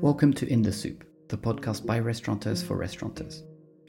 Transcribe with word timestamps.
Welcome 0.00 0.32
to 0.32 0.48
In 0.48 0.62
the 0.62 0.72
Soup, 0.72 1.04
the 1.28 1.36
podcast 1.36 1.86
by 1.86 1.98
restaurateurs 1.98 2.60
for 2.60 2.76
restaurateurs. 2.76 3.44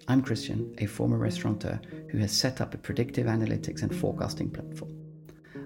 I'm 0.08 0.22
Christian, 0.22 0.76
a 0.78 0.86
former 0.86 1.18
restaurateur 1.18 1.80
who 2.12 2.20
has 2.20 2.32
set 2.32 2.62
up 2.62 2.76
a 2.76 2.78
predictive 2.78 3.26
analytics 3.26 3.82
and 3.82 3.96
forecasting 3.96 4.52
platform. 4.52 4.96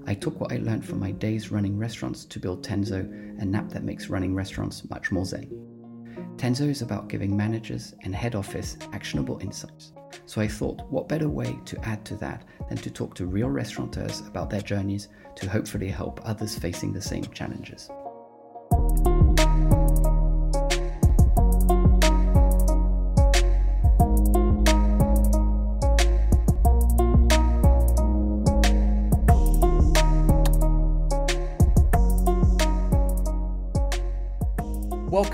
I 0.08 0.14
took 0.14 0.40
what 0.40 0.54
I 0.54 0.58
learned 0.58 0.86
from 0.86 1.02
my 1.02 1.12
days 1.12 1.52
running 1.52 1.78
restaurants 1.78 2.24
to 2.24 2.40
build 2.40 2.64
Tenzo, 2.64 3.00
an 3.42 3.54
app 3.56 3.70
that 3.72 3.84
makes 3.84 4.08
running 4.08 4.34
restaurants 4.34 4.90
much 4.90 5.12
more 5.12 5.26
zen. 5.26 5.50
Tenzo 6.38 6.70
is 6.70 6.82
about 6.82 7.10
giving 7.10 7.36
managers 7.36 7.94
and 8.04 8.16
head 8.16 8.36
office 8.36 8.78
actionable 8.94 9.40
insights. 9.40 9.92
So 10.26 10.42
I 10.42 10.48
thought, 10.48 10.82
what 10.90 11.08
better 11.08 11.30
way 11.30 11.58
to 11.66 11.86
add 11.86 12.06
to 12.06 12.16
that 12.18 12.44
than 12.70 12.78
to 12.78 12.90
talk 12.90 13.16
to 13.16 13.26
real 13.26 13.50
restaurateurs 13.50 14.22
about 14.22 14.50
their 14.50 14.62
journeys 14.62 15.10
to 15.36 15.50
hopefully 15.50 15.90
help 15.90 16.20
others 16.24 16.58
facing 16.58 16.94
the 16.94 17.02
same 17.02 17.26
challenges. 17.26 17.90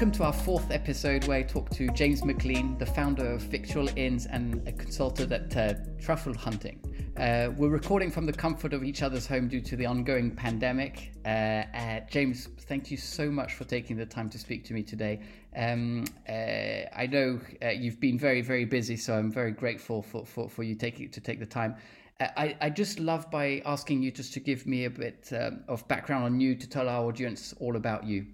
Welcome 0.02 0.18
to 0.18 0.24
our 0.24 0.34
fourth 0.34 0.72
episode 0.72 1.28
where 1.28 1.38
I 1.38 1.44
talk 1.44 1.70
to 1.76 1.88
James 1.90 2.26
McLean, 2.26 2.76
the 2.80 2.88
founder 2.88 3.34
of 3.34 3.42
Victual 3.42 3.88
Inns 3.96 4.26
and 4.26 4.68
a 4.68 4.72
consultant 4.72 5.32
at 5.32 5.56
uh, 5.56 5.76
Truffle 6.02 6.34
Hunting. 6.34 6.82
Uh, 7.18 7.52
we're 7.56 7.70
recording 7.70 8.10
from 8.10 8.26
the 8.26 8.34
comfort 8.34 8.74
of 8.74 8.84
each 8.84 9.04
other's 9.04 9.28
home 9.28 9.48
due 9.48 9.62
to 9.62 9.76
the 9.76 9.86
ongoing 9.86 10.32
pandemic. 10.32 11.12
Uh, 11.24 11.28
uh 11.28 12.00
James, 12.10 12.48
thank 12.62 12.90
you 12.90 12.98
so 12.98 13.30
much 13.30 13.54
for 13.54 13.64
taking 13.64 13.96
the 13.96 14.06
time 14.08 14.28
to 14.32 14.40
speak 14.40 14.66
to 14.66 14.74
me 14.74 14.82
today. 14.82 15.22
Um, 15.56 16.06
uh, 16.28 16.32
I 16.32 17.08
know 17.08 17.40
uh, 17.64 17.70
you've 17.70 18.00
been 18.00 18.18
very, 18.18 18.42
very 18.42 18.66
busy, 18.66 18.98
so 18.98 19.14
I'm 19.14 19.32
very 19.32 19.52
grateful 19.52 20.02
for, 20.02 20.26
for, 20.26 20.50
for 20.50 20.64
you 20.64 20.74
taking 20.74 21.12
to 21.12 21.22
take 21.22 21.40
the 21.40 21.46
time. 21.46 21.76
I, 22.20 22.58
I 22.60 22.72
just 22.72 23.00
love 23.00 23.30
by 23.30 23.62
asking 23.68 24.02
you 24.02 24.10
just 24.10 24.34
to 24.34 24.40
give 24.40 24.66
me 24.66 24.86
a 24.86 24.90
bit 24.90 25.32
um, 25.40 25.64
of 25.68 25.88
background 25.88 26.24
on 26.24 26.40
you 26.40 26.56
to 26.56 26.68
tell 26.68 26.90
our 26.90 27.06
audience 27.06 27.54
all 27.60 27.76
about 27.76 28.04
you 28.04 28.26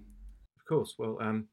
Of 0.58 0.66
course. 0.66 0.94
Well, 0.98 1.18
um, 1.20 1.46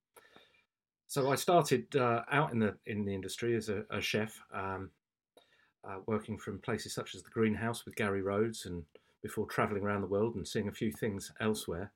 so 1.15 1.31
I 1.31 1.35
started 1.35 1.95
uh, 1.95 2.23
out 2.29 2.51
in 2.51 2.59
the 2.59 2.75
in 2.87 3.05
the 3.05 3.13
industry 3.13 3.55
as 3.55 3.69
a, 3.69 3.85
a 3.89 4.01
chef, 4.01 4.37
um, 4.53 4.89
uh, 5.87 5.99
working 6.07 6.37
from 6.37 6.59
places 6.59 6.93
such 6.93 7.15
as 7.15 7.23
the 7.23 7.29
Greenhouse 7.29 7.85
with 7.85 7.95
Gary 7.95 8.21
Rhodes, 8.21 8.65
and 8.65 8.83
before 9.23 9.45
travelling 9.45 9.83
around 9.83 10.01
the 10.01 10.07
world 10.07 10.35
and 10.35 10.45
seeing 10.45 10.67
a 10.67 10.73
few 10.73 10.91
things 10.91 11.31
elsewhere. 11.39 11.93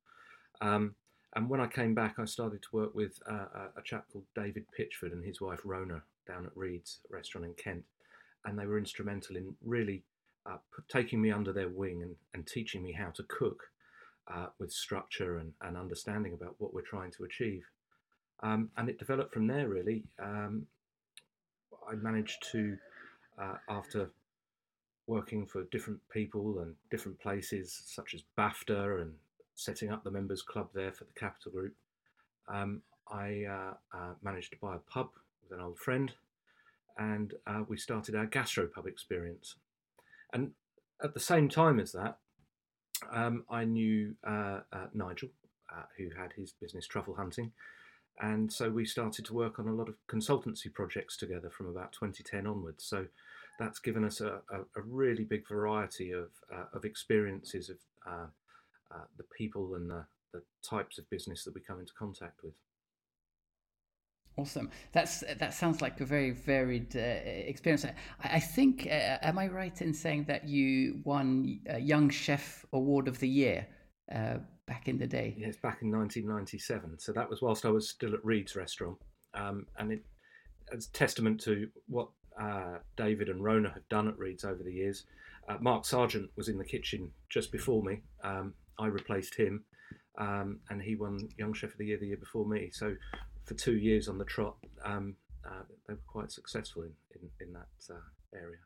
Um, 0.61 0.95
and 1.35 1.49
when 1.49 1.59
I 1.59 1.67
came 1.67 1.93
back, 1.93 2.15
I 2.17 2.23
started 2.23 2.61
to 2.61 2.69
work 2.71 2.95
with 2.95 3.19
uh, 3.29 3.67
a 3.75 3.81
chap 3.83 4.05
called 4.09 4.23
David 4.35 4.63
Pitchford 4.79 5.11
and 5.11 5.25
his 5.25 5.41
wife 5.41 5.59
Rona 5.65 6.01
down 6.25 6.45
at 6.45 6.55
Read's 6.55 6.99
restaurant 7.09 7.45
in 7.45 7.53
Kent, 7.55 7.83
and 8.45 8.57
they 8.57 8.67
were 8.67 8.77
instrumental 8.77 9.35
in 9.35 9.53
really 9.65 10.01
uh, 10.49 10.59
taking 10.87 11.21
me 11.21 11.29
under 11.29 11.51
their 11.51 11.67
wing 11.67 12.03
and, 12.03 12.15
and 12.33 12.47
teaching 12.47 12.81
me 12.81 12.93
how 12.93 13.09
to 13.09 13.23
cook 13.23 13.63
uh, 14.33 14.45
with 14.59 14.71
structure 14.71 15.39
and, 15.39 15.51
and, 15.61 15.75
understanding 15.75 16.31
about 16.31 16.55
what 16.59 16.73
we're 16.73 16.81
trying 16.81 17.11
to 17.11 17.25
achieve. 17.25 17.65
Um, 18.41 18.69
and 18.77 18.89
it 18.89 18.99
developed 18.99 19.33
from 19.33 19.47
there, 19.47 19.67
really. 19.67 20.03
Um, 20.21 20.65
I 21.89 21.95
managed 21.95 22.45
to, 22.51 22.77
uh, 23.41 23.55
after 23.69 24.11
working 25.07 25.45
for 25.45 25.63
different 25.71 25.99
people 26.11 26.59
and 26.59 26.75
different 26.91 27.19
places, 27.19 27.81
such 27.85 28.13
as 28.13 28.23
BAFTA 28.37 29.01
and 29.01 29.13
setting 29.55 29.91
up 29.91 30.03
the 30.03 30.11
members 30.11 30.41
club 30.41 30.69
there 30.73 30.91
for 30.91 31.05
the 31.05 31.19
Capital 31.19 31.51
Group, 31.51 31.73
um, 32.47 32.81
I 33.11 33.43
uh, 33.49 33.73
uh 33.97 34.13
managed 34.21 34.51
to 34.51 34.57
buy 34.61 34.75
a 34.75 34.91
pub 34.91 35.09
with 35.43 35.57
an 35.57 35.65
old 35.65 35.79
friend, 35.79 36.11
and 36.97 37.33
uh, 37.47 37.63
we 37.67 37.77
started 37.77 38.15
our 38.15 38.27
gastropub 38.27 38.85
experience. 38.85 39.55
And 40.31 40.51
at 41.03 41.13
the 41.13 41.19
same 41.19 41.49
time 41.49 41.79
as 41.79 41.91
that, 41.93 42.19
um, 43.11 43.45
I 43.49 43.65
knew 43.65 44.15
uh, 44.25 44.59
uh, 44.71 44.87
Nigel, 44.93 45.29
who 45.97 46.09
had 46.19 46.33
his 46.33 46.51
business 46.51 46.85
truffle 46.85 47.15
hunting, 47.15 47.51
and 48.19 48.51
so 48.51 48.69
we 48.69 48.85
started 48.85 49.25
to 49.25 49.33
work 49.33 49.59
on 49.59 49.67
a 49.67 49.73
lot 49.73 49.87
of 49.87 49.95
consultancy 50.09 50.73
projects 50.73 51.15
together 51.15 51.49
from 51.49 51.67
about 51.67 51.93
2010 51.93 52.45
onwards. 52.45 52.83
So 52.83 53.05
that's 53.59 53.79
given 53.79 54.03
us 54.03 54.19
a, 54.19 54.41
a, 54.51 54.59
a 54.75 54.81
really 54.85 55.23
big 55.23 55.47
variety 55.47 56.11
of, 56.11 56.29
uh, 56.53 56.65
of 56.73 56.83
experiences 56.83 57.69
of 57.69 57.77
uh, 58.05 58.27
uh, 58.93 59.05
the 59.17 59.23
people 59.37 59.75
and 59.75 59.89
the, 59.89 60.05
the 60.33 60.41
types 60.67 60.97
of 60.97 61.09
business 61.09 61.43
that 61.43 61.55
we 61.55 61.61
come 61.61 61.79
into 61.79 61.93
contact 61.97 62.39
with. 62.43 62.53
Awesome. 64.37 64.69
That's 64.93 65.21
that 65.39 65.53
sounds 65.53 65.81
like 65.81 65.99
a 65.99 66.05
very 66.05 66.31
varied 66.31 66.95
uh, 66.95 66.99
experience. 66.99 67.83
I, 67.83 67.93
I 68.23 68.39
think, 68.39 68.85
uh, 68.85 69.17
am 69.21 69.37
I 69.37 69.47
right 69.47 69.81
in 69.81 69.93
saying 69.93 70.25
that 70.25 70.47
you 70.47 71.01
won 71.03 71.59
a 71.67 71.79
Young 71.79 72.09
Chef 72.09 72.65
Award 72.71 73.09
of 73.09 73.19
the 73.19 73.27
Year 73.27 73.67
uh, 74.13 74.37
back 74.69 74.87
in 74.87 74.99
the 74.99 75.07
day? 75.07 75.33
Yes, 75.35 75.57
back 75.57 75.81
in 75.81 75.91
1997. 75.91 76.99
So 76.99 77.11
that 77.11 77.27
was 77.27 77.41
whilst 77.41 77.65
I 77.65 77.69
was 77.69 77.89
still 77.89 78.13
at 78.13 78.23
Read's 78.23 78.55
restaurant, 78.55 78.97
um, 79.33 79.65
and 79.77 79.91
it, 79.91 80.05
it's 80.71 80.85
testament 80.87 81.41
to 81.41 81.67
what 81.87 82.09
uh, 82.39 82.77
David 82.95 83.29
and 83.29 83.43
Rona 83.43 83.69
have 83.73 83.89
done 83.89 84.07
at 84.07 84.17
Read's 84.17 84.45
over 84.45 84.61
the 84.63 84.71
years. 84.71 85.05
Uh, 85.49 85.57
Mark 85.59 85.83
Sargeant 85.83 86.29
was 86.35 86.47
in 86.49 86.59
the 86.59 86.63
kitchen 86.63 87.11
just 87.29 87.51
before 87.51 87.81
me. 87.81 88.03
Um, 88.23 88.53
I 88.77 88.85
replaced 88.85 89.33
him, 89.33 89.63
um, 90.19 90.59
and 90.69 90.81
he 90.81 90.95
won 90.95 91.27
Young 91.37 91.53
Chef 91.53 91.71
of 91.71 91.77
the 91.79 91.87
Year 91.87 91.97
the 91.97 92.07
year 92.07 92.17
before 92.17 92.45
me. 92.45 92.69
So 92.71 92.95
for 93.45 93.55
two 93.55 93.75
years 93.75 94.07
on 94.07 94.19
the 94.19 94.25
trot, 94.25 94.55
um, 94.85 95.15
uh, 95.43 95.63
they 95.87 95.95
were 95.95 95.99
quite 96.05 96.31
successful 96.31 96.83
in, 96.83 96.91
in, 97.15 97.47
in 97.47 97.53
that 97.53 97.93
uh, 97.93 98.37
area. 98.37 98.59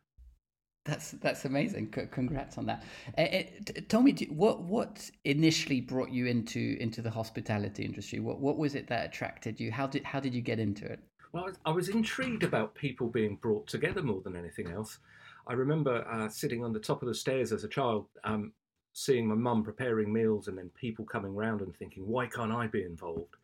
That's 0.85 1.11
that's 1.11 1.45
amazing. 1.45 1.91
Congrats 2.11 2.57
on 2.57 2.65
that. 2.65 2.83
Uh, 3.17 3.43
tell 3.87 4.01
me, 4.01 4.13
what 4.29 4.63
what 4.63 5.09
initially 5.23 5.79
brought 5.79 6.11
you 6.11 6.25
into 6.25 6.77
into 6.79 7.01
the 7.01 7.09
hospitality 7.09 7.85
industry? 7.85 8.19
What 8.19 8.39
what 8.39 8.57
was 8.57 8.75
it 8.75 8.87
that 8.87 9.05
attracted 9.05 9.61
you? 9.61 9.71
How 9.71 9.87
did 9.87 10.03
how 10.03 10.19
did 10.19 10.33
you 10.33 10.41
get 10.41 10.59
into 10.59 10.85
it? 10.85 10.99
Well, 11.31 11.49
I 11.65 11.71
was 11.71 11.87
intrigued 11.87 12.43
about 12.43 12.75
people 12.75 13.07
being 13.07 13.37
brought 13.37 13.65
together 13.65 14.03
more 14.03 14.21
than 14.21 14.35
anything 14.35 14.69
else. 14.71 14.99
I 15.47 15.53
remember 15.53 16.05
uh, 16.07 16.27
sitting 16.27 16.63
on 16.63 16.73
the 16.73 16.79
top 16.79 17.01
of 17.01 17.07
the 17.07 17.15
stairs 17.15 17.51
as 17.51 17.63
a 17.63 17.67
child, 17.67 18.05
um, 18.23 18.51
seeing 18.91 19.25
my 19.25 19.35
mum 19.35 19.63
preparing 19.63 20.11
meals, 20.11 20.49
and 20.49 20.57
then 20.57 20.69
people 20.75 21.05
coming 21.05 21.33
round 21.33 21.61
and 21.61 21.73
thinking, 21.77 22.05
"Why 22.05 22.27
can't 22.27 22.51
I 22.51 22.67
be 22.67 22.83
involved?" 22.83 23.37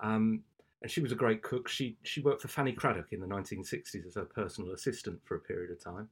Um, 0.00 0.42
and 0.82 0.90
she 0.90 1.00
was 1.00 1.12
a 1.12 1.16
great 1.16 1.42
cook. 1.42 1.66
She 1.66 1.96
she 2.02 2.20
worked 2.20 2.42
for 2.42 2.48
Fanny 2.48 2.74
Cradock 2.74 3.10
in 3.12 3.20
the 3.20 3.26
1960s 3.26 4.06
as 4.06 4.14
her 4.16 4.26
personal 4.26 4.72
assistant 4.72 5.20
for 5.24 5.36
a 5.36 5.40
period 5.40 5.70
of 5.70 5.82
time. 5.82 6.10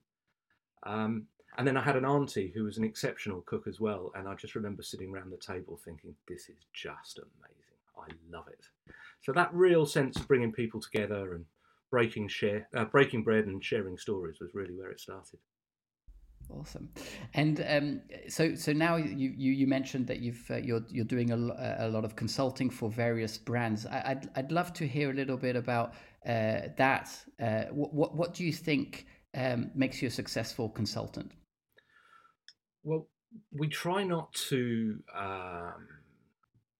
Um, 0.82 1.26
and 1.58 1.66
then 1.66 1.76
I 1.76 1.82
had 1.82 1.96
an 1.96 2.04
auntie 2.04 2.52
who 2.54 2.64
was 2.64 2.76
an 2.76 2.84
exceptional 2.84 3.42
cook 3.42 3.66
as 3.66 3.80
well. 3.80 4.12
And 4.14 4.28
I 4.28 4.34
just 4.34 4.54
remember 4.54 4.82
sitting 4.82 5.10
around 5.12 5.30
the 5.30 5.38
table 5.38 5.80
thinking, 5.82 6.14
this 6.28 6.48
is 6.48 6.66
just 6.72 7.18
amazing. 7.18 7.56
I 7.98 8.08
love 8.30 8.48
it. 8.48 8.66
So 9.22 9.32
that 9.32 9.52
real 9.54 9.86
sense 9.86 10.16
of 10.16 10.28
bringing 10.28 10.52
people 10.52 10.80
together 10.80 11.34
and 11.34 11.46
breaking 11.90 12.28
share, 12.28 12.68
uh, 12.76 12.84
breaking 12.84 13.24
bread 13.24 13.46
and 13.46 13.64
sharing 13.64 13.96
stories 13.96 14.38
was 14.40 14.54
really 14.54 14.74
where 14.74 14.90
it 14.90 15.00
started. 15.00 15.38
Awesome, 16.48 16.88
and 17.34 17.64
um, 17.68 18.00
so 18.28 18.54
so 18.54 18.72
now 18.72 18.94
you, 18.94 19.34
you, 19.36 19.50
you 19.50 19.66
mentioned 19.66 20.06
that 20.06 20.20
you've 20.20 20.48
uh, 20.48 20.58
you're 20.58 20.84
you're 20.90 21.04
doing 21.04 21.32
a, 21.32 21.36
a 21.80 21.88
lot 21.88 22.04
of 22.04 22.14
consulting 22.14 22.70
for 22.70 22.88
various 22.88 23.36
brands. 23.36 23.84
I, 23.84 24.14
would 24.14 24.30
I'd 24.36 24.52
love 24.52 24.72
to 24.74 24.86
hear 24.86 25.10
a 25.10 25.12
little 25.12 25.36
bit 25.36 25.56
about 25.56 25.94
uh, 26.24 26.68
that. 26.76 27.10
Uh, 27.42 27.64
what 27.72 28.14
what 28.14 28.32
do 28.32 28.44
you 28.44 28.52
think 28.52 29.06
um, 29.36 29.70
makes 29.74 30.02
you 30.02 30.08
a 30.08 30.10
successful 30.10 30.68
consultant? 30.68 31.30
Well, 32.82 33.06
we 33.52 33.68
try 33.68 34.02
not 34.02 34.32
to. 34.48 34.98
Um, 35.14 35.88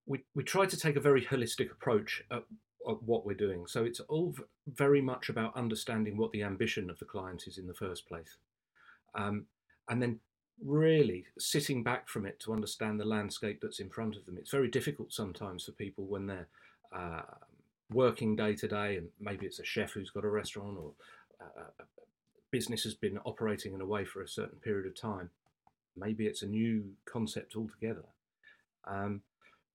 we 0.05 0.23
we 0.35 0.43
try 0.43 0.65
to 0.65 0.77
take 0.77 0.95
a 0.95 1.01
very 1.01 1.21
holistic 1.23 1.71
approach 1.71 2.23
at, 2.31 2.43
at 2.89 3.03
what 3.03 3.25
we're 3.25 3.35
doing. 3.35 3.67
So 3.67 3.83
it's 3.83 3.99
all 4.01 4.33
very 4.67 5.01
much 5.01 5.29
about 5.29 5.55
understanding 5.55 6.17
what 6.17 6.31
the 6.31 6.43
ambition 6.43 6.89
of 6.89 6.97
the 6.99 7.05
client 7.05 7.43
is 7.47 7.57
in 7.57 7.67
the 7.67 7.73
first 7.73 8.07
place. 8.07 8.37
Um, 9.15 9.45
and 9.89 10.01
then 10.01 10.19
really 10.65 11.25
sitting 11.37 11.83
back 11.83 12.09
from 12.09 12.25
it 12.25 12.39
to 12.39 12.53
understand 12.53 12.99
the 12.99 13.05
landscape 13.05 13.59
that's 13.61 13.79
in 13.79 13.89
front 13.89 14.15
of 14.15 14.25
them. 14.25 14.37
It's 14.37 14.51
very 14.51 14.69
difficult 14.69 15.13
sometimes 15.13 15.65
for 15.65 15.71
people 15.73 16.05
when 16.05 16.25
they're 16.25 16.47
uh, 16.95 17.21
working 17.91 18.35
day 18.35 18.55
to 18.55 18.67
day, 18.67 18.97
and 18.97 19.07
maybe 19.19 19.45
it's 19.45 19.59
a 19.59 19.65
chef 19.65 19.91
who's 19.91 20.09
got 20.09 20.25
a 20.25 20.29
restaurant 20.29 20.77
or 20.77 20.93
a 21.39 21.83
business 22.51 22.83
has 22.83 22.93
been 22.93 23.19
operating 23.25 23.73
in 23.73 23.81
a 23.81 23.85
way 23.85 24.05
for 24.05 24.21
a 24.21 24.27
certain 24.27 24.59
period 24.59 24.85
of 24.87 24.99
time. 24.99 25.29
Maybe 25.95 26.25
it's 26.27 26.43
a 26.43 26.47
new 26.47 26.91
concept 27.05 27.55
altogether. 27.55 28.05
Um, 28.85 29.21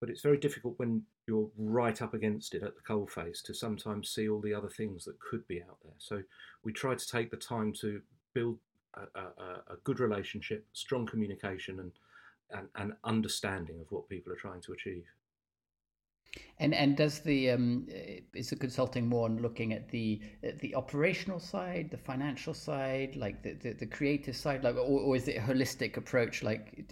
but 0.00 0.10
it's 0.10 0.22
very 0.22 0.38
difficult 0.38 0.78
when 0.78 1.02
you're 1.26 1.50
right 1.56 2.00
up 2.02 2.14
against 2.14 2.54
it 2.54 2.62
at 2.62 2.74
the 2.74 2.82
coalface 2.82 3.42
to 3.44 3.54
sometimes 3.54 4.10
see 4.10 4.28
all 4.28 4.40
the 4.40 4.54
other 4.54 4.68
things 4.68 5.04
that 5.04 5.20
could 5.20 5.46
be 5.46 5.62
out 5.62 5.78
there. 5.84 5.94
So 5.98 6.22
we 6.64 6.72
try 6.72 6.94
to 6.94 7.06
take 7.06 7.30
the 7.30 7.36
time 7.36 7.72
to 7.80 8.00
build 8.34 8.58
a, 8.94 9.20
a, 9.20 9.24
a 9.74 9.76
good 9.84 10.00
relationship, 10.00 10.66
strong 10.72 11.06
communication, 11.06 11.78
and 11.78 11.92
and, 12.52 12.68
and 12.76 12.92
understanding 13.04 13.80
of 13.80 13.90
what 13.90 14.08
people 14.08 14.32
are 14.32 14.36
trying 14.36 14.60
to 14.62 14.72
achieve. 14.72 15.04
And 16.58 16.74
and 16.74 16.96
does 16.96 17.20
the 17.20 17.50
um, 17.50 17.86
is 18.34 18.50
the 18.50 18.56
consulting 18.56 19.06
more 19.06 19.26
on 19.26 19.42
looking 19.42 19.72
at 19.72 19.90
the 19.90 20.20
the 20.60 20.74
operational 20.74 21.38
side, 21.38 21.90
the 21.90 21.98
financial 21.98 22.54
side, 22.54 23.16
like 23.16 23.42
the, 23.42 23.54
the, 23.54 23.72
the 23.74 23.86
creative 23.86 24.36
side, 24.36 24.64
like 24.64 24.76
or, 24.76 25.00
or, 25.00 25.16
is 25.16 25.28
it 25.28 25.36
a 25.36 25.40
holistic 25.40 25.96
approach? 25.96 26.42
Like, 26.42 26.90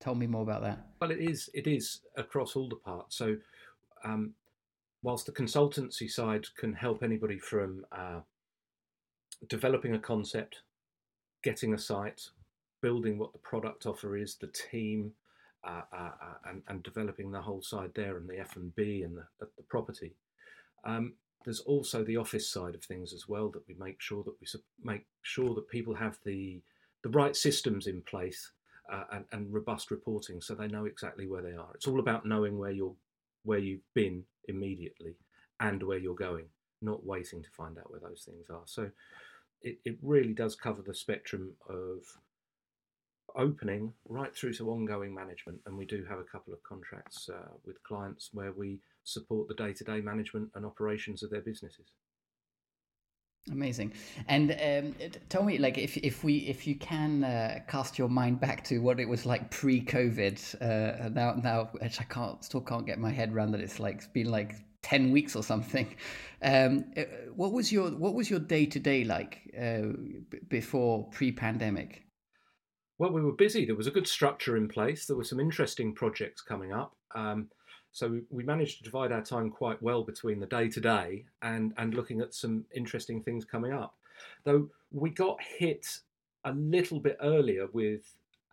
tell 0.00 0.14
me 0.14 0.26
more 0.26 0.42
about 0.42 0.62
that. 0.62 0.86
Well, 1.00 1.10
it 1.10 1.20
is 1.20 1.48
it 1.54 1.66
is 1.66 2.00
across 2.16 2.56
all 2.56 2.68
the 2.68 2.76
parts. 2.76 3.16
So, 3.16 3.36
um, 4.04 4.34
whilst 5.02 5.26
the 5.26 5.32
consultancy 5.32 6.10
side 6.10 6.46
can 6.56 6.72
help 6.72 7.02
anybody 7.02 7.38
from 7.38 7.84
uh, 7.92 8.20
developing 9.48 9.94
a 9.94 9.98
concept, 9.98 10.62
getting 11.42 11.74
a 11.74 11.78
site, 11.78 12.22
building 12.82 13.18
what 13.18 13.32
the 13.32 13.38
product 13.38 13.86
offer 13.86 14.16
is, 14.16 14.36
the 14.36 14.48
team, 14.48 15.12
uh, 15.64 15.82
and, 16.48 16.62
and, 16.68 16.82
developing 16.82 17.30
the 17.30 17.40
whole 17.40 17.60
side 17.60 17.90
there 17.94 18.16
and 18.16 18.28
the 18.28 18.38
F 18.38 18.56
and 18.56 18.74
B 18.74 19.02
and 19.02 19.16
the, 19.16 19.24
the 19.40 19.62
property. 19.68 20.14
Um, 20.84 21.14
there's 21.44 21.60
also 21.60 22.04
the 22.04 22.16
office 22.16 22.50
side 22.50 22.74
of 22.74 22.82
things 22.82 23.12
as 23.12 23.28
well 23.28 23.50
that 23.50 23.66
we 23.68 23.74
make 23.74 24.00
sure 24.00 24.22
that 24.24 24.34
we 24.40 24.46
make 24.82 25.06
sure 25.22 25.54
that 25.54 25.68
people 25.68 25.94
have 25.94 26.18
the 26.24 26.62
the 27.02 27.10
right 27.10 27.34
systems 27.34 27.86
in 27.86 28.02
place 28.02 28.52
uh, 28.92 29.04
and, 29.12 29.24
and, 29.32 29.52
robust 29.52 29.90
reporting 29.90 30.40
so 30.40 30.54
they 30.54 30.66
know 30.66 30.84
exactly 30.84 31.26
where 31.26 31.42
they 31.42 31.52
are. 31.52 31.70
It's 31.74 31.86
all 31.86 32.00
about 32.00 32.26
knowing 32.26 32.58
where 32.58 32.72
you're 32.72 32.94
where 33.44 33.58
you've 33.58 33.80
been 33.94 34.24
immediately 34.48 35.16
and 35.60 35.82
where 35.82 35.98
you're 35.98 36.14
going, 36.14 36.46
not 36.82 37.04
waiting 37.06 37.42
to 37.42 37.50
find 37.50 37.78
out 37.78 37.90
where 37.90 38.00
those 38.00 38.22
things 38.26 38.50
are. 38.50 38.62
So 38.66 38.90
it, 39.62 39.78
it 39.84 39.98
really 40.02 40.34
does 40.34 40.54
cover 40.54 40.82
the 40.82 40.94
spectrum 40.94 41.52
of 41.68 41.98
opening 43.36 43.92
right 44.08 44.34
through 44.34 44.54
to 44.54 44.70
ongoing 44.70 45.14
management. 45.14 45.60
And 45.66 45.76
we 45.76 45.86
do 45.86 46.04
have 46.08 46.18
a 46.18 46.24
couple 46.24 46.52
of 46.52 46.62
contracts 46.62 47.28
uh, 47.28 47.52
with 47.64 47.82
clients 47.82 48.30
where 48.32 48.52
we 48.52 48.80
support 49.04 49.48
the 49.48 49.54
day 49.54 49.72
to 49.72 49.84
day 49.84 50.00
management 50.00 50.50
and 50.54 50.64
operations 50.66 51.22
of 51.22 51.30
their 51.30 51.40
businesses. 51.40 51.86
Amazing. 53.50 53.94
And 54.28 54.52
um, 54.52 54.94
tell 55.30 55.42
me, 55.42 55.56
like, 55.56 55.78
if 55.78 55.96
if 55.96 56.22
we 56.22 56.38
if 56.38 56.66
you 56.66 56.76
can 56.76 57.24
uh, 57.24 57.60
cast 57.66 57.98
your 57.98 58.08
mind 58.08 58.38
back 58.38 58.62
to 58.64 58.78
what 58.80 59.00
it 59.00 59.08
was 59.08 59.24
like 59.24 59.50
pre-COVID. 59.50 60.60
Uh, 60.60 61.08
now 61.08 61.34
now, 61.34 61.70
I 61.80 61.88
can't 61.88 62.44
still 62.44 62.60
can't 62.60 62.86
get 62.86 62.98
my 62.98 63.10
head 63.10 63.32
around 63.32 63.52
that. 63.52 63.62
It's 63.62 63.80
like 63.80 63.96
it's 63.96 64.06
been 64.08 64.30
like 64.30 64.56
ten 64.82 65.10
weeks 65.10 65.34
or 65.34 65.42
something. 65.42 65.94
Um, 66.42 66.84
uh, 66.96 67.02
what 67.34 67.52
was 67.52 67.72
your 67.72 67.90
what 67.90 68.14
was 68.14 68.28
your 68.28 68.40
day 68.40 68.66
to 68.66 68.78
day 68.78 69.04
like 69.04 69.40
uh, 69.58 69.96
b- 70.28 70.40
before 70.48 71.08
pre-pandemic? 71.10 72.04
Well, 73.00 73.12
we 73.12 73.22
were 73.22 73.32
busy. 73.32 73.64
There 73.64 73.74
was 73.74 73.86
a 73.86 73.90
good 73.90 74.06
structure 74.06 74.58
in 74.58 74.68
place. 74.68 75.06
There 75.06 75.16
were 75.16 75.24
some 75.24 75.40
interesting 75.40 75.94
projects 75.94 76.42
coming 76.42 76.70
up. 76.70 76.94
Um, 77.14 77.48
so 77.92 78.20
we 78.28 78.44
managed 78.44 78.76
to 78.76 78.84
divide 78.84 79.10
our 79.10 79.22
time 79.22 79.48
quite 79.48 79.82
well 79.82 80.04
between 80.04 80.38
the 80.38 80.46
day 80.46 80.68
to 80.68 80.80
day 80.82 81.24
and 81.40 81.72
and 81.78 81.94
looking 81.94 82.20
at 82.20 82.34
some 82.34 82.66
interesting 82.76 83.22
things 83.22 83.46
coming 83.46 83.72
up. 83.72 83.94
Though 84.44 84.68
we 84.92 85.08
got 85.08 85.38
hit 85.42 86.00
a 86.44 86.52
little 86.52 87.00
bit 87.00 87.16
earlier 87.22 87.68
with 87.72 88.02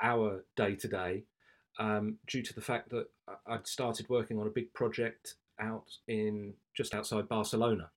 our 0.02 0.46
day 0.56 0.76
to 0.76 0.88
day 0.88 1.24
due 2.26 2.42
to 2.42 2.54
the 2.54 2.62
fact 2.62 2.90
that 2.92 3.08
I'd 3.46 3.68
started 3.68 4.08
working 4.08 4.40
on 4.40 4.48
a 4.48 4.50
big 4.50 4.74
project 4.74 5.36
out 5.60 5.98
in 6.08 6.54
just 6.74 6.96
outside 6.96 7.28
Barcelona. 7.28 7.90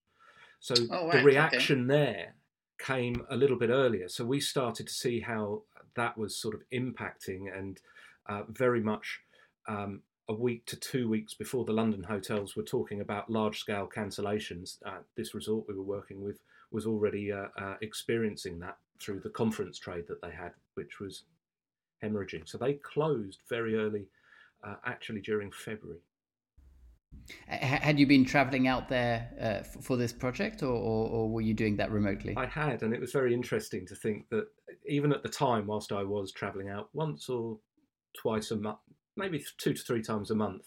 So 0.58 0.74
oh, 0.90 1.06
right. 1.06 1.12
the 1.18 1.22
reaction 1.22 1.88
okay. 1.88 1.96
there 1.96 2.34
came 2.80 3.24
a 3.30 3.36
little 3.36 3.56
bit 3.56 3.70
earlier. 3.70 4.08
So 4.08 4.24
we 4.24 4.40
started 4.40 4.88
to 4.88 4.92
see 4.92 5.20
how 5.20 5.62
that 5.94 6.16
was 6.16 6.36
sort 6.36 6.54
of 6.54 6.62
impacting 6.72 7.56
and 7.56 7.80
uh, 8.28 8.42
very 8.48 8.80
much 8.80 9.20
um, 9.68 10.02
a 10.28 10.32
week 10.32 10.64
to 10.66 10.76
two 10.76 11.08
weeks 11.08 11.34
before 11.34 11.64
the 11.64 11.72
London 11.72 12.04
hotels 12.04 12.54
were 12.54 12.62
talking 12.62 13.00
about 13.00 13.30
large 13.30 13.58
scale 13.58 13.88
cancellations. 13.92 14.78
Uh, 14.86 14.98
this 15.16 15.34
resort 15.34 15.66
we 15.68 15.74
were 15.74 15.82
working 15.82 16.22
with 16.22 16.38
was 16.70 16.86
already 16.86 17.32
uh, 17.32 17.46
uh, 17.58 17.74
experiencing 17.80 18.58
that 18.60 18.76
through 19.00 19.20
the 19.20 19.30
conference 19.30 19.78
trade 19.78 20.04
that 20.06 20.22
they 20.22 20.30
had, 20.30 20.52
which 20.74 21.00
was 21.00 21.24
hemorrhaging. 22.02 22.48
So 22.48 22.58
they 22.58 22.74
closed 22.74 23.40
very 23.48 23.76
early, 23.76 24.06
uh, 24.62 24.76
actually 24.84 25.20
during 25.20 25.50
February. 25.50 26.00
Had 27.48 27.98
you 27.98 28.06
been 28.06 28.24
traveling 28.24 28.68
out 28.68 28.88
there 28.88 29.30
uh, 29.40 29.80
for 29.80 29.96
this 29.96 30.12
project, 30.12 30.62
or, 30.62 30.72
or, 30.72 31.08
or, 31.08 31.28
were 31.28 31.40
you 31.40 31.54
doing 31.54 31.76
that 31.76 31.90
remotely? 31.90 32.34
I 32.36 32.46
had, 32.46 32.82
and 32.82 32.94
it 32.94 33.00
was 33.00 33.12
very 33.12 33.34
interesting 33.34 33.84
to 33.86 33.96
think 33.96 34.28
that 34.30 34.46
even 34.86 35.12
at 35.12 35.22
the 35.22 35.28
time, 35.28 35.66
whilst 35.66 35.92
I 35.92 36.02
was 36.02 36.32
traveling 36.32 36.68
out 36.68 36.88
once 36.92 37.28
or 37.28 37.58
twice 38.16 38.50
a 38.50 38.56
month, 38.56 38.78
maybe 39.16 39.44
two 39.58 39.74
to 39.74 39.82
three 39.82 40.02
times 40.02 40.30
a 40.30 40.34
month, 40.34 40.66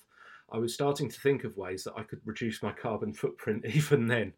I 0.51 0.57
was 0.57 0.73
starting 0.73 1.09
to 1.09 1.19
think 1.19 1.43
of 1.43 1.57
ways 1.57 1.83
that 1.83 1.93
I 1.97 2.03
could 2.03 2.21
reduce 2.25 2.61
my 2.61 2.71
carbon 2.71 3.13
footprint 3.13 3.65
even 3.73 4.07
then. 4.07 4.33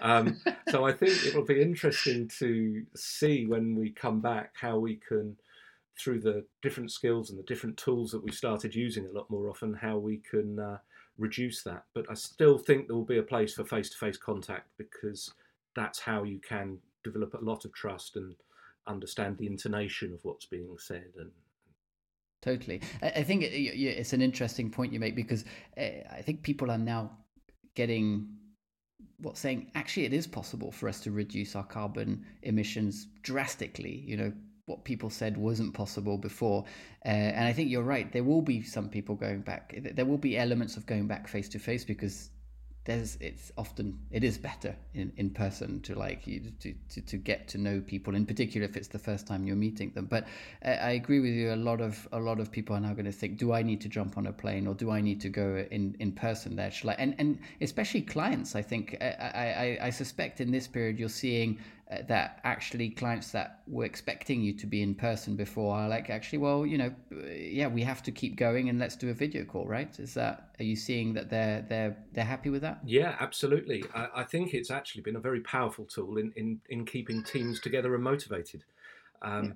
Um, 0.00 0.40
so 0.68 0.86
I 0.86 0.92
think 0.92 1.24
it'll 1.26 1.44
be 1.44 1.60
interesting 1.60 2.28
to 2.38 2.84
see 2.94 3.46
when 3.46 3.74
we 3.74 3.90
come 3.90 4.20
back 4.20 4.54
how 4.60 4.78
we 4.78 4.96
can, 4.96 5.36
through 5.98 6.20
the 6.20 6.44
different 6.62 6.92
skills 6.92 7.30
and 7.30 7.38
the 7.38 7.44
different 7.44 7.76
tools 7.76 8.10
that 8.12 8.22
we 8.22 8.30
started 8.30 8.74
using 8.74 9.06
a 9.06 9.12
lot 9.12 9.30
more 9.30 9.48
often, 9.48 9.74
how 9.74 9.98
we 9.98 10.18
can. 10.18 10.58
Uh, 10.58 10.78
reduce 11.18 11.62
that. 11.62 11.84
But 11.94 12.06
I 12.10 12.14
still 12.14 12.58
think 12.58 12.86
there 12.86 12.96
will 12.96 13.04
be 13.04 13.18
a 13.18 13.22
place 13.22 13.54
for 13.54 13.64
face 13.64 13.90
to 13.90 13.96
face 13.96 14.16
contact 14.16 14.68
because 14.76 15.32
that's 15.74 15.98
how 15.98 16.24
you 16.24 16.38
can 16.38 16.78
develop 17.04 17.34
a 17.34 17.44
lot 17.44 17.64
of 17.64 17.72
trust 17.72 18.16
and 18.16 18.34
understand 18.86 19.36
the 19.38 19.46
intonation 19.46 20.12
of 20.12 20.20
what's 20.22 20.46
being 20.46 20.68
said 20.78 21.10
and 21.18 21.30
totally 22.42 22.80
i 23.02 23.22
think 23.22 23.42
it's 23.42 24.12
an 24.12 24.22
interesting 24.22 24.70
point 24.70 24.92
you 24.92 25.00
make 25.00 25.16
because 25.16 25.44
eh, 25.76 26.02
i 26.10 26.22
think 26.22 26.42
people 26.42 26.70
are 26.70 26.78
now 26.78 27.10
getting 27.74 28.28
what 29.18 29.36
saying 29.36 29.70
actually 29.74 30.04
it 30.04 30.12
is 30.12 30.26
possible 30.26 30.70
for 30.70 30.88
us 30.88 31.00
to 31.00 31.10
reduce 31.10 31.56
our 31.56 31.64
carbon 31.64 32.24
emissions 32.42 33.08
drastically 33.22 34.04
you 34.06 34.16
know 34.16 34.32
what 34.66 34.82
people 34.82 35.08
said 35.08 35.36
wasn't 35.36 35.72
possible 35.72 36.18
before. 36.18 36.64
Uh, 37.04 37.08
and 37.08 37.44
I 37.44 37.52
think 37.52 37.70
you're 37.70 37.82
right. 37.82 38.12
There 38.12 38.24
will 38.24 38.42
be 38.42 38.62
some 38.62 38.88
people 38.88 39.14
going 39.14 39.40
back. 39.40 39.74
There 39.94 40.04
will 40.04 40.18
be 40.18 40.36
elements 40.36 40.76
of 40.76 40.86
going 40.86 41.06
back 41.06 41.28
face 41.28 41.48
to 41.50 41.58
face 41.58 41.84
because 41.84 42.30
there's 42.86 43.18
it's 43.20 43.52
often 43.58 43.98
it 44.10 44.24
is 44.24 44.38
better 44.38 44.74
in, 44.94 45.12
in 45.16 45.28
person 45.28 45.80
to 45.80 45.94
like 45.94 46.26
you 46.26 46.40
to, 46.60 46.72
to, 46.88 47.00
to 47.02 47.16
get 47.16 47.46
to 47.48 47.58
know 47.58 47.80
people 47.80 48.14
in 48.14 48.24
particular 48.24 48.64
if 48.66 48.76
it's 48.76 48.88
the 48.88 48.98
first 48.98 49.26
time 49.26 49.44
you're 49.46 49.56
meeting 49.56 49.90
them 49.90 50.06
but 50.06 50.26
uh, 50.64 50.70
I 50.70 50.92
agree 50.92 51.20
with 51.20 51.32
you 51.32 51.52
a 51.52 51.56
lot 51.56 51.80
of 51.80 52.08
a 52.12 52.18
lot 52.18 52.40
of 52.40 52.50
people 52.50 52.74
are 52.76 52.80
now 52.80 52.92
going 52.92 53.04
to 53.04 53.12
think 53.12 53.38
do 53.38 53.52
I 53.52 53.62
need 53.62 53.80
to 53.82 53.88
jump 53.88 54.16
on 54.16 54.28
a 54.28 54.32
plane 54.32 54.66
or 54.66 54.74
do 54.74 54.90
I 54.90 55.00
need 55.00 55.20
to 55.22 55.28
go 55.28 55.66
in 55.70 55.96
in 55.98 56.12
person 56.12 56.56
there 56.56 56.70
Shall 56.70 56.90
I? 56.90 56.94
and 56.94 57.14
and 57.18 57.38
especially 57.60 58.02
clients 58.02 58.54
I 58.54 58.62
think 58.62 58.96
I, 59.00 59.78
I 59.82 59.86
I 59.86 59.90
suspect 59.90 60.40
in 60.40 60.50
this 60.50 60.66
period 60.68 60.98
you're 60.98 61.08
seeing 61.08 61.58
uh, 61.88 61.98
that 62.08 62.40
actually 62.42 62.90
clients 62.90 63.30
that 63.30 63.60
were 63.68 63.84
expecting 63.84 64.42
you 64.42 64.52
to 64.52 64.66
be 64.66 64.82
in 64.82 64.92
person 64.92 65.36
before 65.36 65.76
are 65.76 65.88
like 65.88 66.10
actually 66.10 66.38
well 66.38 66.66
you 66.66 66.76
know 66.76 66.92
yeah 67.32 67.68
we 67.68 67.80
have 67.80 68.02
to 68.02 68.10
keep 68.10 68.34
going 68.34 68.68
and 68.68 68.80
let's 68.80 68.96
do 68.96 69.08
a 69.10 69.14
video 69.14 69.44
call 69.44 69.68
right? 69.68 70.00
Is 70.00 70.12
that 70.14 70.50
are 70.58 70.64
you 70.64 70.74
seeing 70.74 71.14
that 71.14 71.30
they're 71.30 71.64
they're 71.68 71.96
they're 72.12 72.24
happy 72.24 72.50
with 72.50 72.62
that? 72.62 72.80
Yeah 72.84 73.14
absolutely. 73.20 73.84
I, 73.94 74.08
I 74.16 74.24
think 74.24 74.52
it's 74.52 74.70
actually 74.70 75.02
been 75.02 75.14
a 75.14 75.20
very 75.20 75.40
powerful 75.40 75.84
tool 75.84 76.16
in 76.16 76.32
in, 76.34 76.60
in 76.68 76.86
keeping 76.86 77.22
teams 77.22 77.60
together 77.60 77.94
and 77.94 78.02
motivated. 78.02 78.64
Um, 79.22 79.54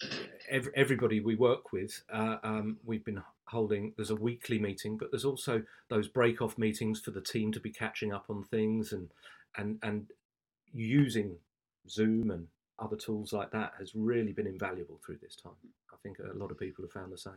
yeah. 0.00 0.08
every, 0.48 0.72
everybody 0.76 1.18
we 1.18 1.34
work 1.34 1.72
with 1.72 2.02
uh, 2.12 2.36
um, 2.44 2.76
we've 2.84 3.04
been 3.04 3.20
holding 3.46 3.94
there's 3.96 4.10
a 4.10 4.16
weekly 4.16 4.60
meeting 4.60 4.96
but 4.96 5.10
there's 5.10 5.24
also 5.24 5.62
those 5.88 6.06
break 6.06 6.40
off 6.40 6.56
meetings 6.56 7.00
for 7.00 7.10
the 7.10 7.20
team 7.20 7.50
to 7.50 7.60
be 7.60 7.70
catching 7.70 8.12
up 8.12 8.26
on 8.28 8.44
things 8.44 8.92
and 8.92 9.10
and 9.56 9.78
and 9.82 10.06
using 10.72 11.36
Zoom 11.88 12.30
and 12.30 12.46
other 12.78 12.96
tools 12.96 13.32
like 13.32 13.50
that 13.52 13.72
has 13.78 13.94
really 13.94 14.32
been 14.32 14.46
invaluable 14.46 15.00
through 15.04 15.18
this 15.22 15.36
time. 15.36 15.52
I 15.92 15.96
think 16.02 16.18
a 16.18 16.36
lot 16.36 16.50
of 16.50 16.58
people 16.58 16.84
have 16.84 16.92
found 16.92 17.12
the 17.12 17.18
same. 17.18 17.34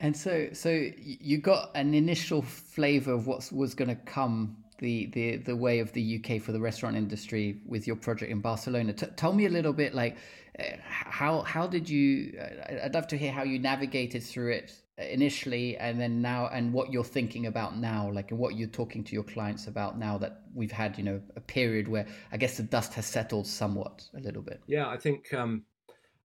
And 0.00 0.16
so, 0.16 0.48
so 0.52 0.70
you 0.98 1.38
got 1.38 1.70
an 1.74 1.94
initial 1.94 2.42
flavour 2.42 3.12
of 3.12 3.26
what 3.26 3.50
was 3.52 3.74
going 3.74 3.88
to 3.88 3.94
come 3.94 4.56
the, 4.78 5.06
the 5.06 5.36
the 5.36 5.56
way 5.56 5.78
of 5.78 5.92
the 5.92 6.20
UK 6.20 6.42
for 6.42 6.50
the 6.52 6.60
restaurant 6.60 6.96
industry 6.96 7.60
with 7.64 7.86
your 7.86 7.96
project 7.96 8.30
in 8.32 8.40
Barcelona. 8.40 8.92
T- 8.92 9.06
tell 9.16 9.32
me 9.32 9.46
a 9.46 9.48
little 9.48 9.72
bit, 9.72 9.94
like 9.94 10.16
uh, 10.58 10.64
how 10.82 11.42
how 11.42 11.66
did 11.66 11.88
you? 11.88 12.38
I'd 12.82 12.92
love 12.92 13.06
to 13.08 13.16
hear 13.16 13.32
how 13.32 13.44
you 13.44 13.58
navigated 13.58 14.22
through 14.22 14.52
it 14.52 14.72
initially 14.98 15.76
and 15.78 16.00
then 16.00 16.22
now 16.22 16.46
and 16.48 16.72
what 16.72 16.92
you're 16.92 17.02
thinking 17.02 17.46
about 17.46 17.76
now 17.76 18.08
like 18.12 18.30
and 18.30 18.38
what 18.38 18.54
you're 18.54 18.68
talking 18.68 19.02
to 19.02 19.12
your 19.12 19.24
clients 19.24 19.66
about 19.66 19.98
now 19.98 20.16
that 20.16 20.42
we've 20.54 20.70
had 20.70 20.96
you 20.96 21.02
know 21.02 21.20
a 21.34 21.40
period 21.40 21.88
where 21.88 22.06
i 22.30 22.36
guess 22.36 22.56
the 22.56 22.62
dust 22.62 22.94
has 22.94 23.04
settled 23.04 23.44
somewhat 23.44 24.04
a 24.16 24.20
little 24.20 24.42
bit. 24.42 24.62
Yeah 24.68 24.86
i 24.86 24.96
think 24.96 25.34
um 25.34 25.64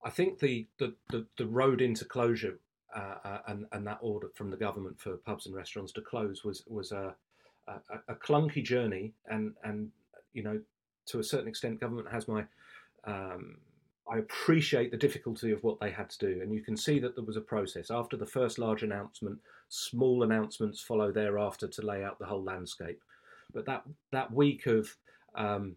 i 0.06 0.10
think 0.12 0.38
the 0.38 0.68
the 0.78 0.94
the, 1.10 1.26
the 1.40 1.48
road 1.48 1.82
into 1.82 2.06
closure 2.06 2.60
uh, 2.96 3.16
uh, 3.24 3.40
and 3.48 3.66
and 3.72 3.86
that 3.88 4.00
order 4.02 4.30
from 4.36 4.50
the 4.52 4.58
government 4.58 5.00
for 5.00 5.18
pubs 5.18 5.46
and 5.46 5.56
restaurants 5.56 5.92
to 5.94 6.02
close 6.02 6.44
was 6.44 6.64
was 6.68 6.92
a 6.92 7.16
a, 7.70 8.14
a 8.14 8.16
clunky 8.16 8.64
journey. 8.64 9.14
And 9.28 9.54
and 9.64 9.92
you 10.34 10.44
know 10.44 10.60
to 11.08 11.20
a 11.20 11.24
certain 11.24 11.48
extent 11.48 11.80
government 11.80 12.10
has 12.12 12.28
my 12.28 12.46
um 13.06 13.58
I 14.12 14.18
appreciate 14.18 14.90
the 14.90 14.98
difficulty 14.98 15.52
of 15.52 15.64
what 15.64 15.80
they 15.80 15.92
had 15.92 16.10
to 16.10 16.34
do, 16.34 16.42
and 16.42 16.54
you 16.54 16.62
can 16.62 16.76
see 16.76 17.00
that 17.00 17.16
there 17.16 17.24
was 17.24 17.38
a 17.38 17.42
process. 17.42 17.92
After 17.92 18.18
the 18.18 18.26
first 18.26 18.58
large 18.58 18.82
announcement, 18.82 19.40
small 19.68 20.24
announcements 20.24 20.82
follow 20.82 21.12
thereafter 21.12 21.68
to 21.68 21.86
lay 21.86 22.04
out 22.04 22.18
the 22.18 22.26
whole 22.26 22.44
landscape. 22.44 23.02
But 23.54 23.66
that 23.66 23.84
that 24.12 24.34
week 24.34 24.66
of 24.66 24.96
um, 25.36 25.76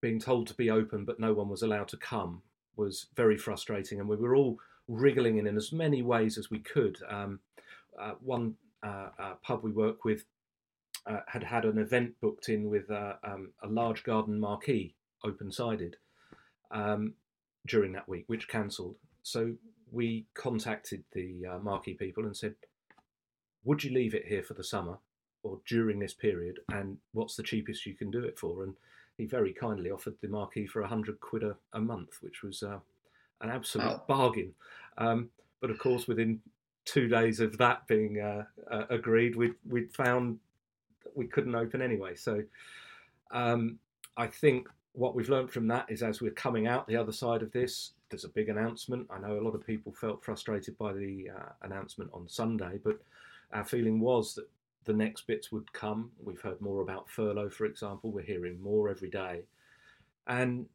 being 0.00 0.18
told 0.18 0.46
to 0.46 0.54
be 0.54 0.70
open, 0.70 1.04
but 1.04 1.20
no 1.20 1.34
one 1.34 1.48
was 1.48 1.62
allowed 1.62 1.88
to 1.88 1.96
come, 1.98 2.42
was 2.76 3.06
very 3.14 3.36
frustrating, 3.36 4.00
and 4.00 4.08
we 4.08 4.16
were 4.16 4.36
all 4.36 4.58
wriggling 4.88 5.38
in 5.38 5.46
in 5.46 5.56
as 5.56 5.72
many 5.72 6.02
ways 6.02 6.38
as 6.38 6.50
we 6.50 6.60
could. 6.60 6.98
Um, 7.08 7.40
uh, 8.00 8.12
one 8.20 8.54
uh, 8.82 9.08
uh, 9.18 9.34
pub 9.42 9.62
we 9.62 9.70
work 9.70 10.04
with 10.04 10.24
uh, 11.06 11.20
had 11.26 11.42
had 11.42 11.64
an 11.64 11.78
event 11.78 12.14
booked 12.20 12.48
in 12.48 12.70
with 12.70 12.90
uh, 12.90 13.14
um, 13.22 13.52
a 13.62 13.68
large 13.68 14.02
garden 14.02 14.40
marquee, 14.40 14.94
open 15.24 15.52
sided. 15.52 15.96
Um, 16.70 17.14
during 17.66 17.92
that 17.92 18.08
week, 18.08 18.24
which 18.26 18.48
cancelled. 18.48 18.96
So 19.22 19.54
we 19.90 20.26
contacted 20.34 21.04
the 21.12 21.46
uh, 21.46 21.58
marquee 21.58 21.94
people 21.94 22.24
and 22.24 22.36
said, 22.36 22.54
"Would 23.64 23.84
you 23.84 23.92
leave 23.92 24.14
it 24.14 24.26
here 24.26 24.42
for 24.42 24.54
the 24.54 24.64
summer 24.64 24.98
or 25.42 25.60
during 25.66 25.98
this 25.98 26.14
period? 26.14 26.60
And 26.72 26.98
what's 27.12 27.36
the 27.36 27.42
cheapest 27.42 27.86
you 27.86 27.94
can 27.94 28.10
do 28.10 28.24
it 28.24 28.38
for?" 28.38 28.62
And 28.64 28.74
he 29.16 29.26
very 29.26 29.52
kindly 29.52 29.90
offered 29.90 30.16
the 30.20 30.28
marquee 30.28 30.66
for 30.66 30.82
a 30.82 30.88
hundred 30.88 31.20
quid 31.20 31.44
a, 31.44 31.56
a, 31.72 31.80
month, 31.80 32.18
which 32.20 32.42
was 32.42 32.62
uh, 32.62 32.78
an 33.40 33.50
absolute 33.50 33.86
wow. 33.86 34.02
bargain. 34.08 34.54
Um, 34.98 35.30
but 35.60 35.70
of 35.70 35.78
course, 35.78 36.08
within 36.08 36.40
two 36.84 37.08
days 37.08 37.40
of 37.40 37.56
that 37.56 37.86
being 37.86 38.20
uh, 38.20 38.44
uh 38.70 38.84
agreed, 38.90 39.36
we 39.36 39.52
we 39.68 39.86
found 39.86 40.38
we 41.14 41.26
couldn't 41.26 41.54
open 41.54 41.80
anyway. 41.80 42.14
So 42.16 42.42
um, 43.30 43.78
I 44.16 44.26
think 44.26 44.68
what 44.94 45.14
we've 45.14 45.28
learned 45.28 45.50
from 45.50 45.66
that 45.68 45.86
is 45.88 46.02
as 46.02 46.22
we're 46.22 46.30
coming 46.30 46.68
out 46.68 46.86
the 46.86 46.96
other 46.96 47.12
side 47.12 47.42
of 47.42 47.50
this, 47.52 47.92
there's 48.10 48.24
a 48.24 48.28
big 48.28 48.48
announcement. 48.48 49.08
I 49.10 49.18
know 49.18 49.38
a 49.38 49.42
lot 49.42 49.56
of 49.56 49.66
people 49.66 49.92
felt 49.92 50.24
frustrated 50.24 50.78
by 50.78 50.92
the 50.92 51.30
uh, 51.36 51.48
announcement 51.62 52.10
on 52.14 52.28
Sunday, 52.28 52.78
but 52.82 53.00
our 53.52 53.64
feeling 53.64 53.98
was 53.98 54.34
that 54.34 54.48
the 54.84 54.92
next 54.92 55.26
bits 55.26 55.50
would 55.50 55.72
come. 55.72 56.12
We've 56.22 56.40
heard 56.40 56.60
more 56.60 56.80
about 56.80 57.10
furlough, 57.10 57.50
for 57.50 57.64
example. 57.66 58.12
We're 58.12 58.22
hearing 58.22 58.62
more 58.62 58.88
every 58.88 59.10
day. 59.10 59.42
And 60.28 60.66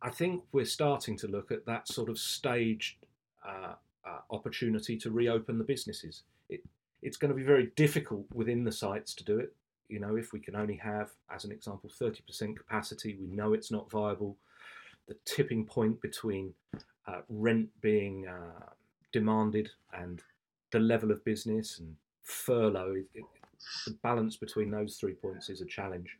I 0.00 0.10
think 0.10 0.44
we're 0.52 0.64
starting 0.64 1.16
to 1.18 1.26
look 1.26 1.50
at 1.50 1.66
that 1.66 1.88
sort 1.88 2.08
of 2.08 2.18
staged 2.18 2.96
uh, 3.46 3.74
uh, 4.06 4.18
opportunity 4.30 4.96
to 4.98 5.10
reopen 5.10 5.58
the 5.58 5.64
businesses. 5.64 6.22
It, 6.48 6.62
it's 7.02 7.16
going 7.16 7.30
to 7.30 7.36
be 7.36 7.42
very 7.42 7.72
difficult 7.74 8.26
within 8.32 8.62
the 8.62 8.72
sites 8.72 9.12
to 9.14 9.24
do 9.24 9.38
it 9.38 9.52
you 9.88 10.00
know, 10.00 10.16
if 10.16 10.32
we 10.32 10.40
can 10.40 10.56
only 10.56 10.76
have, 10.76 11.10
as 11.32 11.44
an 11.44 11.52
example, 11.52 11.90
30% 11.90 12.56
capacity, 12.56 13.16
we 13.20 13.26
know 13.26 13.52
it's 13.52 13.70
not 13.70 13.90
viable. 13.90 14.36
The 15.08 15.16
tipping 15.24 15.64
point 15.64 16.00
between 16.00 16.52
uh, 17.06 17.20
rent 17.28 17.68
being 17.80 18.26
uh, 18.26 18.70
demanded 19.12 19.70
and 19.92 20.22
the 20.72 20.80
level 20.80 21.10
of 21.10 21.24
business 21.24 21.78
and 21.78 21.94
furlough, 22.22 22.94
it, 22.96 23.06
it, 23.14 23.24
the 23.86 23.96
balance 24.02 24.36
between 24.36 24.70
those 24.70 24.96
three 24.96 25.14
points 25.14 25.48
is 25.48 25.60
a 25.60 25.66
challenge. 25.66 26.18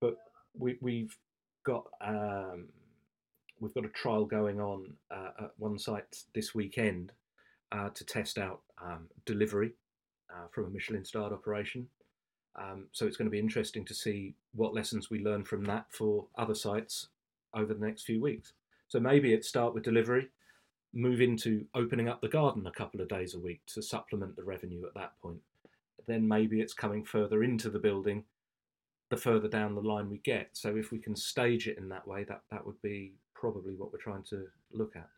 But 0.00 0.16
we, 0.56 0.76
we've 0.80 1.16
got 1.64 1.86
um, 2.00 2.68
we've 3.60 3.74
got 3.74 3.84
a 3.84 3.88
trial 3.88 4.24
going 4.24 4.60
on 4.60 4.92
uh, 5.10 5.30
at 5.44 5.50
one 5.58 5.78
site 5.78 6.24
this 6.34 6.54
weekend 6.54 7.12
uh, 7.72 7.88
to 7.90 8.04
test 8.04 8.38
out 8.38 8.60
um, 8.82 9.08
delivery 9.26 9.72
uh, 10.30 10.46
from 10.52 10.66
a 10.66 10.70
Michelin 10.70 11.04
starred 11.04 11.32
operation. 11.32 11.88
Um, 12.58 12.86
so 12.92 13.06
it's 13.06 13.16
going 13.16 13.26
to 13.26 13.30
be 13.30 13.38
interesting 13.38 13.84
to 13.84 13.94
see 13.94 14.34
what 14.54 14.74
lessons 14.74 15.10
we 15.10 15.24
learn 15.24 15.44
from 15.44 15.64
that 15.64 15.86
for 15.90 16.26
other 16.36 16.54
sites 16.54 17.08
over 17.54 17.72
the 17.72 17.84
next 17.84 18.02
few 18.02 18.20
weeks. 18.20 18.52
So 18.88 18.98
maybe 18.98 19.32
it 19.32 19.44
start 19.44 19.74
with 19.74 19.84
delivery, 19.84 20.28
move 20.92 21.20
into 21.20 21.66
opening 21.74 22.08
up 22.08 22.20
the 22.20 22.28
garden 22.28 22.66
a 22.66 22.72
couple 22.72 23.00
of 23.00 23.08
days 23.08 23.34
a 23.34 23.38
week 23.38 23.60
to 23.66 23.82
supplement 23.82 24.34
the 24.34 24.44
revenue 24.44 24.86
at 24.86 24.94
that 24.94 25.12
point. 25.22 25.40
Then 26.06 26.26
maybe 26.26 26.60
it's 26.60 26.74
coming 26.74 27.04
further 27.04 27.44
into 27.44 27.68
the 27.70 27.78
building 27.78 28.24
the 29.10 29.16
further 29.16 29.48
down 29.48 29.74
the 29.74 29.80
line 29.80 30.10
we 30.10 30.18
get. 30.18 30.50
So 30.52 30.76
if 30.76 30.90
we 30.92 30.98
can 30.98 31.16
stage 31.16 31.66
it 31.66 31.78
in 31.78 31.88
that 31.88 32.06
way, 32.06 32.24
that, 32.24 32.42
that 32.50 32.66
would 32.66 32.80
be 32.82 33.12
probably 33.34 33.74
what 33.74 33.92
we're 33.92 33.98
trying 33.98 34.24
to 34.24 34.46
look 34.72 34.96
at. 34.96 35.08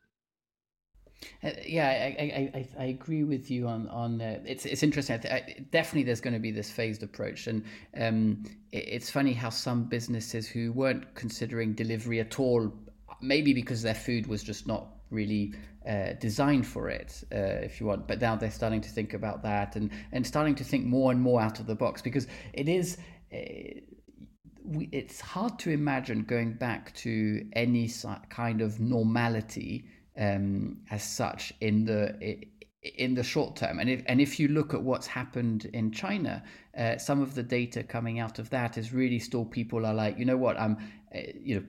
Uh, 1.42 1.50
yeah, 1.66 1.88
I, 1.88 2.50
I, 2.54 2.68
I, 2.78 2.84
agree 2.86 3.24
with 3.24 3.50
you 3.50 3.66
on 3.66 3.88
on 3.88 4.20
uh, 4.20 4.40
it's 4.44 4.64
it's 4.64 4.82
interesting. 4.82 5.20
I 5.24 5.34
I, 5.34 5.64
definitely, 5.70 6.04
there's 6.04 6.20
going 6.20 6.34
to 6.34 6.40
be 6.40 6.50
this 6.50 6.70
phased 6.70 7.02
approach, 7.02 7.46
and 7.46 7.64
um, 7.98 8.42
it, 8.72 8.88
it's 8.88 9.10
funny 9.10 9.34
how 9.34 9.50
some 9.50 9.84
businesses 9.84 10.48
who 10.48 10.72
weren't 10.72 11.14
considering 11.14 11.74
delivery 11.74 12.20
at 12.20 12.40
all, 12.40 12.72
maybe 13.20 13.52
because 13.52 13.82
their 13.82 13.94
food 13.94 14.26
was 14.26 14.42
just 14.42 14.66
not 14.66 14.86
really 15.10 15.52
uh, 15.86 16.14
designed 16.20 16.66
for 16.66 16.88
it, 16.88 17.22
uh, 17.32 17.64
if 17.64 17.80
you 17.80 17.86
want. 17.86 18.08
But 18.08 18.20
now 18.20 18.36
they're 18.36 18.50
starting 18.50 18.80
to 18.80 18.88
think 18.88 19.12
about 19.12 19.42
that 19.42 19.76
and 19.76 19.90
and 20.12 20.26
starting 20.26 20.54
to 20.56 20.64
think 20.64 20.86
more 20.86 21.12
and 21.12 21.20
more 21.20 21.40
out 21.40 21.60
of 21.60 21.66
the 21.66 21.74
box 21.74 22.00
because 22.00 22.26
it 22.54 22.68
is. 22.68 22.96
Uh, 23.32 23.38
we, 24.62 24.88
it's 24.92 25.20
hard 25.20 25.58
to 25.58 25.70
imagine 25.70 26.22
going 26.22 26.52
back 26.52 26.94
to 26.94 27.44
any 27.54 27.90
kind 28.28 28.60
of 28.60 28.78
normality 28.78 29.84
um, 30.20 30.76
as 30.90 31.02
such 31.02 31.52
in 31.60 31.84
the 31.84 32.36
in 32.82 33.14
the 33.14 33.22
short 33.22 33.56
term. 33.56 33.78
And 33.78 33.90
if 33.90 34.02
and 34.06 34.20
if 34.20 34.38
you 34.38 34.48
look 34.48 34.72
at 34.74 34.82
what's 34.82 35.06
happened 35.06 35.66
in 35.72 35.90
China, 35.90 36.42
uh, 36.76 36.98
some 36.98 37.20
of 37.20 37.34
the 37.34 37.42
data 37.42 37.82
coming 37.82 38.20
out 38.20 38.38
of 38.38 38.50
that 38.50 38.78
is 38.78 38.92
really 38.92 39.18
still 39.18 39.44
people 39.44 39.84
are 39.84 39.94
like, 39.94 40.18
you 40.18 40.24
know 40.24 40.36
what, 40.36 40.58
I'm, 40.58 40.76
uh, 41.14 41.20
you 41.42 41.56
know. 41.56 41.64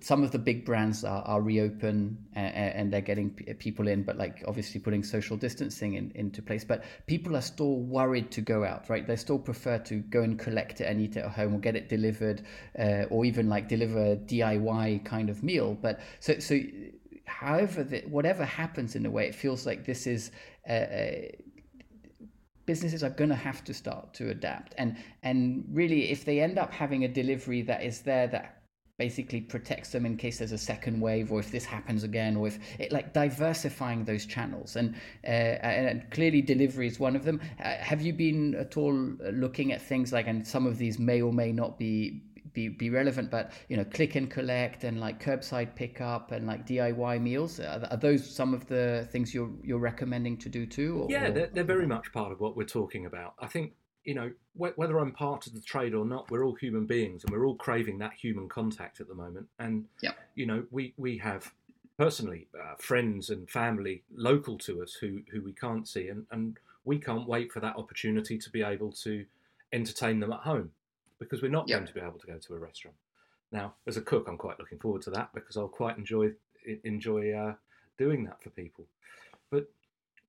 Some 0.00 0.22
of 0.22 0.32
the 0.32 0.38
big 0.38 0.66
brands 0.66 1.02
are, 1.02 1.22
are 1.22 1.40
reopen 1.40 2.18
and, 2.34 2.54
and 2.54 2.92
they're 2.92 3.00
getting 3.00 3.30
people 3.30 3.88
in, 3.88 4.02
but 4.02 4.18
like 4.18 4.44
obviously 4.46 4.78
putting 4.80 5.02
social 5.02 5.34
distancing 5.34 5.94
in, 5.94 6.12
into 6.14 6.42
place. 6.42 6.62
But 6.62 6.84
people 7.06 7.34
are 7.34 7.40
still 7.40 7.76
worried 7.76 8.30
to 8.32 8.42
go 8.42 8.64
out, 8.64 8.90
right? 8.90 9.06
They 9.06 9.16
still 9.16 9.38
prefer 9.38 9.78
to 9.78 10.00
go 10.00 10.20
and 10.20 10.38
collect 10.38 10.82
it 10.82 10.84
and 10.84 11.00
eat 11.00 11.16
it 11.16 11.20
at 11.20 11.30
home 11.30 11.54
or 11.54 11.58
get 11.58 11.74
it 11.74 11.88
delivered, 11.88 12.42
uh, 12.78 13.04
or 13.08 13.24
even 13.24 13.48
like 13.48 13.66
deliver 13.66 14.12
a 14.12 14.16
DIY 14.16 15.06
kind 15.06 15.30
of 15.30 15.42
meal. 15.42 15.78
But 15.80 16.00
so 16.20 16.38
so 16.38 16.60
however 17.28 17.84
that 17.84 18.08
whatever 18.08 18.44
happens 18.44 18.96
in 18.96 19.06
a 19.06 19.10
way, 19.10 19.26
it 19.26 19.34
feels 19.34 19.66
like 19.66 19.84
this 19.84 20.06
is. 20.06 20.30
Uh, 20.68 20.72
uh, 20.72 21.12
businesses 22.66 23.02
are 23.02 23.08
going 23.08 23.30
to 23.30 23.34
have 23.36 23.64
to 23.64 23.72
start 23.72 24.12
to 24.12 24.28
adapt 24.28 24.74
and 24.76 24.94
and 25.22 25.64
really 25.72 26.10
if 26.10 26.26
they 26.26 26.38
end 26.38 26.58
up 26.58 26.70
having 26.70 27.04
a 27.04 27.08
delivery 27.08 27.62
that 27.62 27.82
is 27.82 28.02
there 28.02 28.26
that 28.26 28.58
basically 28.98 29.40
protects 29.40 29.90
them 29.90 30.04
in 30.04 30.16
case 30.16 30.38
there's 30.38 30.52
a 30.52 30.58
second 30.58 31.00
wave 31.00 31.30
or 31.30 31.38
if 31.38 31.52
this 31.52 31.64
happens 31.64 32.02
again 32.02 32.36
or 32.36 32.48
if 32.48 32.58
it 32.80 32.90
like 32.90 33.12
diversifying 33.12 34.04
those 34.04 34.26
channels 34.26 34.74
and 34.74 34.94
uh, 35.24 35.30
and 35.30 36.10
clearly 36.10 36.42
delivery 36.42 36.88
is 36.88 36.98
one 36.98 37.14
of 37.14 37.24
them 37.24 37.40
uh, 37.64 37.76
have 37.76 38.02
you 38.02 38.12
been 38.12 38.56
at 38.56 38.76
all 38.76 38.92
looking 39.32 39.72
at 39.72 39.80
things 39.80 40.12
like 40.12 40.26
and 40.26 40.44
some 40.46 40.66
of 40.66 40.78
these 40.78 40.98
may 40.98 41.22
or 41.22 41.32
may 41.32 41.52
not 41.52 41.78
be 41.78 42.20
be, 42.52 42.68
be 42.68 42.90
relevant 42.90 43.30
but 43.30 43.52
you 43.68 43.76
know 43.76 43.84
click 43.84 44.14
and 44.14 44.30
collect 44.30 44.84
and 44.84 45.00
like 45.00 45.22
curbside 45.22 45.74
pickup 45.74 46.32
and 46.32 46.46
like 46.46 46.66
diy 46.66 47.20
meals 47.20 47.60
are, 47.60 47.86
are 47.90 47.96
those 47.96 48.28
some 48.28 48.54
of 48.54 48.66
the 48.66 49.08
things 49.12 49.34
you're 49.34 49.50
you're 49.62 49.78
recommending 49.78 50.36
to 50.36 50.48
do 50.48 50.66
too 50.66 51.02
or, 51.02 51.06
yeah 51.10 51.30
they're, 51.30 51.48
they're 51.48 51.64
very 51.64 51.86
much 51.86 52.12
part 52.12 52.32
of 52.32 52.40
what 52.40 52.56
we're 52.56 52.64
talking 52.64 53.06
about. 53.06 53.34
I 53.38 53.46
think 53.46 53.72
you 54.04 54.14
know 54.14 54.30
whether 54.54 54.98
i'm 54.98 55.12
part 55.12 55.46
of 55.46 55.54
the 55.54 55.60
trade 55.60 55.94
or 55.94 56.04
not 56.04 56.30
we're 56.30 56.44
all 56.44 56.54
human 56.54 56.86
beings 56.86 57.22
and 57.24 57.32
we're 57.32 57.46
all 57.46 57.54
craving 57.56 57.98
that 57.98 58.12
human 58.14 58.48
contact 58.48 59.00
at 59.00 59.08
the 59.08 59.14
moment. 59.14 59.46
And 59.58 59.86
yeah. 60.02 60.12
you 60.34 60.46
know 60.46 60.64
we 60.70 60.94
we 60.96 61.18
have 61.18 61.52
personally 61.98 62.48
uh, 62.58 62.74
friends 62.78 63.30
and 63.30 63.48
family 63.50 64.02
local 64.14 64.56
to 64.58 64.82
us 64.82 64.94
who 65.00 65.20
who 65.30 65.42
we 65.42 65.52
can't 65.52 65.86
see 65.86 66.08
and 66.08 66.26
and 66.30 66.58
we 66.84 66.98
can't 66.98 67.28
wait 67.28 67.52
for 67.52 67.60
that 67.60 67.76
opportunity 67.76 68.38
to 68.38 68.50
be 68.50 68.62
able 68.62 68.92
to 68.92 69.26
entertain 69.72 70.20
them 70.20 70.32
at 70.32 70.40
home 70.40 70.70
because 71.18 71.42
we're 71.42 71.50
not 71.50 71.68
yep. 71.68 71.78
going 71.78 71.88
to 71.88 71.94
be 71.94 72.00
able 72.00 72.18
to 72.18 72.26
go 72.26 72.38
to 72.38 72.54
a 72.54 72.58
restaurant. 72.58 72.96
Now, 73.50 73.74
as 73.86 73.96
a 73.96 74.02
cook, 74.02 74.26
I'm 74.28 74.36
quite 74.36 74.58
looking 74.58 74.78
forward 74.78 75.02
to 75.02 75.10
that 75.10 75.30
because 75.34 75.56
I'll 75.56 75.68
quite 75.68 75.96
enjoy 75.96 76.32
enjoy 76.84 77.32
uh, 77.32 77.54
doing 77.96 78.24
that 78.24 78.42
for 78.42 78.50
people. 78.50 78.84
But 79.50 79.70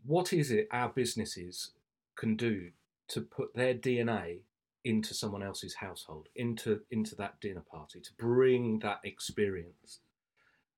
what 0.05 0.31
is 0.31 0.51
it 0.51 0.67
our 0.72 0.89
businesses 0.89 1.72
can 2.15 2.36
do 2.36 2.72
to 3.10 3.22
put 3.22 3.53
their 3.53 3.74
DNA 3.74 4.39
into 4.86 5.13
someone 5.13 5.43
else's 5.43 5.75
household, 5.75 6.27
into 6.36 6.81
into 6.91 7.15
that 7.15 7.39
dinner 7.41 7.63
party, 7.69 8.00
to 8.00 8.12
bring 8.17 8.79
that 8.79 9.01
experience? 9.03 10.00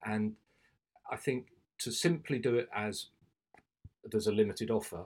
And 0.03 0.33
I 1.11 1.17
think 1.17 1.47
to 1.79 1.91
simply 1.91 2.39
do 2.39 2.55
it 2.55 2.69
as 2.75 3.07
there's 4.03 4.27
a 4.27 4.31
limited 4.31 4.71
offer 4.71 5.05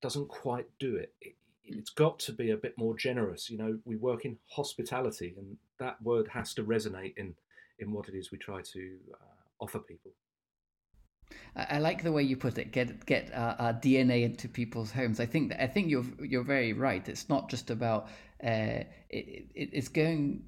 doesn't 0.00 0.28
quite 0.28 0.66
do 0.78 0.94
it. 0.96 1.12
it 1.20 1.34
it's 1.66 1.90
got 1.90 2.18
to 2.20 2.32
be 2.32 2.50
a 2.50 2.56
bit 2.56 2.76
more 2.76 2.96
generous. 2.96 3.50
You 3.50 3.58
know, 3.58 3.78
we 3.84 3.96
work 3.96 4.24
in 4.24 4.38
hospitality, 4.50 5.34
and 5.36 5.56
that 5.78 6.00
word 6.02 6.28
has 6.28 6.54
to 6.54 6.64
resonate 6.64 7.14
in 7.16 7.34
in 7.78 7.92
what 7.92 8.08
it 8.08 8.14
is 8.14 8.30
we 8.32 8.38
try 8.38 8.62
to 8.62 8.96
uh, 9.12 9.34
offer 9.60 9.78
people. 9.78 10.12
I 11.54 11.78
like 11.78 12.02
the 12.02 12.12
way 12.12 12.22
you 12.22 12.36
put 12.36 12.58
it. 12.58 12.70
Get 12.70 13.06
get 13.06 13.32
uh, 13.32 13.56
our 13.58 13.72
DNA 13.72 14.22
into 14.24 14.48
people's 14.48 14.92
homes. 14.92 15.20
I 15.20 15.26
think 15.26 15.54
I 15.58 15.66
think 15.66 15.88
you're 15.88 16.04
you're 16.20 16.44
very 16.44 16.72
right. 16.72 17.06
It's 17.08 17.28
not 17.28 17.48
just 17.48 17.70
about 17.70 18.08
uh, 18.44 18.84
it, 19.10 19.46
it, 19.54 19.70
it's 19.72 19.88
going 19.88 20.44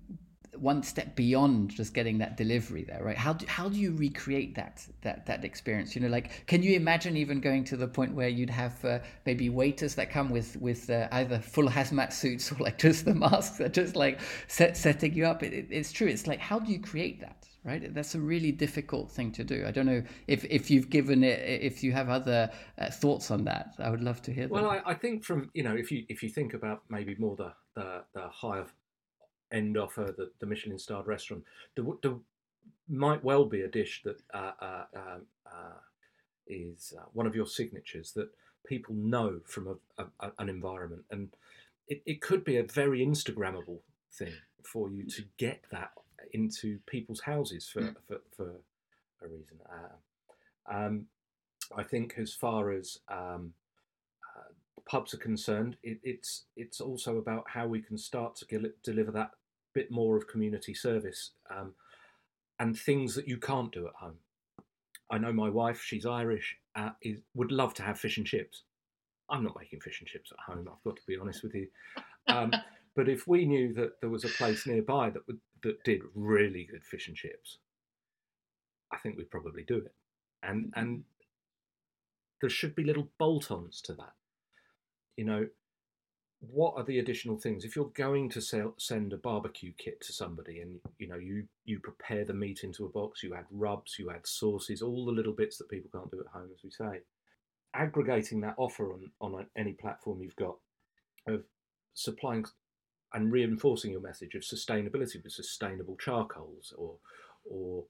one 0.61 0.83
step 0.83 1.17
beyond 1.17 1.71
just 1.71 1.95
getting 1.95 2.19
that 2.19 2.37
delivery 2.37 2.85
there, 2.85 3.03
right? 3.03 3.17
How 3.17 3.33
do, 3.33 3.47
how 3.47 3.69
do 3.69 3.79
you 3.79 3.93
recreate 3.93 4.55
that 4.57 4.87
that 5.03 5.27
that 5.27 5.45
experience? 5.45 5.95
You 5.95 6.03
know, 6.03 6.09
like 6.09 6.47
can 6.47 6.63
you 6.63 6.75
imagine 6.75 7.17
even 7.17 7.41
going 7.41 7.65
to 7.65 7.77
the 7.77 7.89
point 7.89 8.15
where 8.15 8.29
you'd 8.29 8.51
have 8.51 8.85
uh, 8.85 8.99
maybe 9.27 9.49
waiters 9.49 9.95
that 9.97 10.11
come 10.11 10.31
with 10.31 10.57
with 10.57 10.91
uh, 10.91 11.09
either 11.13 11.39
full 11.39 11.69
hazmat 11.69 12.13
suits 12.13 12.53
or 12.53 12.57
like 12.57 12.79
just 12.79 13.05
the 13.05 13.15
masks 13.15 13.59
that 13.59 13.73
just 13.73 13.97
like 13.97 14.21
set, 14.47 14.77
setting 14.77 15.15
you 15.15 15.27
up? 15.27 15.43
It, 15.43 15.53
it, 15.53 15.67
it's 15.71 15.93
true. 15.93 16.09
It's 16.09 16.27
like 16.27 16.41
how 16.41 16.59
do 16.59 16.73
you 16.73 16.81
create 16.81 17.21
that? 17.21 17.47
Right, 17.65 17.93
that's 17.93 18.15
a 18.15 18.21
really 18.21 18.53
difficult 18.53 19.11
thing 19.11 19.31
to 19.33 19.45
do. 19.45 19.65
I 19.67 19.73
don't 19.73 19.85
know 19.85 20.03
if, 20.27 20.45
if 20.45 20.71
you've 20.71 20.89
given 20.89 21.23
it, 21.23 21.41
if 21.41 21.83
you 21.83 21.93
have 21.93 22.09
other 22.09 22.51
uh, 22.79 22.89
thoughts 22.89 23.31
on 23.31 23.45
that. 23.45 23.75
I 23.79 23.91
would 23.91 24.03
love 24.03 24.23
to 24.23 24.33
hear. 24.33 24.49
Well, 24.49 24.71
I, 24.71 24.81
I 24.87 24.95
think 24.95 25.25
from 25.25 25.51
you 25.55 25.65
know, 25.65 25.75
if 25.75 25.91
you 25.91 26.05
if 26.09 26.23
you 26.23 26.31
think 26.31 26.55
about 26.55 26.83
maybe 26.89 27.17
more 27.19 27.37
the 27.37 27.53
the, 27.75 28.05
the 28.15 28.29
higher 28.29 28.65
end 29.53 29.77
offer, 29.77 30.15
the, 30.17 30.31
the 30.41 30.47
Michelin 30.47 30.79
starred 30.79 31.07
restaurant, 31.07 31.45
there, 31.75 31.85
there 32.03 32.17
might 32.89 33.23
well 33.23 33.45
be 33.45 33.63
a 33.63 33.69
dish 33.69 34.03
that 34.05 34.21
uh, 34.33 34.53
uh, 34.61 34.85
um, 34.97 35.23
uh, 35.47 35.79
is 36.47 36.93
uh, 36.99 37.05
one 37.13 37.27
of 37.27 37.35
your 37.35 37.47
signatures 37.47 38.13
that 38.13 38.29
people 38.67 38.95
know 38.95 39.41
from 39.47 39.79
a, 39.99 40.05
a, 40.21 40.33
an 40.39 40.49
environment, 40.49 41.03
and 41.11 41.31
it, 41.87 42.03
it 42.07 42.21
could 42.21 42.45
be 42.45 42.57
a 42.57 42.63
very 42.63 43.05
Instagrammable 43.05 43.81
thing 44.13 44.33
for 44.65 44.91
you 44.91 45.05
to 45.05 45.25
get 45.37 45.65
that 45.71 45.93
into 46.33 46.79
people's 46.87 47.21
houses 47.21 47.69
for, 47.69 47.83
mm. 47.83 47.95
for, 48.07 48.21
for, 48.37 48.53
a 49.21 49.27
reason. 49.27 49.57
Uh, 49.69 50.73
um, 50.73 51.07
I 51.77 51.83
think 51.83 52.15
as 52.19 52.35
far 52.35 52.71
as 52.71 52.99
um, 53.09 53.53
pubs 54.89 55.15
are 55.15 55.19
concerned, 55.19 55.77
it, 55.83 55.99
it's 56.03 56.45
it's 56.57 56.81
also 56.81 57.19
about 57.19 57.45
how 57.47 57.67
we 57.67 57.81
can 57.81 57.99
start 57.99 58.35
to 58.37 58.73
deliver 58.83 59.13
that 59.13 59.31
bit 59.75 59.91
more 59.91 60.17
of 60.17 60.27
community 60.27 60.75
service 60.75 61.33
um, 61.55 61.75
and 62.59 62.77
things 62.77 63.15
that 63.15 63.29
you 63.29 63.37
can't 63.37 63.71
do 63.71 63.87
at 63.87 63.95
home. 63.95 64.17
I 65.11 65.19
know 65.19 65.33
my 65.33 65.51
wife; 65.51 65.81
she's 65.83 66.07
Irish, 66.07 66.57
uh, 66.75 66.91
is, 67.03 67.21
would 67.35 67.53
love 67.53 67.75
to 67.75 67.83
have 67.83 68.01
fish 68.01 68.17
and 68.17 68.27
chips. 68.27 68.65
I'm 69.31 69.45
not 69.45 69.57
making 69.59 69.81
fish 69.81 70.01
and 70.01 70.09
chips 70.09 70.33
at 70.33 70.53
home. 70.53 70.69
I've 70.71 70.85
got 70.85 70.97
to 70.97 71.07
be 71.07 71.19
honest 71.19 71.43
with 71.43 71.55
you. 71.55 71.69
Um, 72.29 72.53
but 72.97 73.09
if 73.09 73.29
we 73.29 73.45
knew 73.45 73.75
that 73.75 74.01
there 74.01 74.11
was 74.11 74.25
a 74.25 74.29
place 74.29 74.67
nearby 74.67 75.11
that 75.11 75.27
would 75.27 75.41
that 75.63 75.83
did 75.85 76.01
really 76.15 76.69
good 76.71 76.85
fish 76.85 77.09
and 77.09 77.17
chips, 77.17 77.59
I 78.93 78.99
think 78.99 79.17
we'd 79.17 79.31
probably 79.31 79.65
do 79.65 79.77
it. 79.77 79.95
And 80.43 80.73
and 80.77 81.05
there 82.41 82.51
should 82.51 82.75
be 82.75 82.85
little 82.85 83.09
bolt-ons 83.19 83.81
to 83.83 83.93
that 83.95 84.13
you 85.19 85.25
know, 85.25 85.47
what 86.41 86.75
are 86.77 86.85
the 86.85 87.01
additional 87.01 87.37
things? 87.37 87.65
If 87.65 87.75
you're 87.75 87.91
going 87.97 88.29
to 88.31 88.41
sell, 88.41 88.75
send 88.79 89.13
a 89.13 89.17
barbecue 89.17 89.73
kit 89.77 90.01
to 90.03 90.13
somebody 90.13 90.61
and 90.61 90.79
you 90.99 91.09
know 91.09 91.17
you 91.17 91.49
you 91.65 91.81
prepare 91.81 92.25
the 92.25 92.33
meat 92.33 92.61
into 92.63 92.85
a 92.85 92.89
box 92.89 93.25
you 93.25 93.35
add 93.35 93.47
rubs 93.51 93.97
you 93.99 94.11
add 94.11 94.25
sauces 94.25 94.81
all 94.81 95.05
the 95.05 95.13
little 95.13 95.33
bits 95.33 95.59
that 95.59 95.69
people 95.69 95.91
can't 95.93 96.11
do 96.13 96.21
at 96.21 96.33
home 96.33 96.49
as 96.55 96.63
we 96.63 96.71
say 96.71 97.01
aggregating 97.75 98.41
that 98.41 98.55
offer 98.57 98.93
on 98.93 99.11
on 99.21 99.47
any 99.57 99.73
platform 99.73 100.23
you've 100.23 100.37
got 100.37 100.57
of 101.27 101.43
supplying 101.95 102.45
and 103.15 103.33
reinforcing 103.33 103.91
your 103.91 104.01
message 104.01 104.35
of 104.35 104.43
sustainability 104.43 105.23
with 105.23 105.33
sustainable 105.33 105.97
charcoals 105.97 106.73
or 106.79 106.95
or 107.45 107.85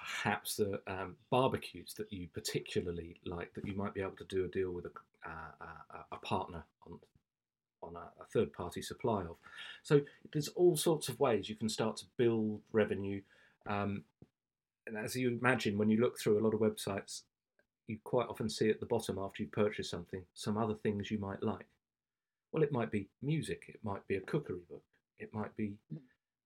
perhaps 0.00 0.56
the 0.56 0.80
um, 0.86 1.16
barbecues 1.30 1.94
that 1.94 2.12
you 2.12 2.28
particularly 2.32 3.16
like 3.24 3.52
that 3.54 3.66
you 3.66 3.74
might 3.74 3.94
be 3.94 4.00
able 4.00 4.16
to 4.16 4.24
do 4.24 4.44
a 4.44 4.48
deal 4.48 4.72
with 4.72 4.86
a, 4.86 4.90
uh, 5.26 5.66
a, 5.92 6.14
a 6.16 6.18
partner 6.18 6.64
on 6.86 6.98
on 7.82 7.96
a, 7.96 8.22
a, 8.22 8.26
third 8.32 8.52
party 8.52 8.82
supply 8.82 9.22
of. 9.22 9.36
So 9.82 10.02
there's 10.32 10.48
all 10.48 10.76
sorts 10.76 11.08
of 11.08 11.18
ways 11.18 11.48
you 11.48 11.56
can 11.56 11.70
start 11.70 11.96
to 11.98 12.04
build 12.18 12.60
revenue. 12.72 13.22
Um, 13.66 14.04
and 14.86 14.98
as 14.98 15.16
you 15.16 15.38
imagine, 15.40 15.78
when 15.78 15.88
you 15.88 15.98
look 15.98 16.18
through 16.18 16.38
a 16.38 16.44
lot 16.44 16.52
of 16.52 16.60
websites, 16.60 17.22
you 17.86 17.98
quite 18.04 18.28
often 18.28 18.48
see 18.48 18.68
at 18.68 18.80
the 18.80 18.86
bottom 18.86 19.18
after 19.18 19.42
you 19.42 19.48
purchase 19.48 19.88
something 19.88 20.22
some 20.34 20.56
other 20.56 20.74
things 20.74 21.10
you 21.10 21.18
might 21.18 21.42
like. 21.42 21.66
Well, 22.52 22.62
it 22.62 22.72
might 22.72 22.90
be 22.90 23.08
music, 23.22 23.64
it 23.68 23.80
might 23.82 24.06
be 24.08 24.16
a 24.16 24.20
cookery 24.20 24.60
book, 24.68 24.82
it 25.18 25.32
might 25.32 25.56
be. 25.56 25.74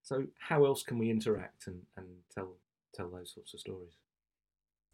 So 0.02 0.24
how 0.38 0.66
else 0.66 0.82
can 0.82 0.98
we 0.98 1.10
interact 1.10 1.66
and, 1.66 1.80
and 1.96 2.06
tell 2.34 2.52
tell 2.94 3.10
those 3.10 3.32
sorts 3.34 3.54
of 3.54 3.60
stories. 3.60 3.92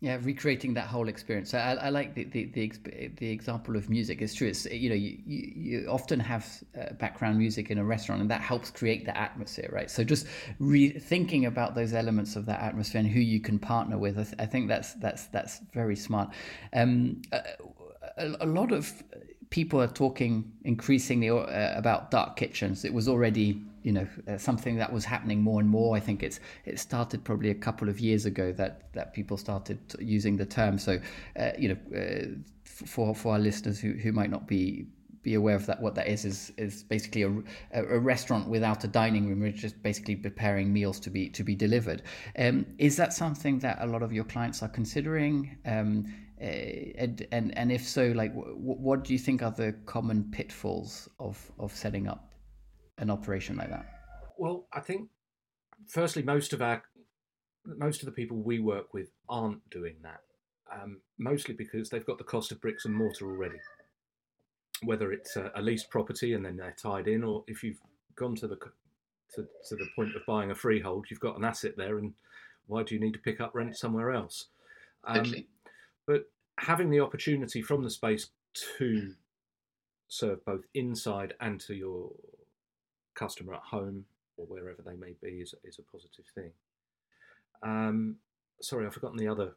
Yeah, 0.02 0.18
recreating 0.22 0.72
that 0.74 0.86
whole 0.86 1.08
experience. 1.08 1.52
I, 1.52 1.74
I 1.74 1.90
like 1.90 2.14
the, 2.14 2.24
the, 2.24 2.46
the 2.46 2.72
the 3.18 3.30
example 3.30 3.76
of 3.76 3.90
music. 3.90 4.22
It's 4.22 4.32
true. 4.32 4.48
It's 4.48 4.64
you 4.64 4.88
know 4.88 4.94
you, 4.94 5.18
you, 5.26 5.52
you 5.54 5.86
often 5.88 6.18
have 6.18 6.64
uh, 6.80 6.94
background 6.94 7.36
music 7.36 7.70
in 7.70 7.76
a 7.76 7.84
restaurant, 7.84 8.22
and 8.22 8.30
that 8.30 8.40
helps 8.40 8.70
create 8.70 9.04
the 9.04 9.14
atmosphere, 9.14 9.68
right? 9.70 9.90
So 9.90 10.02
just 10.02 10.26
re- 10.58 10.98
thinking 10.98 11.44
about 11.44 11.74
those 11.74 11.92
elements 11.92 12.34
of 12.34 12.46
that 12.46 12.62
atmosphere 12.62 13.00
and 13.00 13.10
who 13.10 13.20
you 13.20 13.40
can 13.40 13.58
partner 13.58 13.98
with, 13.98 14.18
I, 14.18 14.22
th- 14.22 14.36
I 14.38 14.46
think 14.46 14.68
that's 14.68 14.94
that's 14.94 15.26
that's 15.26 15.60
very 15.74 15.96
smart. 15.96 16.30
Um, 16.72 17.20
a, 17.32 18.36
a, 18.40 18.46
lot 18.46 18.72
of 18.72 19.02
people 19.50 19.82
are 19.82 19.88
talking 19.88 20.50
increasingly 20.64 21.28
uh, 21.28 21.78
about 21.78 22.10
dark 22.10 22.36
kitchens. 22.36 22.86
It 22.86 22.94
was 22.94 23.06
already 23.06 23.62
you 23.82 23.92
know 23.92 24.06
uh, 24.28 24.36
something 24.38 24.76
that 24.76 24.92
was 24.92 25.04
happening 25.04 25.42
more 25.42 25.60
and 25.60 25.68
more. 25.68 25.96
I 25.96 26.00
think 26.00 26.22
it's 26.22 26.40
it 26.64 26.78
started 26.78 27.24
probably 27.24 27.50
a 27.50 27.54
couple 27.54 27.88
of 27.88 28.00
years 28.00 28.26
ago 28.26 28.52
that 28.52 28.92
that 28.92 29.14
people 29.14 29.36
started 29.36 29.78
using 29.98 30.36
the 30.36 30.46
term. 30.46 30.78
So 30.78 30.98
uh, 31.38 31.50
you 31.58 31.68
know 31.68 31.98
uh, 31.98 32.26
for 32.64 33.14
for 33.14 33.32
our 33.32 33.38
listeners 33.38 33.80
who 33.80 33.92
who 33.92 34.12
might 34.12 34.30
not 34.30 34.46
be 34.46 34.86
be 35.22 35.34
aware 35.34 35.54
of 35.54 35.66
that 35.66 35.80
what 35.80 35.94
that 35.94 36.08
is 36.08 36.24
is 36.24 36.52
is 36.56 36.82
basically 36.82 37.22
a, 37.22 37.32
a 37.74 37.98
restaurant 37.98 38.48
without 38.48 38.84
a 38.84 38.88
dining 38.88 39.28
room 39.28 39.40
we're 39.40 39.52
just 39.52 39.82
basically 39.82 40.16
preparing 40.16 40.72
meals 40.72 40.98
to 40.98 41.10
be 41.10 41.28
to 41.28 41.44
be 41.44 41.54
delivered 41.54 42.02
um, 42.38 42.64
is 42.78 42.96
that 42.96 43.12
something 43.12 43.58
that 43.58 43.76
a 43.80 43.86
lot 43.86 44.02
of 44.02 44.12
your 44.12 44.24
clients 44.24 44.62
are 44.62 44.68
considering 44.68 45.56
um, 45.66 46.06
uh, 46.40 46.44
and, 46.44 47.26
and 47.32 47.56
and 47.58 47.70
if 47.70 47.86
so 47.86 48.12
like 48.16 48.34
w- 48.34 48.56
what 48.56 49.04
do 49.04 49.12
you 49.12 49.18
think 49.18 49.42
are 49.42 49.50
the 49.50 49.74
common 49.84 50.24
pitfalls 50.32 51.08
of 51.18 51.52
of 51.58 51.74
setting 51.74 52.08
up 52.08 52.29
an 53.00 53.10
operation 53.10 53.56
like 53.56 53.70
that? 53.70 53.86
Well, 54.38 54.66
I 54.72 54.80
think 54.80 55.08
firstly, 55.88 56.22
most 56.22 56.52
of 56.52 56.62
our 56.62 56.82
most 57.64 58.00
of 58.00 58.06
the 58.06 58.12
people 58.12 58.38
we 58.38 58.58
work 58.58 58.94
with 58.94 59.10
aren't 59.28 59.68
doing 59.70 59.96
that. 60.02 60.20
Um, 60.72 61.00
mostly 61.18 61.54
because 61.54 61.90
they've 61.90 62.06
got 62.06 62.18
the 62.18 62.24
cost 62.24 62.52
of 62.52 62.60
bricks 62.60 62.84
and 62.84 62.94
mortar 62.94 63.26
already. 63.26 63.58
Whether 64.82 65.12
it's 65.12 65.36
a, 65.36 65.50
a 65.56 65.60
leased 65.60 65.90
property 65.90 66.32
and 66.32 66.44
then 66.44 66.56
they're 66.56 66.76
tied 66.80 67.08
in, 67.08 67.24
or 67.24 67.44
if 67.48 67.62
you've 67.62 67.80
gone 68.14 68.36
to 68.36 68.46
the 68.46 68.56
to, 69.34 69.46
to 69.68 69.76
the 69.76 69.88
point 69.94 70.14
of 70.16 70.24
buying 70.26 70.50
a 70.50 70.54
freehold, 70.54 71.06
you've 71.10 71.20
got 71.20 71.36
an 71.36 71.44
asset 71.44 71.74
there, 71.76 71.98
and 71.98 72.14
why 72.66 72.82
do 72.82 72.94
you 72.94 73.00
need 73.00 73.12
to 73.12 73.18
pick 73.18 73.40
up 73.40 73.54
rent 73.54 73.76
somewhere 73.76 74.12
else? 74.12 74.46
Um, 75.04 75.34
but 76.06 76.30
having 76.58 76.90
the 76.90 77.00
opportunity 77.00 77.62
from 77.62 77.82
the 77.82 77.90
space 77.90 78.28
to 78.78 79.14
serve 80.08 80.44
both 80.44 80.64
inside 80.74 81.34
and 81.40 81.60
to 81.60 81.74
your 81.74 82.10
customer 83.20 83.54
at 83.54 83.62
home 83.62 84.04
or 84.38 84.46
wherever 84.46 84.82
they 84.84 84.96
may 84.96 85.14
be 85.22 85.40
is, 85.40 85.54
is 85.64 85.78
a 85.78 85.82
positive 85.92 86.24
thing. 86.34 86.50
Um, 87.62 88.16
sorry, 88.62 88.86
I've 88.86 88.94
forgotten 88.94 89.18
the 89.18 89.28
other 89.28 89.52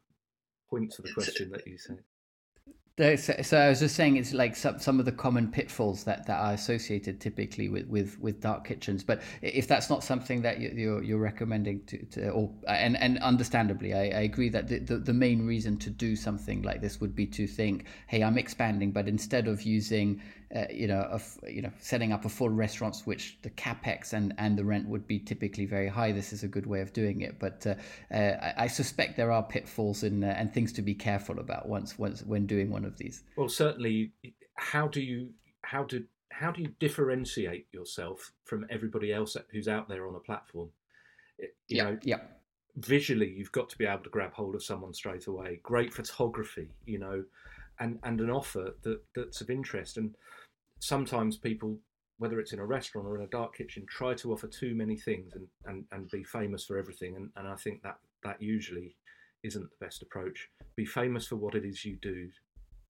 point 0.68 0.92
to 0.92 1.02
the 1.02 1.12
question 1.12 1.50
that 1.50 1.66
you 1.66 1.78
said. 1.78 1.98
So 2.96 3.58
I 3.58 3.70
was 3.70 3.80
just 3.80 3.96
saying 3.96 4.18
it's 4.18 4.32
like 4.32 4.54
some, 4.54 4.78
some 4.78 5.00
of 5.00 5.04
the 5.04 5.10
common 5.10 5.50
pitfalls 5.50 6.04
that, 6.04 6.28
that 6.28 6.38
are 6.38 6.52
associated 6.52 7.20
typically 7.20 7.68
with, 7.68 7.88
with, 7.88 8.20
with 8.20 8.40
dark 8.40 8.64
kitchens. 8.64 9.02
But 9.02 9.20
if 9.42 9.66
that's 9.66 9.90
not 9.90 10.04
something 10.04 10.42
that 10.42 10.60
you're, 10.60 11.02
you're 11.02 11.18
recommending 11.18 11.84
to, 11.86 12.04
to 12.12 12.30
or 12.30 12.52
and, 12.68 12.96
and 12.98 13.18
understandably, 13.18 13.94
I, 13.94 14.02
I 14.02 14.20
agree 14.20 14.48
that 14.50 14.68
the, 14.68 14.78
the, 14.78 14.98
the, 14.98 15.12
main 15.12 15.44
reason 15.44 15.76
to 15.78 15.90
do 15.90 16.14
something 16.14 16.62
like 16.62 16.80
this 16.80 17.00
would 17.00 17.16
be 17.16 17.26
to 17.26 17.48
think, 17.48 17.86
hey, 18.06 18.22
I'm 18.22 18.38
expanding, 18.38 18.92
but 18.92 19.08
instead 19.08 19.48
of 19.48 19.62
using 19.62 20.22
uh, 20.54 20.66
you 20.70 20.86
know, 20.86 21.18
you 21.48 21.62
know, 21.62 21.72
setting 21.80 22.12
up 22.12 22.24
a 22.24 22.28
full 22.28 22.48
restaurant, 22.48 22.96
which 23.04 23.38
the 23.42 23.50
capex 23.50 24.12
and 24.12 24.32
and 24.38 24.56
the 24.56 24.64
rent 24.64 24.88
would 24.88 25.06
be 25.06 25.18
typically 25.18 25.66
very 25.66 25.88
high. 25.88 26.12
This 26.12 26.32
is 26.32 26.44
a 26.44 26.48
good 26.48 26.66
way 26.66 26.80
of 26.80 26.92
doing 26.92 27.22
it, 27.22 27.38
but 27.40 27.66
uh, 27.66 27.74
uh, 28.14 28.36
I, 28.40 28.54
I, 28.58 28.66
suspect 28.68 29.16
there 29.16 29.32
are 29.32 29.42
pitfalls 29.42 30.04
and 30.04 30.24
and 30.24 30.52
things 30.52 30.72
to 30.74 30.82
be 30.82 30.94
careful 30.94 31.40
about 31.40 31.68
once 31.68 31.98
once 31.98 32.22
when 32.22 32.46
doing 32.46 32.70
one 32.70 32.84
of 32.84 32.96
these. 32.98 33.24
Well, 33.36 33.48
certainly, 33.48 34.12
how 34.56 34.86
do 34.86 35.00
you 35.00 35.30
how 35.62 35.82
do 35.82 36.04
how 36.30 36.52
do 36.52 36.62
you 36.62 36.68
differentiate 36.78 37.66
yourself 37.72 38.32
from 38.44 38.66
everybody 38.70 39.12
else 39.12 39.36
who's 39.50 39.68
out 39.68 39.88
there 39.88 40.06
on 40.06 40.14
a 40.14 40.20
platform? 40.20 40.70
You 41.38 41.48
yeah, 41.68 41.82
know, 41.84 41.98
yeah. 42.02 42.20
Visually, 42.76 43.32
you've 43.36 43.52
got 43.52 43.68
to 43.70 43.78
be 43.78 43.86
able 43.86 44.02
to 44.02 44.10
grab 44.10 44.32
hold 44.32 44.54
of 44.54 44.62
someone 44.62 44.94
straight 44.94 45.26
away. 45.26 45.60
Great 45.62 45.92
photography, 45.92 46.70
you 46.86 46.98
know, 46.98 47.24
and 47.80 47.98
and 48.02 48.20
an 48.20 48.30
offer 48.30 48.74
that 48.82 49.00
that's 49.14 49.40
of 49.40 49.50
interest 49.50 49.96
and 49.96 50.14
sometimes 50.84 51.38
people, 51.38 51.78
whether 52.18 52.38
it's 52.38 52.52
in 52.52 52.58
a 52.58 52.66
restaurant 52.66 53.08
or 53.08 53.16
in 53.16 53.24
a 53.24 53.28
dark 53.28 53.56
kitchen, 53.56 53.86
try 53.88 54.14
to 54.14 54.32
offer 54.32 54.46
too 54.46 54.74
many 54.74 54.96
things 54.96 55.32
and, 55.34 55.46
and, 55.64 55.84
and 55.92 56.10
be 56.10 56.22
famous 56.22 56.64
for 56.66 56.78
everything. 56.78 57.16
And, 57.16 57.30
and 57.36 57.48
I 57.48 57.56
think 57.56 57.82
that 57.82 57.96
that 58.22 58.40
usually 58.40 58.96
isn't 59.42 59.62
the 59.62 59.84
best 59.84 60.02
approach. 60.02 60.48
Be 60.76 60.84
famous 60.84 61.26
for 61.26 61.36
what 61.36 61.54
it 61.54 61.64
is 61.64 61.84
you 61.84 61.96
do 62.00 62.28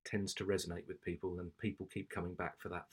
tends 0.06 0.34
to 0.34 0.44
resonate 0.44 0.88
with 0.88 1.02
people, 1.02 1.40
and 1.40 1.58
people 1.60 1.88
keep 1.94 2.10
coming 2.10 2.34
back 2.34 2.60
for 2.60 2.70
that. 2.70 2.88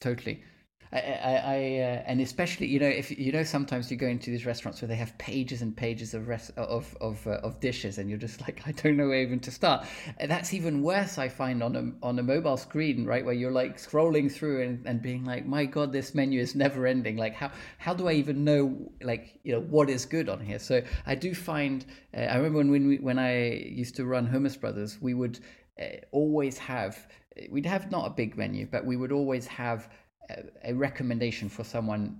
Totally. 0.00 0.42
I, 0.92 0.98
I, 0.98 1.32
I 1.32 1.56
uh, 1.80 2.02
and 2.06 2.20
especially 2.20 2.66
you 2.66 2.78
know 2.78 2.88
if 2.88 3.16
you 3.18 3.32
know 3.32 3.42
sometimes 3.42 3.90
you 3.90 3.96
go 3.96 4.06
into 4.06 4.30
these 4.30 4.44
restaurants 4.44 4.82
where 4.82 4.88
they 4.88 4.96
have 4.96 5.16
pages 5.18 5.62
and 5.62 5.76
pages 5.76 6.12
of 6.12 6.28
res- 6.28 6.50
of 6.56 6.96
of, 7.00 7.26
uh, 7.26 7.40
of 7.42 7.60
dishes 7.60 7.98
and 7.98 8.10
you're 8.10 8.18
just 8.18 8.40
like 8.42 8.62
I 8.66 8.72
don't 8.72 8.96
know 8.96 9.08
where 9.08 9.22
even 9.22 9.40
to 9.40 9.50
start. 9.50 9.86
And 10.18 10.30
that's 10.30 10.52
even 10.52 10.82
worse 10.82 11.18
I 11.18 11.28
find 11.28 11.62
on 11.62 11.76
a 11.76 12.06
on 12.06 12.18
a 12.18 12.22
mobile 12.22 12.56
screen, 12.56 13.06
right, 13.06 13.24
where 13.24 13.34
you're 13.34 13.52
like 13.52 13.78
scrolling 13.78 14.30
through 14.30 14.62
and, 14.62 14.86
and 14.86 15.00
being 15.00 15.24
like, 15.24 15.46
my 15.46 15.64
god, 15.64 15.92
this 15.92 16.14
menu 16.14 16.40
is 16.40 16.54
never 16.54 16.86
ending. 16.86 17.16
Like 17.16 17.34
how 17.34 17.50
how 17.78 17.94
do 17.94 18.08
I 18.08 18.12
even 18.12 18.44
know 18.44 18.92
like 19.02 19.38
you 19.44 19.52
know 19.52 19.60
what 19.60 19.88
is 19.88 20.04
good 20.04 20.28
on 20.28 20.40
here? 20.40 20.58
So 20.58 20.82
I 21.06 21.14
do 21.14 21.34
find 21.34 21.86
uh, 22.14 22.20
I 22.20 22.36
remember 22.36 22.58
when 22.58 22.70
when 22.70 22.88
we, 22.88 22.98
when 22.98 23.18
I 23.18 23.52
used 23.52 23.96
to 23.96 24.04
run 24.04 24.28
Hummus 24.28 24.60
Brothers, 24.60 24.98
we 25.00 25.14
would 25.14 25.40
uh, 25.80 25.84
always 26.10 26.58
have 26.58 27.06
we'd 27.50 27.66
have 27.66 27.90
not 27.90 28.06
a 28.06 28.10
big 28.10 28.36
menu, 28.36 28.66
but 28.66 28.84
we 28.84 28.96
would 28.96 29.12
always 29.12 29.46
have 29.46 29.88
a, 30.64 30.74
recommendation 30.74 31.48
for 31.48 31.64
someone 31.64 32.16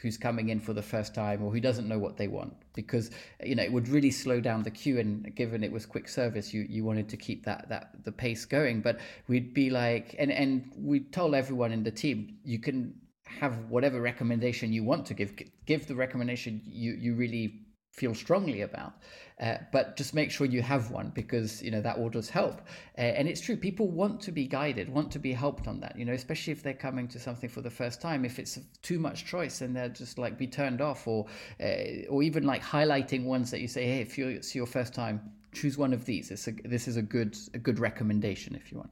who's 0.00 0.16
coming 0.16 0.50
in 0.50 0.60
for 0.60 0.72
the 0.72 0.82
first 0.82 1.14
time 1.14 1.42
or 1.42 1.50
who 1.50 1.60
doesn't 1.60 1.88
know 1.88 1.98
what 1.98 2.16
they 2.16 2.28
want 2.28 2.52
because 2.74 3.10
you 3.42 3.54
know 3.54 3.62
it 3.62 3.72
would 3.72 3.88
really 3.88 4.10
slow 4.10 4.40
down 4.40 4.62
the 4.62 4.70
queue 4.70 4.98
and 4.98 5.34
given 5.34 5.64
it 5.64 5.72
was 5.72 5.86
quick 5.86 6.06
service 6.06 6.52
you 6.52 6.66
you 6.68 6.84
wanted 6.84 7.08
to 7.08 7.16
keep 7.16 7.44
that 7.44 7.68
that 7.68 7.90
the 8.04 8.12
pace 8.12 8.44
going. 8.44 8.80
But 8.80 9.00
we'd 9.28 9.54
be 9.54 9.70
like 9.70 10.14
and 10.18 10.30
and 10.30 10.70
we 10.76 11.00
told 11.00 11.34
everyone 11.34 11.72
in 11.72 11.82
the 11.82 11.90
team 11.90 12.36
you 12.44 12.58
can 12.58 12.94
have 13.24 13.68
whatever 13.68 14.00
recommendation 14.00 14.72
you 14.72 14.84
want 14.84 15.06
to 15.06 15.14
give. 15.14 15.32
Give 15.66 15.86
the 15.86 15.94
recommendation 15.94 16.62
you 16.64 16.92
you 16.92 17.14
really 17.14 17.65
feel 17.96 18.14
strongly 18.14 18.60
about. 18.60 18.92
Uh, 19.38 19.58
but 19.70 19.96
just 19.96 20.14
make 20.14 20.30
sure 20.30 20.46
you 20.46 20.62
have 20.62 20.90
one 20.90 21.12
because 21.14 21.62
you 21.62 21.70
know 21.70 21.82
that 21.82 21.98
will 21.98 22.08
just 22.08 22.30
help. 22.30 22.62
Uh, 22.96 23.02
and 23.02 23.28
it's 23.28 23.40
true, 23.40 23.54
people 23.54 23.86
want 23.86 24.18
to 24.18 24.32
be 24.32 24.46
guided, 24.46 24.88
want 24.88 25.10
to 25.10 25.18
be 25.18 25.32
helped 25.32 25.68
on 25.68 25.78
that. 25.80 25.98
You 25.98 26.06
know, 26.06 26.14
especially 26.14 26.52
if 26.52 26.62
they're 26.62 26.72
coming 26.72 27.06
to 27.08 27.18
something 27.18 27.50
for 27.50 27.60
the 27.60 27.70
first 27.70 28.00
time. 28.00 28.24
If 28.24 28.38
it's 28.38 28.58
too 28.80 28.98
much 28.98 29.26
choice, 29.26 29.60
and 29.60 29.76
they're 29.76 29.90
just 29.90 30.16
like 30.16 30.38
be 30.38 30.46
turned 30.46 30.80
off, 30.80 31.06
or 31.06 31.26
uh, 31.60 32.06
or 32.08 32.22
even 32.22 32.44
like 32.44 32.62
highlighting 32.62 33.24
ones 33.24 33.50
that 33.50 33.60
you 33.60 33.68
say, 33.68 33.84
hey, 33.84 34.00
if 34.00 34.16
you 34.16 34.28
it's 34.28 34.54
your 34.54 34.66
first 34.66 34.94
time, 34.94 35.20
choose 35.52 35.76
one 35.76 35.92
of 35.92 36.06
these. 36.06 36.30
It's 36.30 36.48
a, 36.48 36.52
this 36.64 36.88
is 36.88 36.96
a 36.96 37.02
good 37.02 37.36
a 37.52 37.58
good 37.58 37.78
recommendation 37.78 38.54
if 38.54 38.72
you 38.72 38.78
want. 38.78 38.90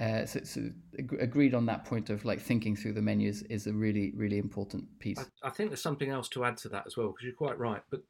Uh, 0.00 0.24
so, 0.24 0.40
so, 0.44 0.70
agreed 1.18 1.52
on 1.52 1.66
that 1.66 1.84
point 1.84 2.10
of 2.10 2.24
like 2.24 2.40
thinking 2.40 2.76
through 2.76 2.92
the 2.92 3.02
menus 3.02 3.42
is 3.42 3.66
a 3.66 3.72
really 3.72 4.12
really 4.14 4.38
important 4.38 4.86
piece. 5.00 5.18
I, 5.18 5.48
I 5.48 5.50
think 5.50 5.70
there's 5.70 5.82
something 5.82 6.10
else 6.10 6.28
to 6.30 6.44
add 6.44 6.56
to 6.58 6.68
that 6.68 6.84
as 6.86 6.96
well 6.96 7.08
because 7.08 7.24
you're 7.24 7.34
quite 7.34 7.58
right. 7.58 7.82
But 7.90 8.02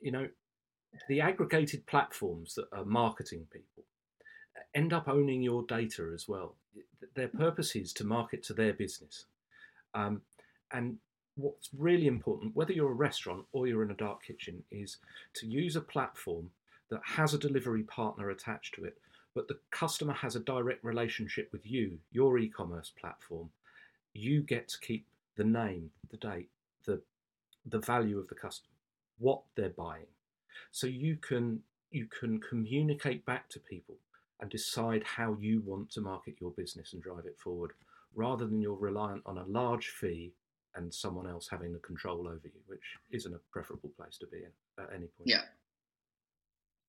you 0.00 0.12
know, 0.12 0.28
the 1.08 1.20
aggregated 1.20 1.86
platforms 1.86 2.54
that 2.54 2.66
are 2.72 2.84
marketing 2.84 3.46
people 3.52 3.84
end 4.74 4.92
up 4.92 5.08
owning 5.08 5.42
your 5.42 5.64
data 5.64 6.10
as 6.14 6.28
well. 6.28 6.54
Their 7.14 7.28
purpose 7.28 7.74
is 7.76 7.92
to 7.94 8.04
market 8.04 8.42
to 8.44 8.54
their 8.54 8.72
business. 8.72 9.26
Um, 9.94 10.22
and 10.72 10.98
what's 11.36 11.70
really 11.76 12.06
important, 12.06 12.54
whether 12.54 12.72
you're 12.72 12.90
a 12.90 12.94
restaurant 12.94 13.46
or 13.52 13.66
you're 13.66 13.82
in 13.82 13.90
a 13.90 13.94
dark 13.94 14.22
kitchen, 14.24 14.62
is 14.70 14.98
to 15.34 15.46
use 15.46 15.76
a 15.76 15.80
platform 15.80 16.50
that 16.90 17.00
has 17.04 17.34
a 17.34 17.38
delivery 17.38 17.82
partner 17.82 18.30
attached 18.30 18.74
to 18.74 18.84
it, 18.84 18.98
but 19.34 19.48
the 19.48 19.58
customer 19.70 20.12
has 20.12 20.36
a 20.36 20.40
direct 20.40 20.84
relationship 20.84 21.48
with 21.52 21.66
you, 21.66 21.98
your 22.12 22.38
e 22.38 22.48
commerce 22.48 22.92
platform. 22.98 23.50
You 24.14 24.42
get 24.42 24.68
to 24.68 24.80
keep 24.80 25.06
the 25.36 25.44
name, 25.44 25.90
the 26.10 26.16
date, 26.16 26.48
the, 26.84 27.00
the 27.66 27.78
value 27.78 28.18
of 28.18 28.28
the 28.28 28.34
customer 28.34 28.77
what 29.18 29.42
they're 29.56 29.70
buying. 29.70 30.06
So 30.70 30.86
you 30.86 31.16
can 31.16 31.60
you 31.90 32.06
can 32.06 32.40
communicate 32.40 33.24
back 33.24 33.48
to 33.50 33.60
people 33.60 33.96
and 34.40 34.50
decide 34.50 35.02
how 35.04 35.36
you 35.40 35.62
want 35.64 35.90
to 35.90 36.00
market 36.00 36.36
your 36.40 36.50
business 36.50 36.92
and 36.92 37.02
drive 37.02 37.26
it 37.26 37.38
forward, 37.38 37.72
rather 38.14 38.46
than 38.46 38.60
you're 38.60 38.76
reliant 38.76 39.22
on 39.26 39.38
a 39.38 39.44
large 39.46 39.88
fee 39.88 40.32
and 40.74 40.92
someone 40.92 41.26
else 41.26 41.48
having 41.50 41.72
the 41.72 41.78
control 41.80 42.28
over 42.28 42.44
you, 42.44 42.60
which 42.66 42.82
isn't 43.10 43.34
a 43.34 43.40
preferable 43.50 43.90
place 43.96 44.16
to 44.18 44.26
be 44.26 44.38
in 44.38 44.84
at 44.84 44.90
any 44.94 45.06
point. 45.06 45.26
Yeah. 45.26 45.42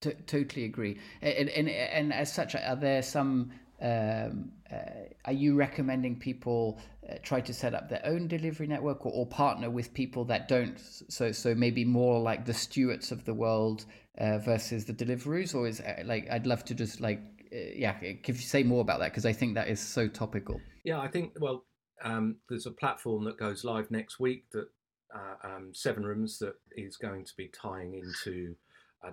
T- 0.02 0.14
totally 0.28 0.66
agree. 0.66 0.98
And, 1.22 1.50
and, 1.50 1.70
and 1.70 2.14
as 2.14 2.32
such, 2.32 2.56
are 2.56 2.76
there 2.76 3.02
some 3.02 3.52
um, 3.82 4.52
uh, 4.72 5.08
are 5.26 5.34
you 5.34 5.56
recommending 5.56 6.18
people 6.18 6.82
uh, 7.10 7.16
try 7.24 7.40
to 7.40 7.54
set 7.54 7.74
up 7.74 7.90
their 7.90 8.02
own 8.04 8.28
delivery 8.28 8.68
network 8.68 9.06
or, 9.06 9.12
or, 9.14 9.26
partner 9.26 9.70
with 9.70 9.94
people 9.94 10.26
that 10.26 10.50
don't? 10.50 10.78
So, 11.08 11.32
so 11.32 11.56
maybe 11.56 11.86
more 11.86 12.20
like 12.20 12.46
the 12.46 12.54
Stuarts 12.54 13.12
of 13.12 13.24
the 13.24 13.34
world 13.34 13.86
uh, 14.18 14.40
versus 14.40 14.84
the 14.86 14.94
Deliveroos, 14.94 15.56
or 15.56 15.68
is 15.68 15.80
uh, 15.80 16.04
like 16.06 16.30
I'd 16.30 16.46
love 16.46 16.66
to 16.66 16.76
just 16.76 17.00
like 17.00 17.22
uh, 17.54 17.58
yeah, 17.74 17.96
if 18.02 18.28
you 18.28 18.36
say 18.36 18.64
more 18.64 18.82
about 18.82 19.00
that 19.00 19.12
because 19.12 19.26
I 19.26 19.34
think 19.34 19.56
that 19.56 19.70
is 19.70 19.80
so 19.80 20.08
topical. 20.08 20.60
Yeah, 20.84 21.00
I 21.00 21.08
think 21.08 21.34
well, 21.40 21.66
um, 22.04 22.38
there's 22.50 22.66
a 22.66 22.72
platform 22.72 23.24
that 23.26 23.38
goes 23.38 23.64
live 23.64 23.90
next 23.92 24.20
week 24.20 24.46
that 24.52 24.68
uh, 25.16 25.48
um, 25.48 25.72
SevenRooms 25.74 26.38
that 26.40 26.56
is 26.76 26.98
going 26.98 27.24
to 27.26 27.36
be 27.38 27.48
tying 27.48 27.94
into 27.94 28.56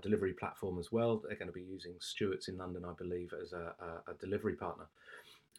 delivery 0.02 0.32
platform 0.32 0.78
as 0.78 0.90
well. 0.92 1.16
They're 1.16 1.36
going 1.36 1.48
to 1.48 1.52
be 1.52 1.62
using 1.62 1.94
Stuart's 2.00 2.48
in 2.48 2.58
London, 2.58 2.84
I 2.84 2.92
believe, 2.96 3.32
as 3.40 3.52
a, 3.52 3.74
a, 3.80 4.10
a 4.10 4.14
delivery 4.20 4.54
partner. 4.54 4.86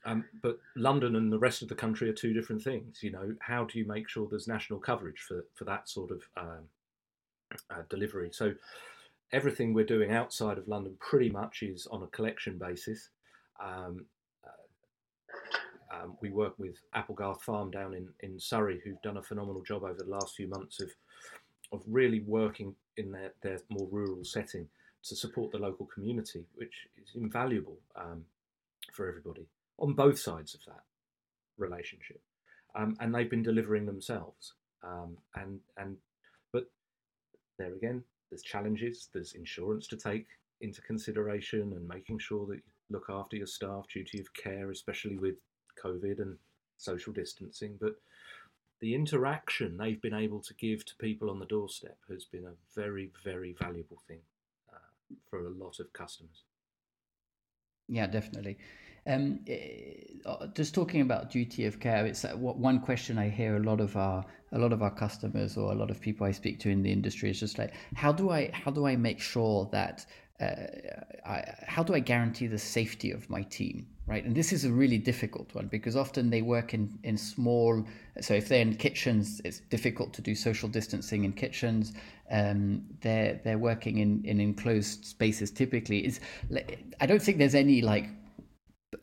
Um, 0.05 0.25
but 0.41 0.59
London 0.75 1.15
and 1.15 1.31
the 1.31 1.39
rest 1.39 1.61
of 1.61 1.69
the 1.69 1.75
country 1.75 2.09
are 2.09 2.13
two 2.13 2.33
different 2.33 2.61
things. 2.61 3.01
You 3.01 3.11
know, 3.11 3.35
how 3.39 3.65
do 3.65 3.79
you 3.79 3.85
make 3.85 4.07
sure 4.07 4.27
there's 4.29 4.47
national 4.47 4.79
coverage 4.79 5.19
for, 5.19 5.45
for 5.55 5.65
that 5.65 5.89
sort 5.89 6.11
of 6.11 6.21
um, 6.37 6.63
uh, 7.69 7.81
delivery? 7.89 8.29
So 8.31 8.53
everything 9.31 9.73
we're 9.73 9.85
doing 9.85 10.11
outside 10.11 10.57
of 10.57 10.67
London 10.67 10.95
pretty 10.99 11.29
much 11.29 11.63
is 11.63 11.87
on 11.87 12.03
a 12.03 12.07
collection 12.07 12.57
basis. 12.57 13.09
Um, 13.63 14.05
uh, 14.45 15.95
um, 15.95 16.17
we 16.21 16.29
work 16.29 16.53
with 16.59 16.75
Applegarth 16.93 17.41
Farm 17.41 17.71
down 17.71 17.93
in, 17.93 18.07
in 18.21 18.39
Surrey, 18.39 18.79
who've 18.83 19.01
done 19.01 19.17
a 19.17 19.23
phenomenal 19.23 19.63
job 19.63 19.83
over 19.83 19.97
the 19.97 20.09
last 20.09 20.35
few 20.35 20.47
months 20.47 20.79
of 20.79 20.91
of 21.73 21.81
really 21.85 22.21
working 22.21 22.73
in 22.97 23.11
their, 23.11 23.33
their 23.41 23.59
more 23.69 23.87
rural 23.91 24.23
setting 24.23 24.67
to 25.03 25.15
support 25.15 25.51
the 25.51 25.57
local 25.57 25.85
community, 25.85 26.45
which 26.55 26.87
is 27.01 27.09
invaluable 27.15 27.77
um, 27.95 28.25
for 28.93 29.07
everybody 29.07 29.47
on 29.79 29.93
both 29.93 30.19
sides 30.19 30.55
of 30.55 30.61
that 30.65 30.83
relationship. 31.57 32.21
Um, 32.75 32.95
and 32.99 33.13
they've 33.13 33.29
been 33.29 33.43
delivering 33.43 33.85
themselves. 33.85 34.53
Um, 34.83 35.17
and 35.35 35.59
and 35.77 35.97
but 36.51 36.65
there 37.57 37.73
again, 37.73 38.03
there's 38.29 38.43
challenges. 38.43 39.09
There's 39.13 39.33
insurance 39.33 39.87
to 39.87 39.97
take 39.97 40.27
into 40.61 40.81
consideration, 40.81 41.73
and 41.73 41.87
making 41.87 42.19
sure 42.19 42.45
that 42.47 42.55
you 42.55 42.61
look 42.89 43.07
after 43.09 43.35
your 43.35 43.47
staff, 43.47 43.85
duty 43.91 44.19
of 44.19 44.33
care, 44.33 44.71
especially 44.71 45.17
with 45.17 45.35
COVID 45.83 46.19
and 46.19 46.37
social 46.77 47.13
distancing. 47.13 47.77
But 47.79 47.95
the 48.79 48.93
interaction 48.93 49.77
they've 49.77 50.01
been 50.01 50.13
able 50.13 50.41
to 50.41 50.53
give 50.53 50.85
to 50.85 50.95
people 50.97 51.29
on 51.29 51.39
the 51.39 51.45
doorstep 51.45 51.97
has 52.09 52.25
been 52.25 52.45
a 52.45 52.53
very, 52.75 53.11
very 53.23 53.55
valuable 53.59 54.01
thing 54.07 54.19
uh, 54.73 55.15
for 55.29 55.39
a 55.39 55.49
lot 55.49 55.79
of 55.79 55.91
customers. 55.93 56.43
Yeah, 57.87 58.07
definitely. 58.07 58.57
Um, 59.07 59.39
uh, 60.25 60.47
just 60.47 60.75
talking 60.75 60.99
about 60.99 61.31
duty 61.31 61.65
of 61.65 61.79
care, 61.79 62.05
it's 62.05 62.25
uh, 62.25 62.33
one 62.35 62.81
question 62.81 63.17
I 63.17 63.29
hear 63.29 63.55
a 63.55 63.63
lot 63.63 63.79
of 63.79 63.95
our 63.95 64.25
a 64.51 64.59
lot 64.59 64.73
of 64.73 64.81
our 64.81 64.91
customers 64.91 65.57
or 65.57 65.71
a 65.71 65.75
lot 65.75 65.89
of 65.89 65.99
people 65.99 66.25
I 66.25 66.31
speak 66.31 66.59
to 66.61 66.69
in 66.69 66.81
the 66.81 66.91
industry 66.91 67.29
is 67.29 67.39
just 67.39 67.57
like, 67.57 67.73
how 67.95 68.11
do 68.11 68.29
I 68.29 68.51
how 68.51 68.71
do 68.71 68.85
I 68.85 68.97
make 68.97 69.21
sure 69.21 69.69
that 69.71 70.05
uh, 70.39 70.55
I, 71.25 71.43
how 71.65 71.83
do 71.83 71.93
I 71.93 71.99
guarantee 71.99 72.47
the 72.47 72.59
safety 72.59 73.11
of 73.11 73.29
my 73.29 73.43
team? 73.43 73.87
right? 74.07 74.23
And 74.23 74.33
this 74.33 74.53
is 74.53 74.63
a 74.63 74.71
really 74.71 74.97
difficult 74.97 75.53
one 75.53 75.67
because 75.67 75.95
often 75.95 76.29
they 76.29 76.41
work 76.41 76.73
in, 76.73 76.97
in 77.03 77.17
small, 77.17 77.85
so 78.21 78.33
if 78.33 78.47
they're 78.47 78.61
in 78.61 78.75
kitchens, 78.75 79.41
it's 79.43 79.59
difficult 79.59 80.13
to 80.13 80.21
do 80.21 80.33
social 80.33 80.69
distancing 80.69 81.25
in 81.25 81.33
kitchens. 81.33 81.93
Um, 82.31 82.83
they're 83.01 83.39
they're 83.43 83.57
working 83.57 83.99
in, 83.99 84.23
in 84.25 84.39
enclosed 84.39 85.05
spaces 85.05 85.51
typically. 85.51 86.05
Is 86.05 86.19
I 86.99 87.05
don't 87.05 87.21
think 87.21 87.37
there's 87.37 87.55
any 87.55 87.81
like 87.81 88.09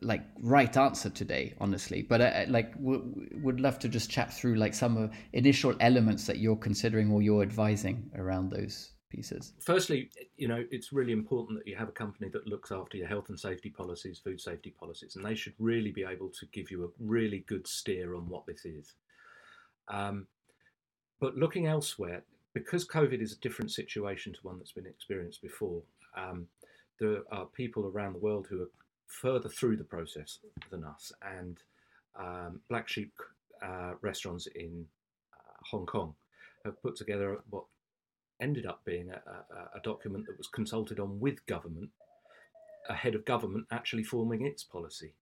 like 0.01 0.23
right 0.41 0.75
answer 0.77 1.11
today 1.11 1.53
honestly 1.61 2.01
but 2.01 2.19
I, 2.19 2.45
like 2.49 2.73
w- 2.73 3.29
would 3.43 3.59
love 3.59 3.77
to 3.79 3.87
just 3.87 4.09
chat 4.09 4.33
through 4.33 4.55
like 4.55 4.73
some 4.73 4.97
uh, 4.97 5.07
initial 5.31 5.75
elements 5.79 6.25
that 6.25 6.39
you're 6.39 6.55
considering 6.55 7.11
or 7.11 7.21
you're 7.21 7.43
advising 7.43 8.09
around 8.15 8.49
those 8.49 8.89
pieces? 9.09 9.53
Firstly, 9.59 10.09
you 10.37 10.47
know, 10.47 10.63
it's 10.71 10.91
really 10.91 11.11
important 11.11 11.59
that 11.59 11.67
you 11.67 11.75
have 11.75 11.89
a 11.89 11.93
company 11.93 12.29
that 12.29 12.47
looks 12.47 12.71
after 12.71 12.97
your 12.97 13.07
health 13.07 13.29
and 13.29 13.39
safety 13.39 13.69
policies, 13.69 14.19
food 14.19 14.39
safety 14.41 14.73
policies, 14.77 15.15
and 15.15 15.25
they 15.25 15.35
should 15.35 15.53
really 15.59 15.91
be 15.91 16.03
able 16.03 16.29
to 16.29 16.45
give 16.47 16.71
you 16.71 16.83
a 16.83 16.89
really 16.99 17.43
good 17.47 17.67
steer 17.67 18.15
on 18.15 18.27
what 18.27 18.45
this 18.45 18.65
is. 18.65 18.93
Um, 19.87 20.27
but 21.19 21.35
looking 21.35 21.67
elsewhere, 21.67 22.23
because 22.53 22.87
COVID 22.87 23.21
is 23.21 23.33
a 23.33 23.39
different 23.39 23.71
situation 23.71 24.33
to 24.33 24.39
one 24.43 24.57
that's 24.57 24.71
been 24.71 24.85
experienced 24.85 25.41
before, 25.41 25.81
um, 26.17 26.47
there 26.99 27.23
are 27.31 27.45
people 27.45 27.85
around 27.87 28.13
the 28.13 28.19
world 28.19 28.47
who 28.49 28.61
are 28.61 28.69
further 29.07 29.49
through 29.49 29.77
the 29.77 29.83
process 29.83 30.39
than 30.71 30.83
us, 30.83 31.11
and 31.37 31.59
um, 32.17 32.61
Black 32.69 32.87
Sheep 32.87 33.13
uh, 33.61 33.93
restaurants 34.01 34.47
in 34.47 34.85
uh, 35.33 35.53
Hong 35.69 35.85
Kong 35.85 36.15
have 36.63 36.81
put 36.81 36.95
together 36.95 37.39
what 37.49 37.65
ended 38.41 38.65
up 38.65 38.83
being 38.85 39.09
a, 39.09 39.21
a, 39.29 39.77
a 39.77 39.81
document 39.83 40.25
that 40.27 40.37
was 40.37 40.47
consulted 40.47 40.99
on 40.99 41.19
with 41.19 41.45
government 41.45 41.89
ahead 42.89 43.15
of 43.15 43.25
government 43.25 43.65
actually 43.71 44.03
forming 44.03 44.45
its 44.45 44.63
policy. 44.63 45.13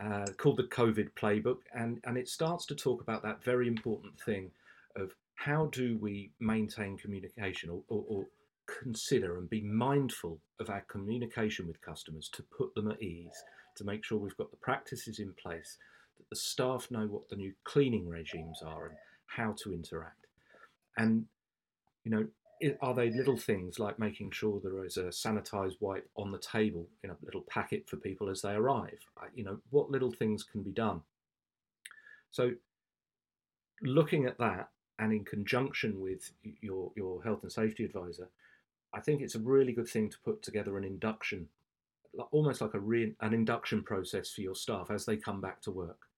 uh, 0.00 0.26
called 0.38 0.56
the 0.56 0.64
COVID 0.64 1.10
Playbook, 1.20 1.58
and 1.74 2.00
and 2.04 2.16
it 2.16 2.28
starts 2.28 2.66
to 2.66 2.74
talk 2.74 3.02
about 3.02 3.22
that 3.22 3.44
very 3.44 3.68
important 3.68 4.18
thing 4.20 4.50
of 4.96 5.14
how 5.34 5.66
do 5.66 5.98
we 5.98 6.30
maintain 6.40 6.96
communication 6.96 7.68
or, 7.70 7.82
or, 7.88 8.04
or 8.08 8.24
consider 8.82 9.38
and 9.38 9.50
be 9.50 9.60
mindful 9.62 10.38
of 10.60 10.70
our 10.70 10.82
communication 10.82 11.66
with 11.66 11.80
customers 11.80 12.28
to 12.32 12.44
put 12.56 12.74
them 12.74 12.90
at 12.90 13.02
ease, 13.02 13.42
to 13.76 13.84
make 13.84 14.04
sure 14.04 14.18
we've 14.18 14.36
got 14.36 14.50
the 14.50 14.56
practices 14.58 15.18
in 15.18 15.32
place, 15.42 15.78
that 16.16 16.28
the 16.30 16.36
staff 16.36 16.90
know 16.90 17.06
what 17.06 17.28
the 17.28 17.36
new 17.36 17.52
cleaning 17.64 18.08
regimes 18.08 18.62
are 18.64 18.86
and 18.86 18.96
how 19.26 19.54
to 19.62 19.72
interact. 19.72 20.26
And, 20.96 21.24
you 22.04 22.10
know, 22.10 22.26
are 22.80 22.94
they 22.94 23.10
little 23.10 23.36
things 23.36 23.78
like 23.78 23.98
making 23.98 24.30
sure 24.30 24.60
there 24.60 24.84
is 24.84 24.96
a 24.96 25.04
sanitized 25.04 25.76
wipe 25.80 26.08
on 26.16 26.30
the 26.30 26.38
table 26.38 26.86
in 27.02 27.10
a 27.10 27.16
little 27.22 27.42
packet 27.42 27.88
for 27.88 27.96
people 27.96 28.28
as 28.28 28.42
they 28.42 28.52
arrive? 28.52 28.98
You 29.34 29.44
know, 29.44 29.58
what 29.70 29.90
little 29.90 30.12
things 30.12 30.42
can 30.42 30.62
be 30.62 30.70
done? 30.70 31.02
So, 32.30 32.52
looking 33.82 34.26
at 34.26 34.38
that 34.38 34.70
and 34.98 35.12
in 35.12 35.24
conjunction 35.24 36.00
with 36.00 36.30
your, 36.60 36.92
your 36.96 37.22
health 37.22 37.42
and 37.42 37.52
safety 37.52 37.84
advisor, 37.84 38.28
I 38.94 39.00
think 39.00 39.22
it's 39.22 39.34
a 39.34 39.40
really 39.40 39.72
good 39.72 39.88
thing 39.88 40.10
to 40.10 40.18
put 40.24 40.42
together 40.42 40.76
an 40.76 40.84
induction, 40.84 41.48
almost 42.30 42.60
like 42.60 42.74
a 42.74 42.80
re- 42.80 43.14
an 43.20 43.34
induction 43.34 43.82
process 43.82 44.30
for 44.30 44.42
your 44.42 44.54
staff 44.54 44.90
as 44.90 45.06
they 45.06 45.16
come 45.16 45.40
back 45.40 45.62
to 45.62 45.70
work, 45.70 46.08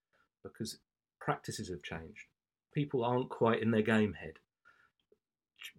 because 0.42 0.78
practices 1.20 1.68
have 1.68 1.82
changed. 1.82 2.26
People 2.72 3.04
aren't 3.04 3.30
quite 3.30 3.62
in 3.62 3.70
their 3.70 3.82
game 3.82 4.14
head. 4.14 4.34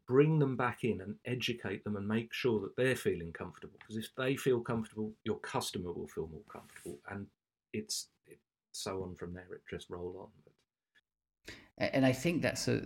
Bring 0.07 0.39
them 0.39 0.55
back 0.55 0.83
in 0.83 1.01
and 1.01 1.15
educate 1.25 1.83
them 1.83 1.95
and 1.95 2.07
make 2.07 2.33
sure 2.33 2.59
that 2.61 2.75
they're 2.75 2.95
feeling 2.95 3.31
comfortable. 3.33 3.77
Because 3.79 3.97
if 3.97 4.09
they 4.15 4.35
feel 4.35 4.61
comfortable, 4.61 5.13
your 5.23 5.39
customer 5.39 5.91
will 5.91 6.07
feel 6.07 6.27
more 6.31 6.41
comfortable, 6.51 6.99
and 7.09 7.27
it's, 7.73 8.07
so 8.71 9.03
on 9.03 9.15
from 9.15 9.33
there. 9.33 9.47
It 9.51 9.61
just 9.69 9.89
roll 9.89 10.15
on. 10.19 10.27
But 10.43 10.53
and 11.77 12.05
I 12.05 12.13
think 12.13 12.41
that's 12.41 12.67
a 12.67 12.83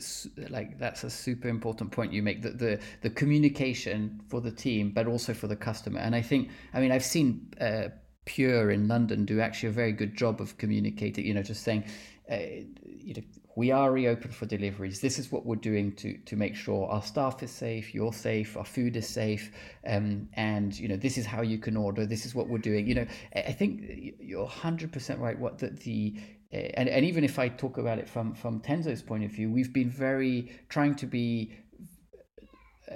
like 0.50 0.80
that's 0.80 1.04
a 1.04 1.10
super 1.10 1.48
important 1.48 1.92
point 1.92 2.12
you 2.12 2.24
make 2.24 2.42
the, 2.42 2.50
the 2.50 2.80
the 3.02 3.10
communication 3.10 4.22
for 4.30 4.42
the 4.42 4.52
team, 4.52 4.92
but 4.92 5.08
also 5.08 5.34
for 5.34 5.48
the 5.48 5.56
customer. 5.56 6.00
And 6.00 6.16
I 6.16 6.22
think 6.22 6.50
I 6.74 6.80
mean 6.80 6.92
I've 6.92 7.06
seen 7.06 7.54
uh, 7.62 7.90
Pure 8.30 8.70
in 8.70 8.88
London 8.88 9.26
do 9.26 9.42
actually 9.42 9.70
a 9.70 9.72
very 9.72 9.92
good 9.92 10.16
job 10.16 10.40
of 10.40 10.56
communicating. 10.60 11.26
You 11.26 11.34
know, 11.34 11.42
just 11.42 11.64
saying, 11.64 11.84
uh, 12.32 12.38
you 12.84 13.16
know, 13.16 13.24
we 13.56 13.72
are 13.72 13.92
reopened 13.92 14.36
for 14.36 14.46
deliveries. 14.46 15.02
This 15.02 15.18
is 15.18 15.32
what 15.32 15.48
we're 15.48 15.56
doing 15.56 15.94
to 15.96 16.16
to 16.30 16.36
make 16.36 16.56
sure 16.56 16.88
our 16.90 17.02
staff 17.02 17.42
is 17.42 17.50
safe, 17.50 17.96
you're 17.96 18.14
safe, 18.14 18.56
our 18.56 18.66
food 18.66 18.96
is 18.96 19.08
safe, 19.08 19.52
um, 19.88 20.30
and 20.34 20.78
you 20.78 20.88
know 20.88 20.96
this 20.96 21.18
is 21.18 21.26
how 21.26 21.42
you 21.42 21.58
can 21.58 21.76
order. 21.76 22.06
This 22.06 22.28
is 22.28 22.36
what 22.36 22.48
we're 22.48 22.60
doing. 22.60 22.86
You 22.86 22.96
know, 23.00 23.08
I 23.36 23.52
think 23.52 23.82
you're 24.20 24.48
100% 24.48 25.20
right. 25.20 25.40
What 25.40 25.58
the 25.58 25.72
the 25.72 26.16
and, 26.52 26.88
and 26.88 27.04
even 27.04 27.24
if 27.24 27.40
I 27.40 27.50
talk 27.50 27.80
about 27.80 27.98
it 27.98 28.08
from 28.08 28.36
from 28.36 28.62
Tenzo's 28.62 29.02
point 29.02 29.24
of 29.24 29.32
view, 29.32 29.50
we've 29.50 29.74
been 29.74 29.90
very 29.90 30.52
trying 30.70 30.94
to 30.96 31.08
be 31.08 31.52
uh, 32.92 32.96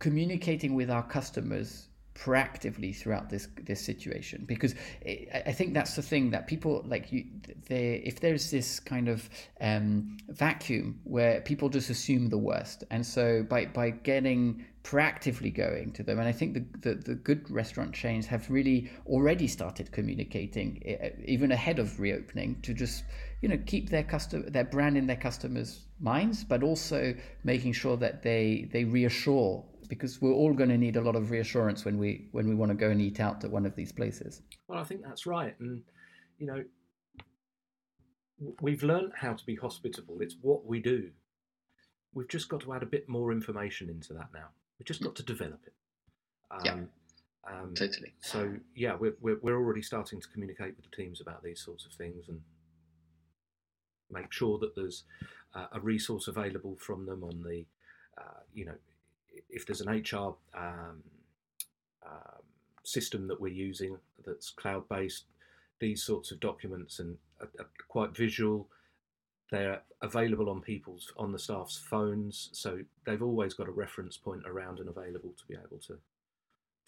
communicating 0.00 0.74
with 0.74 0.90
our 0.90 1.04
customers 1.04 1.88
proactively 2.14 2.94
throughout 2.94 3.30
this 3.30 3.48
this 3.62 3.80
situation 3.80 4.44
because 4.46 4.74
I 5.04 5.52
think 5.52 5.72
that's 5.72 5.96
the 5.96 6.02
thing 6.02 6.30
that 6.30 6.46
people 6.46 6.82
like 6.86 7.10
you 7.10 7.24
they 7.68 8.02
if 8.04 8.20
there's 8.20 8.50
this 8.50 8.80
kind 8.80 9.08
of 9.08 9.28
um, 9.60 10.18
vacuum 10.28 11.00
where 11.04 11.40
people 11.40 11.68
just 11.68 11.88
assume 11.90 12.28
the 12.28 12.38
worst 12.38 12.84
and 12.90 13.04
so 13.04 13.42
by 13.42 13.66
by 13.66 13.90
getting 13.90 14.64
proactively 14.84 15.54
going 15.54 15.92
to 15.92 16.02
them. 16.02 16.18
And 16.18 16.26
I 16.26 16.32
think 16.32 16.54
the, 16.54 16.64
the, 16.80 16.94
the, 16.94 17.14
good 17.14 17.48
restaurant 17.50 17.94
chains 17.94 18.26
have 18.26 18.50
really 18.50 18.90
already 19.06 19.46
started 19.46 19.92
communicating 19.92 20.82
even 21.24 21.52
ahead 21.52 21.78
of 21.78 22.00
reopening 22.00 22.60
to 22.62 22.74
just 22.74 23.04
you 23.42 23.48
know 23.48 23.58
keep 23.66 23.90
their 23.90 24.02
custom 24.02 24.44
their 24.48 24.64
brand 24.64 24.96
in 24.96 25.06
their 25.06 25.16
customers' 25.16 25.86
minds, 26.00 26.44
but 26.44 26.62
also 26.62 27.14
making 27.44 27.72
sure 27.72 27.96
that 27.96 28.22
they 28.22 28.68
they 28.72 28.84
reassure 28.84 29.64
because 29.92 30.22
we're 30.22 30.32
all 30.32 30.54
going 30.54 30.70
to 30.70 30.78
need 30.78 30.96
a 30.96 31.00
lot 31.02 31.14
of 31.14 31.30
reassurance 31.30 31.84
when 31.84 31.98
we 31.98 32.28
when 32.32 32.48
we 32.48 32.54
want 32.54 32.70
to 32.70 32.74
go 32.74 32.88
and 32.88 32.98
eat 32.98 33.20
out 33.20 33.44
at 33.44 33.50
one 33.50 33.66
of 33.66 33.76
these 33.76 33.92
places. 33.92 34.40
Well, 34.66 34.78
I 34.78 34.84
think 34.84 35.02
that's 35.02 35.26
right, 35.26 35.54
and 35.60 35.82
you 36.38 36.46
know 36.46 36.64
we've 38.62 38.82
learned 38.82 39.12
how 39.14 39.34
to 39.34 39.44
be 39.44 39.54
hospitable. 39.54 40.16
It's 40.20 40.36
what 40.40 40.64
we 40.64 40.80
do. 40.80 41.10
We've 42.14 42.28
just 42.28 42.48
got 42.48 42.62
to 42.62 42.72
add 42.72 42.82
a 42.82 42.86
bit 42.86 43.06
more 43.06 43.32
information 43.32 43.90
into 43.90 44.14
that 44.14 44.28
now. 44.32 44.46
We've 44.78 44.86
just 44.86 45.02
got 45.02 45.14
to 45.16 45.22
develop 45.22 45.60
it. 45.66 45.74
Um, 46.50 46.60
yeah. 46.64 47.52
Um, 47.52 47.74
totally. 47.74 48.14
So 48.20 48.54
yeah, 48.74 48.94
we're, 48.98 49.16
we're 49.20 49.40
we're 49.42 49.56
already 49.56 49.82
starting 49.82 50.22
to 50.22 50.28
communicate 50.28 50.74
with 50.76 50.90
the 50.90 50.96
teams 50.96 51.20
about 51.20 51.42
these 51.42 51.60
sorts 51.62 51.84
of 51.84 51.92
things 51.92 52.30
and 52.30 52.40
make 54.10 54.32
sure 54.32 54.58
that 54.58 54.74
there's 54.74 55.04
uh, 55.54 55.66
a 55.72 55.80
resource 55.80 56.28
available 56.28 56.76
from 56.78 57.04
them 57.04 57.22
on 57.22 57.42
the, 57.42 57.66
uh, 58.16 58.40
you 58.54 58.64
know, 58.64 58.78
if 59.52 59.66
there's 59.66 59.80
an 59.82 59.88
HR 59.88 60.34
um, 60.54 61.02
um, 62.04 62.42
system 62.82 63.28
that 63.28 63.40
we're 63.40 63.52
using 63.52 63.98
that's 64.24 64.50
cloud 64.50 64.88
based, 64.88 65.24
these 65.78 66.02
sorts 66.02 66.30
of 66.30 66.40
documents 66.40 66.98
and 66.98 67.16
are, 67.40 67.50
are 67.58 67.70
quite 67.88 68.16
visual. 68.16 68.68
They're 69.50 69.82
available 70.00 70.48
on 70.48 70.62
people's 70.62 71.12
on 71.16 71.32
the 71.32 71.38
staff's 71.38 71.76
phones, 71.76 72.48
so 72.52 72.80
they've 73.04 73.22
always 73.22 73.52
got 73.52 73.68
a 73.68 73.72
reference 73.72 74.16
point 74.16 74.42
around 74.46 74.78
and 74.78 74.88
available 74.88 75.34
to 75.36 75.44
be 75.46 75.54
able 75.54 75.78
to 75.86 75.98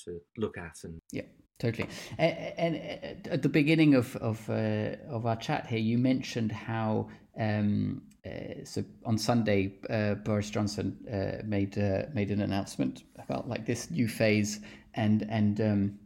to 0.04 0.20
look 0.36 0.58
at 0.58 0.78
and 0.82 1.00
yeah 1.12 1.22
totally. 1.58 1.88
And, 2.18 2.76
and 2.76 3.26
at 3.28 3.42
the 3.42 3.48
beginning 3.48 3.94
of 3.94 4.16
of, 4.16 4.48
uh, 4.50 4.96
of 5.08 5.26
our 5.26 5.36
chat 5.36 5.66
here 5.66 5.78
you 5.78 5.98
mentioned 5.98 6.50
how 6.52 7.08
um, 7.38 8.02
uh, 8.26 8.64
so 8.64 8.84
on 9.04 9.18
Sunday 9.18 9.74
uh, 9.90 10.14
Boris 10.14 10.50
Johnson 10.50 10.96
uh, 11.12 11.44
made 11.44 11.76
uh, 11.78 12.02
made 12.14 12.30
an 12.30 12.40
announcement 12.40 13.04
about 13.18 13.48
like 13.48 13.66
this 13.66 13.90
new 13.90 14.08
phase 14.08 14.60
and 14.94 15.26
and 15.28 15.60
um, 15.60 15.98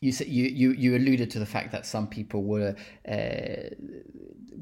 you 0.00 0.12
said 0.12 0.28
you, 0.28 0.44
you 0.44 0.72
you 0.72 0.96
alluded 0.96 1.30
to 1.30 1.38
the 1.38 1.46
fact 1.46 1.72
that 1.72 1.86
some 1.86 2.06
people 2.06 2.42
were 2.42 2.74
uh, 3.08 3.74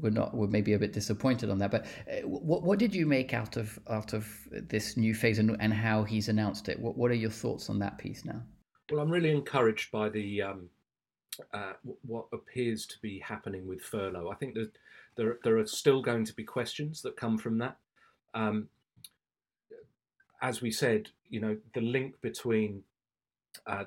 were 0.01 0.11
not 0.11 0.35
were 0.35 0.47
maybe 0.47 0.73
a 0.73 0.79
bit 0.79 0.93
disappointed 0.93 1.49
on 1.49 1.59
that. 1.59 1.71
But 1.71 1.85
uh, 2.09 2.27
what 2.27 2.63
what 2.63 2.79
did 2.79 2.95
you 2.95 3.05
make 3.05 3.33
out 3.33 3.57
of 3.57 3.77
out 3.89 4.13
of 4.13 4.27
this 4.51 4.95
new 4.95 5.13
phase 5.13 5.39
and, 5.39 5.57
and 5.59 5.73
how 5.73 6.03
he's 6.03 6.29
announced 6.29 6.69
it? 6.69 6.79
What 6.79 6.97
what 6.97 7.11
are 7.11 7.15
your 7.15 7.31
thoughts 7.31 7.69
on 7.69 7.79
that 7.79 7.97
piece 7.97 8.23
now? 8.23 8.41
Well, 8.91 9.01
I'm 9.01 9.09
really 9.09 9.31
encouraged 9.31 9.91
by 9.91 10.09
the 10.09 10.43
um, 10.43 10.69
what 12.03 12.27
appears 12.31 12.85
to 12.87 12.95
be 13.01 13.19
happening 13.19 13.67
with 13.67 13.81
furlough. 13.81 14.29
I 14.31 14.35
think 14.35 14.53
that 14.53 14.71
there 15.15 15.39
there 15.43 15.57
are 15.57 15.67
still 15.67 16.01
going 16.01 16.25
to 16.25 16.33
be 16.33 16.43
questions 16.43 17.01
that 17.01 17.17
come 17.17 17.37
from 17.37 17.57
that. 17.59 17.77
Um, 18.33 18.69
as 20.41 20.61
we 20.61 20.71
said, 20.71 21.09
you 21.29 21.39
know, 21.39 21.57
the 21.73 21.81
link 21.81 22.21
between 22.21 22.83
uh, 23.65 23.85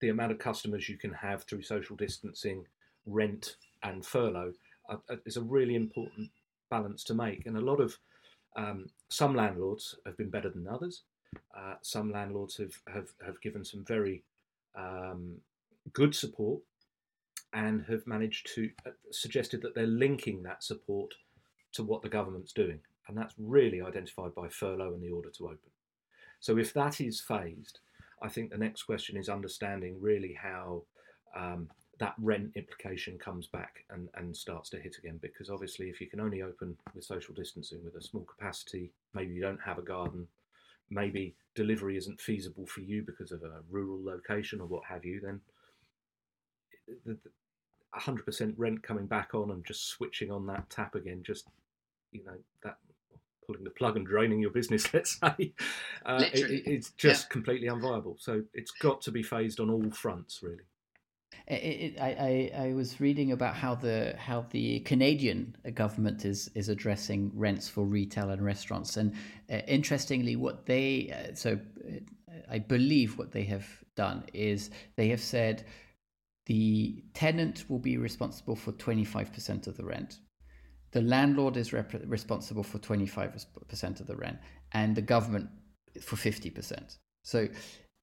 the 0.00 0.08
amount 0.08 0.32
of 0.32 0.38
customers 0.38 0.88
you 0.88 0.98
can 0.98 1.12
have 1.12 1.44
through 1.44 1.62
social 1.62 1.96
distancing, 1.96 2.66
rent, 3.06 3.56
and 3.82 4.04
furlough 4.04 4.52
uh, 4.88 4.96
uh, 5.08 5.16
is 5.24 5.36
a 5.36 5.42
really 5.42 5.76
important 5.76 6.30
balance 6.70 7.04
to 7.04 7.14
make. 7.14 7.46
And 7.46 7.56
a 7.56 7.60
lot 7.60 7.80
of 7.80 7.96
um, 8.56 8.86
some 9.08 9.34
landlords 9.34 9.96
have 10.04 10.16
been 10.16 10.30
better 10.30 10.50
than 10.50 10.68
others. 10.68 11.02
Uh, 11.56 11.74
some 11.82 12.10
landlords 12.10 12.56
have, 12.58 12.74
have, 12.92 13.08
have 13.24 13.40
given 13.40 13.64
some 13.64 13.84
very 13.84 14.22
um, 14.76 15.36
good 15.92 16.14
support 16.14 16.60
and 17.54 17.84
have 17.88 18.06
managed 18.06 18.50
to 18.54 18.70
uh, 18.86 18.90
suggested 19.10 19.62
that 19.62 19.74
they're 19.74 19.86
linking 19.86 20.42
that 20.42 20.62
support 20.62 21.14
to 21.72 21.82
what 21.82 22.02
the 22.02 22.08
government's 22.08 22.52
doing. 22.52 22.80
And 23.08 23.16
that's 23.16 23.34
really 23.38 23.80
identified 23.80 24.34
by 24.34 24.48
furlough 24.48 24.94
and 24.94 25.02
the 25.02 25.10
order 25.10 25.30
to 25.30 25.44
open. 25.46 25.70
So 26.40 26.58
if 26.58 26.72
that 26.74 27.00
is 27.00 27.20
phased, 27.20 27.78
I 28.22 28.28
think 28.28 28.50
the 28.50 28.58
next 28.58 28.82
question 28.82 29.16
is 29.16 29.28
understanding 29.28 29.96
really 30.00 30.32
how 30.40 30.82
um, 31.36 31.68
that 32.00 32.14
rent 32.18 32.52
implication 32.54 33.18
comes 33.18 33.46
back 33.46 33.84
and, 33.90 34.08
and 34.14 34.36
starts 34.36 34.70
to 34.70 34.78
hit 34.80 34.96
again. 34.98 35.18
Because 35.22 35.50
obviously, 35.50 35.88
if 35.88 36.00
you 36.00 36.08
can 36.08 36.20
only 36.20 36.42
open 36.42 36.76
with 36.94 37.04
social 37.04 37.34
distancing 37.34 37.84
with 37.84 37.94
a 37.94 38.02
small 38.02 38.24
capacity, 38.24 38.92
maybe 39.14 39.34
you 39.34 39.42
don't 39.42 39.60
have 39.64 39.78
a 39.78 39.82
garden, 39.82 40.26
maybe 40.90 41.34
delivery 41.54 41.96
isn't 41.96 42.20
feasible 42.20 42.66
for 42.66 42.80
you 42.80 43.02
because 43.02 43.32
of 43.32 43.42
a 43.42 43.60
rural 43.70 44.02
location 44.04 44.60
or 44.60 44.66
what 44.66 44.84
have 44.88 45.04
you, 45.04 45.20
then 45.20 45.40
the, 47.04 47.12
the 47.24 47.30
100% 47.98 48.54
rent 48.56 48.82
coming 48.82 49.06
back 49.06 49.34
on 49.34 49.50
and 49.50 49.64
just 49.64 49.88
switching 49.88 50.30
on 50.30 50.46
that 50.46 50.68
tap 50.70 50.94
again, 50.94 51.22
just, 51.24 51.48
you 52.12 52.24
know, 52.24 52.36
that 52.62 52.76
pulling 53.46 53.64
the 53.64 53.70
plug 53.70 53.96
and 53.96 54.06
draining 54.06 54.40
your 54.40 54.50
business, 54.50 54.92
let's 54.94 55.18
say, 55.18 55.52
uh, 56.06 56.24
it, 56.32 56.66
it's 56.66 56.90
just 56.90 57.26
yeah. 57.26 57.32
completely 57.32 57.68
unviable. 57.68 58.16
So 58.18 58.42
it's 58.52 58.70
got 58.70 59.00
to 59.02 59.10
be 59.10 59.22
phased 59.22 59.60
on 59.60 59.70
all 59.70 59.90
fronts, 59.90 60.40
really. 60.42 60.64
It, 61.46 61.54
it, 61.54 62.00
I, 62.00 62.50
I, 62.56 62.66
I 62.68 62.72
was 62.74 63.00
reading 63.00 63.32
about 63.32 63.54
how 63.54 63.74
the 63.74 64.14
how 64.16 64.46
the 64.50 64.80
Canadian 64.80 65.56
government 65.74 66.24
is 66.24 66.48
is 66.54 66.68
addressing 66.68 67.32
rents 67.34 67.68
for 67.68 67.84
retail 67.84 68.30
and 68.30 68.42
restaurants, 68.42 68.96
and 68.96 69.12
uh, 69.50 69.56
interestingly, 69.66 70.36
what 70.36 70.64
they 70.64 71.12
uh, 71.12 71.34
so 71.34 71.58
uh, 71.86 71.98
I 72.48 72.60
believe 72.60 73.18
what 73.18 73.32
they 73.32 73.42
have 73.44 73.66
done 73.96 74.24
is 74.32 74.70
they 74.96 75.08
have 75.08 75.20
said 75.20 75.64
the 76.46 77.02
tenant 77.14 77.64
will 77.68 77.78
be 77.78 77.96
responsible 77.96 78.56
for 78.56 78.72
25% 78.72 79.66
of 79.66 79.76
the 79.76 79.84
rent. 79.84 80.18
The 80.92 81.02
landlord 81.02 81.56
is 81.56 81.72
rep- 81.72 81.94
responsible 82.06 82.62
for 82.62 82.78
25% 82.78 84.00
of 84.00 84.06
the 84.06 84.16
rent, 84.16 84.38
and 84.72 84.94
the 84.94 85.02
government 85.02 85.48
for 86.00 86.16
50%. 86.16 86.98
So 87.22 87.48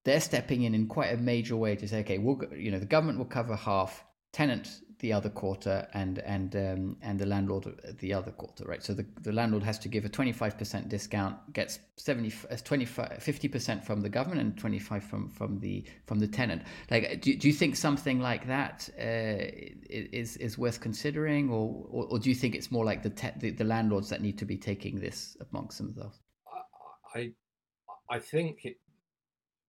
they're 0.04 0.20
stepping 0.20 0.64
in 0.64 0.74
in 0.74 0.88
quite 0.88 1.14
a 1.14 1.18
major 1.18 1.56
way 1.56 1.76
to 1.76 1.88
say, 1.88 2.00
okay, 2.00 2.18
we'll, 2.18 2.42
you 2.56 2.72
know, 2.72 2.80
the 2.80 2.86
government 2.86 3.18
will 3.18 3.26
cover 3.26 3.56
half, 3.56 4.04
tenant 4.34 4.82
the 5.02 5.12
other 5.12 5.30
quarter 5.30 5.88
and 5.94 6.20
and 6.20 6.56
um, 6.56 6.96
and 7.02 7.20
the 7.20 7.26
landlord 7.26 7.66
the 8.00 8.14
other 8.14 8.32
quarter 8.32 8.64
right? 8.66 8.84
So 8.84 8.94
the, 8.94 9.06
the 9.22 9.32
landlord 9.32 9.64
has 9.64 9.78
to 9.80 9.90
give 9.90 10.06
a 10.06 10.10
25% 10.10 10.88
discount 10.90 11.36
gets 11.54 11.80
70 11.98 12.34
uh, 12.50 12.56
25 12.64 13.10
50% 13.20 13.84
from 13.84 14.02
the 14.02 14.10
government 14.10 14.42
and 14.42 14.58
25 14.58 15.04
from 15.04 15.30
from 15.30 15.60
the 15.60 15.84
from 16.06 16.20
the 16.20 16.28
tenant. 16.28 16.62
Like 16.90 17.22
do, 17.22 17.36
do 17.36 17.48
you 17.48 17.54
think 17.54 17.76
something 17.76 18.20
like 18.20 18.48
that 18.48 18.90
uh, 18.98 19.44
is 19.90 20.38
is 20.38 20.58
worth 20.58 20.80
considering? 20.80 21.50
Or, 21.50 21.86
or, 21.90 22.06
or 22.12 22.20
do 22.20 22.30
you 22.30 22.36
think 22.36 22.56
it's 22.56 22.72
more 22.72 22.86
like 22.86 23.02
the, 23.04 23.10
te- 23.10 23.38
the, 23.38 23.50
the 23.52 23.64
landlords 23.64 24.10
that 24.10 24.22
need 24.22 24.38
to 24.38 24.46
be 24.46 24.58
taking 24.58 25.00
this 25.00 25.36
amongst 25.52 25.78
themselves? 25.80 26.20
I 27.16 27.32
i 28.10 28.20
think 28.20 28.66
it 28.66 28.78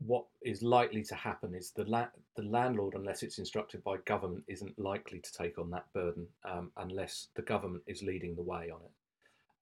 what 0.07 0.25
is 0.43 0.63
likely 0.63 1.03
to 1.05 1.15
happen 1.15 1.55
is 1.55 1.71
the 1.71 1.85
la- 1.85 2.09
the 2.37 2.43
landlord, 2.43 2.95
unless 2.95 3.23
it's 3.23 3.39
instructed 3.39 3.83
by 3.85 3.97
government, 3.99 4.45
isn't 4.49 4.79
likely 4.79 5.21
to 5.21 5.33
take 5.33 5.59
on 5.59 5.71
that 5.71 5.93
burden 5.93 6.27
um, 6.45 6.71
unless 6.77 7.29
the 7.35 7.43
government 7.43 7.83
is 7.87 8.03
leading 8.03 8.35
the 8.35 8.43
way 8.43 8.71
on 8.71 8.81
it. 8.83 8.93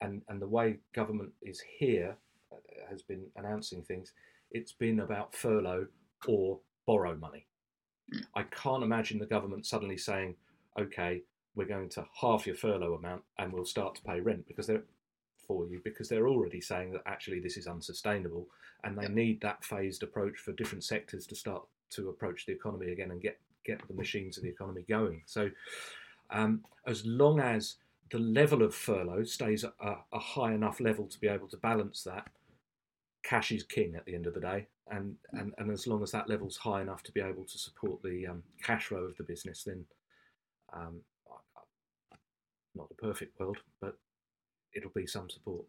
And 0.00 0.22
and 0.28 0.40
the 0.40 0.48
way 0.48 0.78
government 0.94 1.32
is 1.42 1.60
here 1.60 2.16
uh, 2.52 2.56
has 2.88 3.02
been 3.02 3.26
announcing 3.36 3.82
things. 3.82 4.12
It's 4.50 4.72
been 4.72 5.00
about 5.00 5.34
furlough 5.34 5.86
or 6.26 6.58
borrow 6.86 7.16
money. 7.16 7.46
Hmm. 8.12 8.20
I 8.34 8.42
can't 8.44 8.82
imagine 8.82 9.18
the 9.18 9.26
government 9.26 9.66
suddenly 9.66 9.96
saying, 9.96 10.36
"Okay, 10.78 11.22
we're 11.54 11.66
going 11.66 11.88
to 11.90 12.06
half 12.20 12.46
your 12.46 12.56
furlough 12.56 12.94
amount 12.94 13.22
and 13.38 13.52
we'll 13.52 13.64
start 13.64 13.94
to 13.96 14.02
pay 14.02 14.20
rent," 14.20 14.46
because 14.48 14.66
they're 14.66 14.84
for 15.50 15.66
you 15.66 15.80
because 15.82 16.08
they're 16.08 16.28
already 16.28 16.60
saying 16.60 16.92
that 16.92 17.02
actually 17.06 17.40
this 17.40 17.56
is 17.56 17.66
unsustainable 17.66 18.46
and 18.84 18.96
they 18.96 19.08
need 19.08 19.40
that 19.40 19.64
phased 19.64 20.04
approach 20.04 20.38
for 20.38 20.52
different 20.52 20.84
sectors 20.84 21.26
to 21.26 21.34
start 21.34 21.64
to 21.90 22.08
approach 22.08 22.46
the 22.46 22.52
economy 22.52 22.92
again 22.92 23.10
and 23.10 23.20
get 23.20 23.36
get 23.66 23.82
the 23.88 23.94
machines 23.94 24.36
of 24.36 24.44
the 24.44 24.48
economy 24.48 24.84
going. 24.88 25.22
So 25.26 25.50
um, 26.30 26.62
as 26.86 27.04
long 27.04 27.40
as 27.40 27.78
the 28.12 28.20
level 28.20 28.62
of 28.62 28.72
furlough 28.72 29.24
stays 29.24 29.64
at 29.64 29.72
a, 29.80 29.94
a, 30.12 30.20
high 30.20 30.54
enough 30.54 30.78
level 30.78 31.06
to 31.08 31.18
be 31.18 31.26
able 31.26 31.48
to 31.48 31.56
balance 31.56 32.04
that, 32.04 32.28
cash 33.24 33.50
is 33.50 33.64
king 33.64 33.96
at 33.96 34.04
the 34.06 34.14
end 34.14 34.28
of 34.28 34.34
the 34.34 34.40
day. 34.40 34.68
And, 34.88 35.16
and, 35.32 35.52
and 35.58 35.72
as 35.72 35.88
long 35.88 36.04
as 36.04 36.12
that 36.12 36.28
level's 36.28 36.58
high 36.58 36.80
enough 36.80 37.02
to 37.04 37.12
be 37.12 37.20
able 37.20 37.44
to 37.44 37.58
support 37.58 38.02
the 38.04 38.28
um, 38.28 38.44
cash 38.62 38.86
flow 38.86 39.00
of 39.00 39.16
the 39.16 39.24
business, 39.24 39.64
then 39.64 39.84
um, 40.72 41.00
not 42.76 42.88
the 42.88 42.94
perfect 42.94 43.38
world, 43.38 43.58
but 43.80 43.96
it'll 44.74 44.90
be 44.94 45.06
some 45.06 45.28
support. 45.30 45.64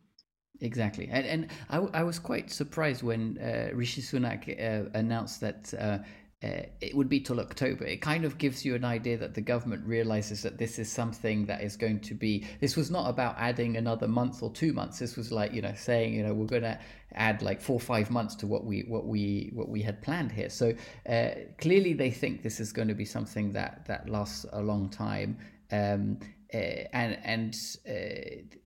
Exactly, 0.59 1.09
and 1.11 1.25
and 1.25 1.47
I, 1.69 1.77
I 1.77 2.03
was 2.03 2.19
quite 2.19 2.51
surprised 2.51 3.03
when 3.03 3.37
uh, 3.39 3.69
Rishi 3.73 4.01
Sunak 4.01 4.49
uh, 4.49 4.89
announced 4.93 5.41
that 5.41 5.73
uh, 5.73 5.99
uh, 6.43 6.63
it 6.81 6.95
would 6.95 7.07
be 7.07 7.19
till 7.19 7.39
October. 7.39 7.85
It 7.85 8.01
kind 8.01 8.25
of 8.25 8.39
gives 8.39 8.65
you 8.65 8.73
an 8.73 8.83
idea 8.83 9.15
that 9.17 9.35
the 9.35 9.41
government 9.41 9.85
realizes 9.85 10.41
that 10.41 10.57
this 10.57 10.79
is 10.79 10.91
something 10.91 11.45
that 11.45 11.61
is 11.61 11.77
going 11.77 11.99
to 12.01 12.15
be. 12.15 12.47
This 12.59 12.75
was 12.75 12.89
not 12.89 13.09
about 13.09 13.35
adding 13.37 13.77
another 13.77 14.07
month 14.07 14.41
or 14.41 14.51
two 14.51 14.73
months. 14.73 14.97
This 14.97 15.15
was 15.15 15.31
like 15.31 15.53
you 15.53 15.61
know 15.61 15.73
saying 15.75 16.13
you 16.15 16.23
know 16.23 16.33
we're 16.33 16.47
going 16.47 16.63
to 16.63 16.79
add 17.13 17.43
like 17.43 17.61
four 17.61 17.75
or 17.75 17.79
five 17.79 18.09
months 18.09 18.33
to 18.35 18.47
what 18.47 18.65
we 18.65 18.81
what 18.87 19.05
we 19.05 19.51
what 19.53 19.69
we 19.69 19.83
had 19.83 20.01
planned 20.01 20.31
here. 20.31 20.49
So 20.49 20.73
uh, 21.07 21.29
clearly 21.59 21.93
they 21.93 22.09
think 22.09 22.41
this 22.41 22.59
is 22.59 22.73
going 22.73 22.87
to 22.87 22.95
be 22.95 23.05
something 23.05 23.53
that 23.53 23.85
that 23.85 24.09
lasts 24.09 24.45
a 24.51 24.61
long 24.61 24.89
time. 24.89 25.37
Um, 25.71 26.19
uh, 26.53 26.57
and 26.93 27.17
and 27.23 27.55
uh, 27.87 28.57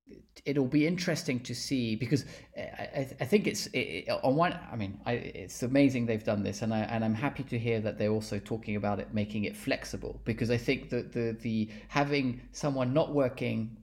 it'll 0.45 0.67
be 0.67 0.85
interesting 0.85 1.39
to 1.39 1.55
see 1.55 1.95
because 1.95 2.25
uh, 2.57 2.61
I, 2.61 3.09
I 3.19 3.25
think 3.25 3.47
it's 3.47 3.67
it, 3.73 4.09
on 4.09 4.35
one. 4.35 4.57
I 4.71 4.75
mean, 4.75 4.99
I, 5.05 5.13
it's 5.13 5.63
amazing 5.63 6.05
they've 6.05 6.23
done 6.23 6.43
this, 6.43 6.61
and 6.61 6.73
I 6.73 6.79
and 6.81 7.03
I'm 7.03 7.15
happy 7.15 7.43
to 7.43 7.59
hear 7.59 7.79
that 7.81 7.97
they're 7.97 8.11
also 8.11 8.39
talking 8.39 8.75
about 8.75 8.99
it, 8.99 9.13
making 9.13 9.45
it 9.45 9.55
flexible 9.55 10.21
because 10.25 10.51
I 10.51 10.57
think 10.57 10.89
that 10.89 11.13
the 11.13 11.35
the 11.41 11.69
having 11.87 12.41
someone 12.51 12.93
not 12.93 13.13
working 13.13 13.77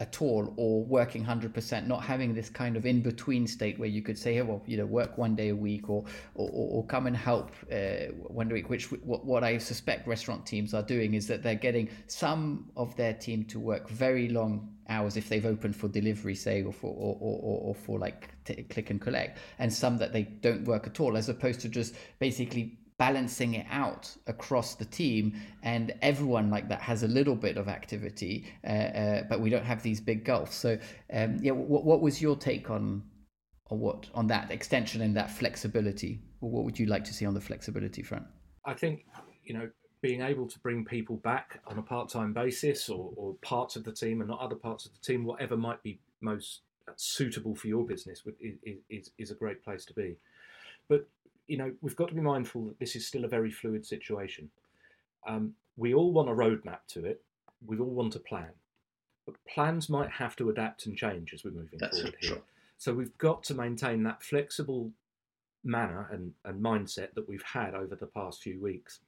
at 0.00 0.20
all 0.20 0.52
or 0.56 0.84
working 0.84 1.24
100% 1.24 1.86
not 1.86 2.02
having 2.02 2.34
this 2.34 2.50
kind 2.50 2.76
of 2.76 2.84
in 2.84 3.00
between 3.00 3.46
state 3.46 3.78
where 3.78 3.88
you 3.88 4.02
could 4.02 4.18
say 4.18 4.34
hey, 4.34 4.42
well 4.42 4.60
you 4.66 4.76
know 4.76 4.84
work 4.84 5.16
one 5.16 5.36
day 5.36 5.50
a 5.50 5.54
week 5.54 5.88
or 5.88 6.04
or, 6.34 6.50
or 6.52 6.86
come 6.86 7.06
and 7.06 7.16
help 7.16 7.52
uh, 7.72 8.06
one 8.26 8.48
week 8.48 8.68
which 8.68 8.90
what, 8.90 9.24
what 9.24 9.44
i 9.44 9.56
suspect 9.56 10.08
restaurant 10.08 10.44
teams 10.44 10.74
are 10.74 10.82
doing 10.82 11.14
is 11.14 11.28
that 11.28 11.44
they're 11.44 11.54
getting 11.54 11.88
some 12.08 12.68
of 12.76 12.96
their 12.96 13.14
team 13.14 13.44
to 13.44 13.60
work 13.60 13.88
very 13.88 14.28
long 14.28 14.68
hours 14.88 15.16
if 15.16 15.28
they've 15.28 15.46
opened 15.46 15.76
for 15.76 15.86
delivery 15.86 16.34
say 16.34 16.64
or 16.64 16.72
for 16.72 16.88
or, 16.88 17.16
or, 17.20 17.60
or 17.68 17.74
for 17.76 17.96
like 18.00 18.30
t- 18.44 18.64
click 18.64 18.90
and 18.90 19.00
collect 19.00 19.38
and 19.60 19.72
some 19.72 19.96
that 19.96 20.12
they 20.12 20.22
don't 20.22 20.64
work 20.64 20.88
at 20.88 20.98
all 20.98 21.16
as 21.16 21.28
opposed 21.28 21.60
to 21.60 21.68
just 21.68 21.94
basically 22.18 22.76
balancing 23.04 23.52
it 23.52 23.66
out 23.70 24.04
across 24.26 24.76
the 24.76 24.84
team 24.86 25.24
and 25.62 25.92
everyone 26.00 26.48
like 26.48 26.66
that 26.70 26.80
has 26.80 27.02
a 27.02 27.08
little 27.18 27.36
bit 27.46 27.58
of 27.58 27.68
activity 27.68 28.34
uh, 28.66 28.70
uh, 29.02 29.22
but 29.28 29.40
we 29.40 29.50
don't 29.50 29.68
have 29.72 29.82
these 29.82 30.00
big 30.00 30.24
gulfs. 30.24 30.56
So 30.56 30.78
um, 31.12 31.36
yeah 31.42 31.52
what, 31.52 31.84
what 31.84 32.00
was 32.00 32.22
your 32.22 32.34
take 32.34 32.70
on 32.70 33.02
on 33.70 33.78
what 33.80 34.08
on 34.14 34.26
that 34.28 34.50
extension 34.50 35.02
and 35.02 35.14
that 35.16 35.30
flexibility? 35.30 36.12
What 36.40 36.64
would 36.64 36.78
you 36.78 36.86
like 36.86 37.04
to 37.04 37.12
see 37.12 37.26
on 37.26 37.34
the 37.34 37.40
flexibility 37.50 38.02
front? 38.02 38.26
I 38.64 38.72
think 38.72 39.04
you 39.42 39.54
know 39.56 39.68
being 40.00 40.22
able 40.22 40.46
to 40.48 40.58
bring 40.60 40.84
people 40.84 41.16
back 41.16 41.60
on 41.66 41.78
a 41.78 41.82
part-time 41.82 42.32
basis 42.32 42.88
or, 42.88 43.12
or 43.16 43.34
parts 43.42 43.76
of 43.76 43.84
the 43.84 43.92
team 43.92 44.20
and 44.22 44.28
not 44.30 44.40
other 44.40 44.56
parts 44.56 44.86
of 44.86 44.92
the 44.92 44.98
team 45.00 45.24
whatever 45.24 45.56
might 45.56 45.82
be 45.82 46.00
most 46.22 46.60
suitable 46.96 47.54
for 47.54 47.68
your 47.68 47.84
business 47.84 48.22
is, 48.40 48.78
is, 48.90 49.10
is 49.18 49.30
a 49.30 49.34
great 49.34 49.62
place 49.62 49.84
to 49.84 49.94
be. 49.94 50.16
But 50.88 51.08
you 51.46 51.56
know, 51.56 51.72
we've 51.80 51.96
got 51.96 52.08
to 52.08 52.14
be 52.14 52.20
mindful 52.20 52.64
that 52.66 52.78
this 52.78 52.96
is 52.96 53.06
still 53.06 53.24
a 53.24 53.28
very 53.28 53.50
fluid 53.50 53.84
situation. 53.84 54.50
Um, 55.26 55.54
we 55.76 55.94
all 55.94 56.12
want 56.12 56.28
a 56.28 56.32
roadmap 56.32 56.80
to 56.88 57.04
it. 57.04 57.22
We 57.66 57.78
all 57.78 57.86
want 57.90 58.14
a 58.16 58.20
plan, 58.20 58.50
but 59.26 59.34
plans 59.52 59.88
might 59.88 60.10
have 60.10 60.36
to 60.36 60.50
adapt 60.50 60.86
and 60.86 60.96
change 60.96 61.32
as 61.32 61.44
we're 61.44 61.50
moving 61.50 61.78
That's 61.78 61.98
forward 61.98 62.16
here. 62.20 62.42
So 62.76 62.92
we've 62.92 63.16
got 63.18 63.42
to 63.44 63.54
maintain 63.54 64.02
that 64.02 64.22
flexible 64.22 64.90
manner 65.64 66.08
and, 66.12 66.32
and 66.44 66.62
mindset 66.62 67.14
that 67.14 67.28
we've 67.28 67.42
had 67.42 67.74
over 67.74 67.96
the 67.96 68.06
past 68.06 68.42
few 68.42 68.60
weeks 68.60 69.00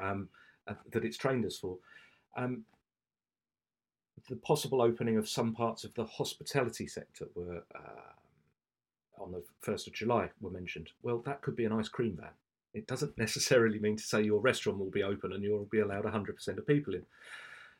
um, 0.00 0.28
uh, 0.66 0.74
that 0.92 1.04
it's 1.04 1.16
trained 1.16 1.46
us 1.46 1.56
for. 1.56 1.78
Um, 2.36 2.64
the 4.28 4.36
possible 4.36 4.82
opening 4.82 5.16
of 5.16 5.28
some 5.28 5.54
parts 5.54 5.84
of 5.84 5.94
the 5.94 6.04
hospitality 6.04 6.86
sector 6.86 7.28
were 7.34 7.62
uh, 7.74 8.12
on 9.20 9.32
the 9.32 9.42
1st 9.64 9.88
of 9.88 9.92
July 9.92 10.30
were 10.40 10.50
mentioned. 10.50 10.90
Well, 11.02 11.22
that 11.26 11.42
could 11.42 11.56
be 11.56 11.64
an 11.64 11.72
ice 11.72 11.88
cream 11.88 12.16
van. 12.20 12.30
It 12.74 12.86
doesn't 12.86 13.18
necessarily 13.18 13.78
mean 13.78 13.96
to 13.96 14.02
say 14.02 14.22
your 14.22 14.40
restaurant 14.40 14.78
will 14.78 14.90
be 14.90 15.02
open 15.02 15.32
and 15.32 15.42
you'll 15.42 15.68
be 15.70 15.80
allowed 15.80 16.04
100% 16.04 16.58
of 16.58 16.66
people 16.66 16.94
in. 16.94 17.04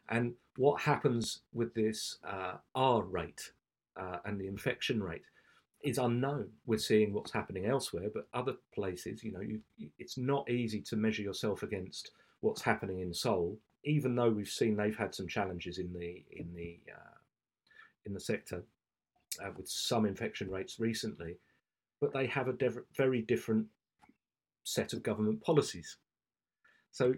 And 0.09 0.35
what 0.57 0.81
happens 0.81 1.41
with 1.53 1.75
this 1.75 2.19
uh, 2.27 2.55
R 2.75 3.03
rate 3.03 3.53
uh, 3.97 4.19
and 4.25 4.41
the 4.41 4.47
infection 4.47 5.03
rate 5.03 5.25
is 5.83 5.99
unknown. 5.99 6.49
We're 6.67 6.79
seeing 6.79 7.13
what's 7.13 7.33
happening 7.33 7.67
elsewhere, 7.67 8.09
but 8.13 8.27
other 8.33 8.55
places, 8.75 9.23
you 9.23 9.33
know, 9.33 9.41
you, 9.41 9.61
it's 9.99 10.17
not 10.19 10.49
easy 10.51 10.81
to 10.83 10.97
measure 10.97 11.23
yourself 11.23 11.63
against 11.63 12.11
what's 12.41 12.63
happening 12.63 13.01
in 13.01 13.13
Seoul, 13.13 13.59
even 13.85 14.15
though 14.15 14.31
we've 14.31 14.49
seen 14.49 14.77
they've 14.77 14.97
had 14.97 15.15
some 15.15 15.29
challenges 15.29 15.79
in 15.79 15.93
the 15.93 16.25
in 16.33 16.53
the 16.55 16.81
uh, 16.93 17.17
in 18.07 18.15
the 18.15 18.21
sector 18.21 18.65
uh, 19.43 19.51
with 19.57 19.69
some 19.69 20.07
infection 20.07 20.51
rates 20.51 20.79
recently, 20.79 21.39
but 22.01 22.13
they 22.13 22.27
have 22.27 22.49
a 22.49 22.53
div- 22.53 22.85
very 22.97 23.23
different 23.23 23.67
set 24.65 24.93
of 24.93 25.03
government 25.03 25.43
policies. 25.43 25.97
So 26.93 27.15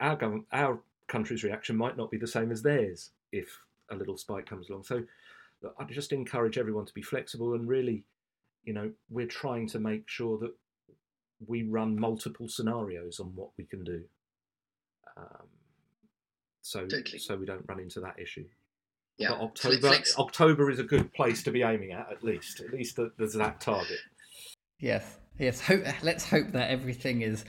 our 0.00 0.16
government, 0.16 0.46
our 0.52 0.80
country's 1.08 1.44
reaction 1.44 1.76
might 1.76 1.96
not 1.96 2.10
be 2.10 2.18
the 2.18 2.26
same 2.26 2.50
as 2.50 2.62
theirs 2.62 3.10
if 3.32 3.60
a 3.90 3.96
little 3.96 4.16
spike 4.16 4.46
comes 4.46 4.68
along. 4.68 4.84
So 4.84 5.02
I 5.78 5.84
just 5.84 6.12
encourage 6.12 6.58
everyone 6.58 6.86
to 6.86 6.94
be 6.94 7.02
flexible 7.02 7.54
and 7.54 7.68
really, 7.68 8.04
you 8.64 8.72
know, 8.72 8.90
we're 9.08 9.26
trying 9.26 9.68
to 9.68 9.78
make 9.78 10.08
sure 10.08 10.38
that 10.38 10.52
we 11.46 11.62
run 11.64 11.98
multiple 11.98 12.48
scenarios 12.48 13.20
on 13.20 13.32
what 13.34 13.50
we 13.56 13.64
can 13.64 13.82
do. 13.84 14.02
Um, 15.16 15.48
so, 16.62 16.86
totally. 16.86 17.18
so 17.18 17.36
we 17.36 17.46
don't 17.46 17.64
run 17.66 17.80
into 17.80 18.00
that 18.00 18.18
issue. 18.18 18.44
Yeah. 19.20 19.30
But 19.30 19.40
October, 19.42 19.98
October 20.18 20.70
is 20.70 20.78
a 20.78 20.82
good 20.82 21.12
place 21.12 21.42
to 21.42 21.50
be 21.50 21.62
aiming 21.62 21.92
at, 21.92 22.10
at 22.10 22.24
least. 22.24 22.60
At 22.60 22.72
least 22.72 22.98
there's 23.18 23.34
that 23.34 23.60
target. 23.60 23.98
Yes, 24.78 25.18
yes. 25.38 25.60
Hope, 25.60 25.84
let's 26.02 26.24
hope 26.28 26.52
that 26.52 26.70
everything 26.70 27.20
is 27.20 27.44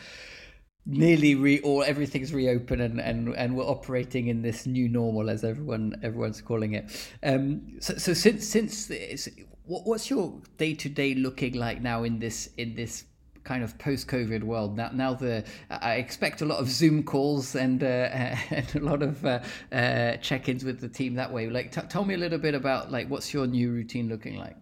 nearly 0.85 1.35
re 1.35 1.59
or 1.59 1.85
everything's 1.85 2.33
reopened 2.33 2.81
and, 2.81 2.99
and 2.99 3.29
and 3.35 3.55
we're 3.55 3.63
operating 3.63 4.27
in 4.27 4.41
this 4.41 4.65
new 4.65 4.89
normal 4.89 5.29
as 5.29 5.43
everyone 5.43 5.95
everyone's 6.01 6.41
calling 6.41 6.73
it 6.73 7.11
um 7.21 7.61
so, 7.79 7.93
so 7.97 8.15
since 8.15 8.47
since 8.47 8.87
this, 8.87 9.29
what, 9.65 9.85
what's 9.85 10.09
your 10.09 10.41
day 10.57 10.73
to 10.73 10.89
day 10.89 11.13
looking 11.13 11.53
like 11.53 11.83
now 11.83 12.03
in 12.03 12.17
this 12.17 12.49
in 12.57 12.73
this 12.73 13.03
kind 13.43 13.63
of 13.63 13.77
post-COVID 13.77 14.43
world. 14.43 14.77
Now, 14.77 14.89
now 14.93 15.13
the 15.13 15.43
I 15.69 15.95
expect 15.95 16.41
a 16.41 16.45
lot 16.45 16.59
of 16.59 16.69
Zoom 16.69 17.03
calls 17.03 17.55
and 17.55 17.83
uh, 17.83 17.85
and 18.49 18.75
a 18.75 18.79
lot 18.79 19.01
of 19.01 19.25
uh, 19.25 19.39
uh, 19.71 20.17
check-ins 20.17 20.63
with 20.63 20.79
the 20.79 20.89
team 20.89 21.15
that 21.15 21.31
way. 21.31 21.49
Like, 21.49 21.71
t- 21.71 21.81
tell 21.89 22.05
me 22.05 22.13
a 22.13 22.17
little 22.17 22.39
bit 22.39 22.55
about 22.55 22.91
like 22.91 23.09
what's 23.09 23.33
your 23.33 23.47
new 23.47 23.71
routine 23.71 24.09
looking 24.09 24.37
like? 24.37 24.55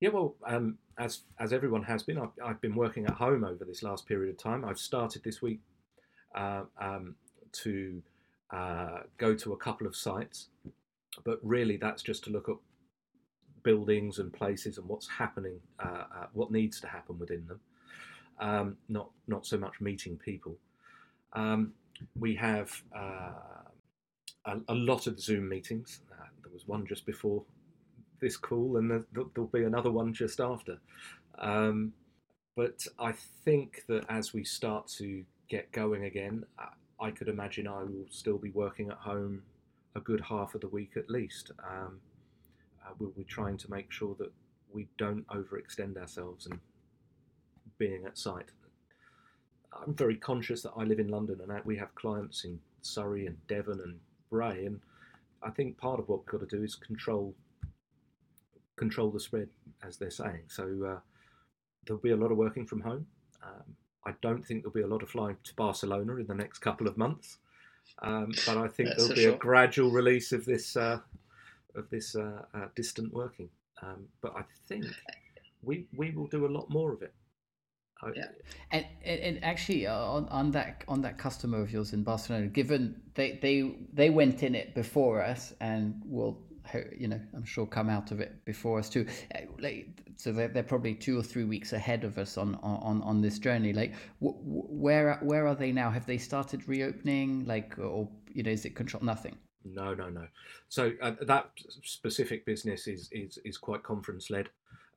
Yeah, 0.00 0.10
well, 0.10 0.34
um, 0.46 0.78
as 0.98 1.20
as 1.38 1.52
everyone 1.52 1.82
has 1.84 2.02
been, 2.02 2.18
I've, 2.18 2.32
I've, 2.44 2.60
been 2.60 2.74
working 2.74 3.06
at 3.06 3.12
home 3.12 3.44
over 3.44 3.64
this 3.64 3.82
last 3.82 4.06
period 4.06 4.30
of 4.30 4.38
time. 4.38 4.64
I've 4.64 4.78
started 4.78 5.22
this 5.22 5.40
week 5.40 5.60
uh, 6.34 6.62
um, 6.80 7.14
to 7.52 8.02
uh, 8.50 9.00
go 9.18 9.34
to 9.34 9.52
a 9.52 9.56
couple 9.56 9.86
of 9.86 9.96
sites, 9.96 10.48
but 11.24 11.38
really 11.42 11.76
that's 11.76 12.02
just 12.02 12.24
to 12.24 12.30
look 12.30 12.48
at 12.48 12.56
buildings 13.62 14.18
and 14.18 14.32
places 14.32 14.78
and 14.78 14.88
what's 14.88 15.08
happening, 15.08 15.60
uh, 15.78 16.04
what 16.32 16.50
needs 16.50 16.80
to 16.80 16.86
happen 16.86 17.18
within 17.18 17.46
them. 17.46 17.60
Um, 18.40 18.76
not 18.88 19.10
not 19.28 19.46
so 19.46 19.56
much 19.56 19.80
meeting 19.80 20.16
people. 20.16 20.56
Um, 21.32 21.72
we 22.18 22.34
have 22.34 22.70
uh, 22.96 23.32
a, 24.46 24.56
a, 24.68 24.74
lot 24.74 25.06
of 25.06 25.20
Zoom 25.20 25.48
meetings. 25.48 26.00
Uh, 26.10 26.26
there 26.42 26.52
was 26.52 26.66
one 26.66 26.86
just 26.86 27.06
before 27.06 27.44
this 28.20 28.36
call, 28.36 28.76
and 28.76 28.90
there, 28.90 29.04
will 29.14 29.46
be 29.46 29.64
another 29.64 29.90
one 29.90 30.12
just 30.12 30.40
after. 30.40 30.78
Um, 31.38 31.92
but 32.56 32.84
I 32.98 33.12
think 33.44 33.84
that 33.88 34.04
as 34.08 34.34
we 34.34 34.44
start 34.44 34.88
to 34.98 35.24
get 35.48 35.70
going 35.72 36.04
again, 36.04 36.44
I 37.00 37.10
could 37.10 37.28
imagine 37.28 37.66
I 37.66 37.82
will 37.82 38.06
still 38.10 38.38
be 38.38 38.50
working 38.50 38.90
at 38.90 38.96
home 38.96 39.42
a 39.94 40.00
good 40.00 40.20
half 40.20 40.54
of 40.54 40.60
the 40.60 40.68
week 40.68 40.92
at 40.96 41.10
least. 41.10 41.50
Um, 41.68 42.00
uh, 42.84 42.92
we'll 42.98 43.10
be 43.10 43.24
trying 43.24 43.56
to 43.58 43.70
make 43.70 43.90
sure 43.90 44.14
that 44.18 44.32
we 44.72 44.88
don't 44.98 45.26
overextend 45.28 45.96
ourselves 45.96 46.46
and 46.46 46.58
being 47.78 48.04
at 48.06 48.18
site. 48.18 48.50
I'm 49.72 49.94
very 49.94 50.16
conscious 50.16 50.62
that 50.62 50.72
I 50.76 50.84
live 50.84 50.98
in 50.98 51.08
London 51.08 51.40
and 51.42 51.64
we 51.64 51.76
have 51.78 51.94
clients 51.94 52.44
in 52.44 52.58
Surrey 52.82 53.26
and 53.26 53.36
Devon 53.46 53.80
and 53.82 53.98
Bray, 54.30 54.66
and 54.66 54.80
I 55.42 55.50
think 55.50 55.78
part 55.78 56.00
of 56.00 56.08
what 56.08 56.20
we've 56.20 56.40
got 56.40 56.48
to 56.48 56.56
do 56.56 56.62
is 56.62 56.74
control 56.74 57.34
control 58.76 59.10
the 59.10 59.20
spread, 59.20 59.48
as 59.86 59.96
they're 59.96 60.10
saying. 60.10 60.42
So 60.48 60.64
uh, 60.64 61.00
there'll 61.86 62.02
be 62.02 62.10
a 62.10 62.16
lot 62.16 62.32
of 62.32 62.38
working 62.38 62.66
from 62.66 62.80
home. 62.80 63.06
Um, 63.42 63.76
I 64.04 64.12
don't 64.22 64.44
think 64.44 64.62
there'll 64.62 64.72
be 64.72 64.82
a 64.82 64.86
lot 64.86 65.02
of 65.02 65.10
flying 65.10 65.36
to 65.44 65.54
Barcelona 65.54 66.16
in 66.16 66.26
the 66.26 66.34
next 66.34 66.58
couple 66.58 66.88
of 66.88 66.96
months, 66.96 67.38
um, 68.02 68.32
but 68.46 68.56
I 68.56 68.68
think 68.68 68.90
there'll 68.96 69.14
be 69.14 69.22
sure. 69.22 69.34
a 69.34 69.38
gradual 69.38 69.90
release 69.90 70.32
of 70.32 70.44
this 70.44 70.76
uh, 70.76 70.98
of 71.74 71.88
this 71.90 72.16
uh, 72.16 72.42
uh, 72.54 72.68
distant 72.74 73.12
working. 73.12 73.48
Um, 73.82 74.06
but 74.20 74.34
I 74.36 74.42
think 74.68 74.86
we 75.62 75.86
we 75.96 76.10
will 76.10 76.26
do 76.26 76.46
a 76.46 76.48
lot 76.48 76.70
more 76.70 76.92
of 76.92 77.02
it. 77.02 77.14
Yeah, 78.14 78.26
and, 78.70 78.86
and 79.04 79.44
actually 79.44 79.86
uh, 79.86 79.96
on, 79.96 80.28
on 80.28 80.50
that 80.52 80.84
on 80.88 81.02
that 81.02 81.18
customer 81.18 81.60
of 81.60 81.70
yours 81.70 81.92
in 81.92 82.02
Barcelona, 82.02 82.46
given 82.46 83.00
they 83.14 83.38
they 83.42 83.74
they 83.92 84.10
went 84.10 84.42
in 84.42 84.54
it 84.54 84.74
before 84.74 85.22
us 85.22 85.52
and 85.60 86.00
will 86.04 86.38
you 86.96 87.08
know 87.08 87.20
I'm 87.34 87.44
sure 87.44 87.66
come 87.66 87.88
out 87.88 88.10
of 88.10 88.20
it 88.20 88.44
before 88.44 88.78
us 88.78 88.88
too. 88.88 89.06
Uh, 89.34 89.68
so 90.16 90.32
they're, 90.32 90.48
they're 90.48 90.62
probably 90.62 90.94
two 90.94 91.18
or 91.18 91.22
three 91.22 91.44
weeks 91.44 91.72
ahead 91.72 92.04
of 92.04 92.18
us 92.18 92.36
on 92.36 92.56
on 92.56 93.02
on 93.02 93.20
this 93.20 93.38
journey. 93.38 93.72
Like 93.72 93.94
where 94.20 95.18
where 95.22 95.46
are 95.46 95.54
they 95.54 95.72
now? 95.72 95.90
Have 95.90 96.06
they 96.06 96.18
started 96.18 96.68
reopening? 96.68 97.44
Like 97.46 97.78
or 97.78 98.08
you 98.32 98.42
know 98.42 98.50
is 98.50 98.64
it 98.64 98.74
control 98.74 99.02
nothing? 99.04 99.36
No, 99.64 99.94
no, 99.94 100.08
no. 100.08 100.26
So 100.68 100.92
uh, 101.00 101.12
that 101.22 101.50
specific 101.84 102.44
business 102.46 102.86
is 102.86 103.08
is 103.12 103.38
is 103.44 103.58
quite 103.58 103.82
conference 103.82 104.30
led. 104.30 104.48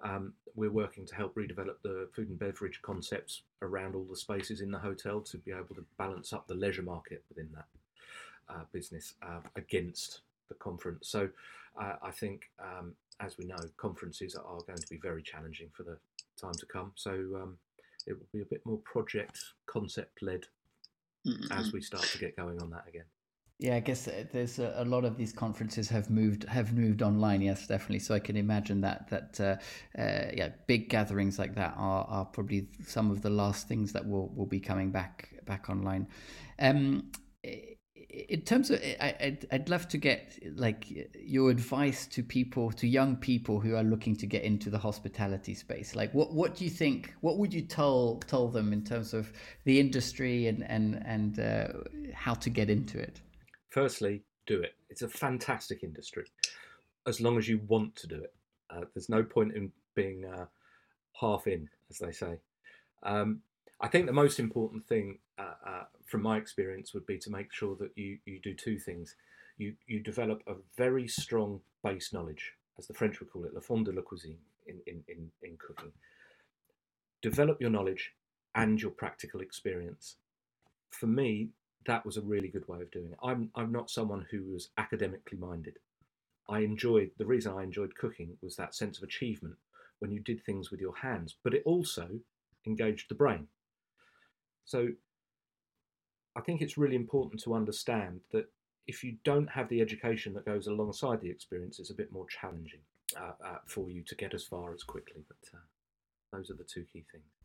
Um, 0.04 0.34
we're 0.56 0.72
working 0.72 1.06
to 1.06 1.16
help 1.16 1.36
redevelop 1.36 1.76
the 1.84 2.08
food 2.14 2.30
and 2.30 2.40
beverage 2.40 2.82
concepts 2.82 3.42
around 3.62 3.96
all 3.96 4.06
the 4.10 4.16
spaces 4.16 4.62
in 4.62 4.72
the 4.72 4.78
hotel 4.80 5.22
to 5.22 5.38
be 5.38 5.52
able 5.52 5.76
to 5.76 5.86
balance 5.98 6.34
up 6.34 6.48
the 6.48 6.54
leisure 6.54 6.82
market 6.82 7.24
within 7.30 7.50
that 7.54 7.66
uh, 8.50 8.64
business 8.72 9.16
uh, 9.24 9.40
against 9.56 10.22
the 10.50 10.56
conference. 10.56 11.10
So 11.10 11.30
uh, 11.80 11.94
I 12.02 12.12
think, 12.12 12.44
um, 12.60 12.94
as 13.20 13.38
we 13.38 13.46
know, 13.46 13.58
conferences 13.78 14.36
are 14.36 14.62
going 14.68 14.80
to 14.80 14.88
be 14.88 14.98
very 14.98 15.22
challenging 15.22 15.70
for 15.74 15.84
the 15.84 15.98
time 16.40 16.54
to 16.54 16.66
come. 16.66 16.92
So 16.96 17.12
um, 17.12 17.58
it 18.06 18.14
will 18.14 18.28
be 18.34 18.42
a 18.42 18.46
bit 18.46 18.66
more 18.66 18.78
project 18.80 19.40
concept 19.66 20.22
led 20.22 20.46
mm-hmm. 21.26 21.52
as 21.52 21.74
we 21.74 21.82
start 21.82 22.04
to 22.04 22.18
get 22.18 22.36
going 22.36 22.62
on 22.62 22.70
that 22.72 22.86
again. 22.88 23.06
Yeah, 23.58 23.76
I 23.76 23.80
guess 23.80 24.08
uh, 24.08 24.26
there's 24.34 24.60
a, 24.60 24.74
a, 24.78 24.84
lot 24.84 25.06
of 25.06 25.16
these 25.16 25.32
conferences 25.32 25.88
have 25.88 26.10
moved 26.10 26.44
have 26.44 26.74
moved 26.74 27.02
online. 27.02 27.42
Yes, 27.42 27.68
definitely. 27.68 28.00
So 28.00 28.14
I 28.14 28.20
can 28.20 28.36
imagine 28.36 28.82
that 28.82 29.10
that 29.10 29.40
uh, 29.40 30.02
uh, 30.02 30.32
yeah, 30.34 30.50
big 30.68 30.90
gatherings 30.90 31.40
like 31.40 31.56
that 31.56 31.74
are, 31.78 32.06
are 32.10 32.26
probably 32.26 32.68
some 32.86 33.12
of 33.12 33.22
the 33.22 33.30
last 33.30 33.70
things 33.70 33.94
that 33.94 34.06
will, 34.06 34.28
will 34.36 34.46
be 34.46 34.60
coming 34.60 34.92
back 34.92 35.30
back 35.46 35.70
online. 35.70 36.08
Um, 36.60 37.12
in 37.44 38.42
terms 38.42 38.72
of 38.72 38.82
I, 39.00 39.16
I'd, 39.20 39.46
I'd 39.52 39.70
love 39.70 39.88
to 39.90 39.98
get 39.98 40.38
like 40.56 41.10
your 41.18 41.50
advice 41.50 42.08
to 42.08 42.24
people 42.24 42.72
to 42.74 42.88
young 42.88 43.16
people 43.16 43.60
who 43.60 43.76
are 43.76 43.84
looking 43.84 44.16
to 44.18 44.26
get 44.26 44.44
into 44.44 44.70
the 44.70 44.78
hospitality 44.78 45.54
space 45.54 45.96
like 45.96 46.14
what 46.14 46.34
what 46.34 46.56
do 46.56 46.64
you 46.64 46.70
think 46.70 47.14
what 47.20 47.38
would 47.38 47.54
you 47.54 47.62
tell 47.62 48.22
tell 48.28 48.48
them 48.48 48.72
in 48.72 48.84
terms 48.84 49.14
of 49.14 49.34
the 49.66 49.80
industry 49.80 50.48
and 50.48 50.64
and 50.70 51.02
and 51.06 51.40
uh, 51.40 51.68
how 52.14 52.34
to 52.34 52.50
get 52.50 52.70
into 52.70 52.98
it 52.98 53.20
firstly 53.76 54.24
do 54.48 54.62
it 54.62 54.74
it's 54.90 55.02
a 55.02 55.10
fantastic 55.10 55.84
industry 55.84 56.26
as 57.08 57.20
long 57.20 57.38
as 57.38 57.48
you 57.48 57.60
want 57.68 57.94
to 57.96 58.08
do 58.08 58.16
it 58.16 58.34
uh, 58.70 58.86
there's 58.94 59.10
no 59.10 59.22
point 59.22 59.54
in 59.54 59.72
being 59.96 60.24
uh, 60.26 60.46
half 61.20 61.46
in 61.46 61.68
as 61.90 61.98
they 61.98 62.12
say 62.12 62.38
um, 63.04 63.42
I 63.82 63.88
think 63.88 64.06
the 64.06 64.14
most 64.14 64.40
important 64.40 64.88
thing, 64.88 65.20
uh, 65.38 65.54
uh, 65.66 65.84
from 66.06 66.22
my 66.22 66.38
experience, 66.38 66.94
would 66.94 67.06
be 67.06 67.18
to 67.20 67.30
make 67.30 67.52
sure 67.52 67.76
that 67.76 67.92
you, 67.96 68.18
you 68.26 68.40
do 68.40 68.54
two 68.54 68.80
things. 68.80 69.16
You, 69.58 69.76
you 69.86 70.00
develop 70.00 70.42
a 70.48 70.56
very 70.78 71.08
strong 71.08 71.60
base 71.84 72.14
knowledge, 72.14 72.54
as 72.80 72.88
the 72.88 72.94
French 72.94 73.20
would 73.20 73.32
call 73.32 73.46
it, 73.46 73.54
le 73.54 73.62
fond 73.62 73.86
de 73.86 73.92
la 73.92 74.02
cuisine 74.02 74.38
in, 74.66 74.80
in, 74.88 75.04
in, 75.08 75.30
in 75.44 75.58
cooking. 75.58 75.92
Develop 77.22 77.60
your 77.60 77.70
knowledge 77.70 78.14
and 78.56 78.82
your 78.82 78.92
practical 78.92 79.42
experience. 79.42 80.16
For 80.90 81.08
me, 81.08 81.50
that 81.86 82.06
was 82.06 82.18
a 82.18 82.22
really 82.22 82.48
good 82.48 82.68
way 82.68 82.82
of 82.82 82.92
doing 82.92 83.12
it. 83.12 83.18
I'm, 83.24 83.50
I'm 83.56 83.72
not 83.72 83.90
someone 83.90 84.26
who 84.32 84.44
was 84.52 84.70
academically 84.78 85.38
minded. 85.38 85.78
I 86.50 86.60
enjoyed, 86.60 87.12
the 87.18 87.26
reason 87.26 87.54
I 87.54 87.64
enjoyed 87.64 87.96
cooking 87.96 88.38
was 88.42 88.56
that 88.56 88.76
sense 88.76 88.98
of 88.98 89.04
achievement 89.04 89.56
when 90.00 90.12
you 90.12 90.20
did 90.20 90.44
things 90.44 90.72
with 90.72 90.80
your 90.80 90.96
hands, 90.96 91.36
but 91.44 91.54
it 91.54 91.64
also 91.66 92.08
engaged 92.68 93.10
the 93.10 93.16
brain. 93.16 93.48
So 94.66 94.90
I 96.36 96.42
think 96.42 96.62
it's 96.62 96.78
really 96.78 96.96
important 96.96 97.42
to 97.44 97.54
understand 97.54 98.22
that 98.32 98.52
if 98.88 99.04
you 99.04 99.18
don't 99.24 99.50
have 99.50 99.70
the 99.70 99.82
education 99.82 100.34
that 100.34 100.46
goes 100.46 100.68
alongside 100.68 101.22
the 101.22 101.30
experience, 101.30 101.80
it's 101.80 101.90
a 101.90 101.96
bit 101.96 102.12
more 102.12 102.28
challenging 102.28 102.82
uh, 103.18 103.32
uh, 103.44 103.58
for 103.66 103.90
you 103.90 104.04
to 104.04 104.16
get 104.16 104.34
as 104.34 104.44
far 104.44 104.74
as 104.74 104.84
quickly. 104.84 105.24
But 105.28 105.58
uh, 105.58 106.38
those 106.38 106.50
are 106.50 106.56
the 106.56 106.64
two 106.64 106.86
key 106.92 107.06
things. 107.12 107.45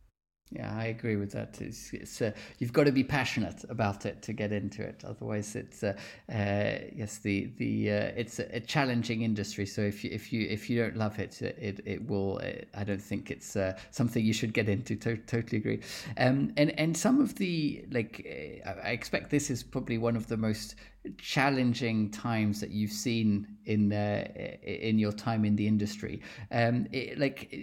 Yeah, 0.52 0.76
I 0.76 0.86
agree 0.86 1.14
with 1.14 1.30
that. 1.32 1.60
It's, 1.60 1.92
it's 1.92 2.20
uh, 2.20 2.32
you've 2.58 2.72
got 2.72 2.84
to 2.84 2.92
be 2.92 3.04
passionate 3.04 3.64
about 3.68 4.04
it 4.04 4.20
to 4.22 4.32
get 4.32 4.50
into 4.50 4.82
it. 4.82 5.04
Otherwise, 5.06 5.54
it's 5.54 5.84
uh, 5.84 5.92
uh, 6.28 6.90
yes, 6.92 7.18
the 7.18 7.52
the 7.56 7.90
uh, 7.90 8.12
it's 8.16 8.40
a, 8.40 8.56
a, 8.56 8.60
challenging 8.60 9.22
industry. 9.22 9.64
So 9.64 9.80
if 9.80 10.02
you 10.02 10.10
if 10.12 10.32
you 10.32 10.48
if 10.48 10.68
you 10.68 10.82
don't 10.82 10.96
love 10.96 11.20
it, 11.20 11.40
it 11.40 11.80
it 11.86 12.08
will. 12.08 12.38
It, 12.38 12.68
uh, 12.74 12.80
I 12.80 12.84
don't 12.84 13.00
think 13.00 13.30
it's 13.30 13.54
uh, 13.54 13.78
something 13.92 14.24
you 14.24 14.32
should 14.32 14.52
get 14.52 14.68
into. 14.68 14.96
To, 14.96 15.16
totally 15.18 15.58
agree. 15.58 15.82
Um, 16.18 16.52
and 16.56 16.76
and 16.80 16.96
some 16.96 17.20
of 17.20 17.36
the 17.36 17.84
like, 17.92 18.26
I 18.66 18.90
expect 18.90 19.30
this 19.30 19.50
is 19.50 19.62
probably 19.62 19.98
one 19.98 20.16
of 20.16 20.26
the 20.26 20.36
most 20.36 20.74
challenging 21.18 22.10
times 22.10 22.60
that 22.60 22.70
you've 22.70 22.92
seen 22.92 23.46
in 23.66 23.92
in 23.92 24.98
your 24.98 25.12
time 25.12 25.44
in 25.44 25.54
the 25.54 25.68
industry. 25.68 26.20
Um, 26.50 26.88
it, 26.90 27.20
like 27.20 27.54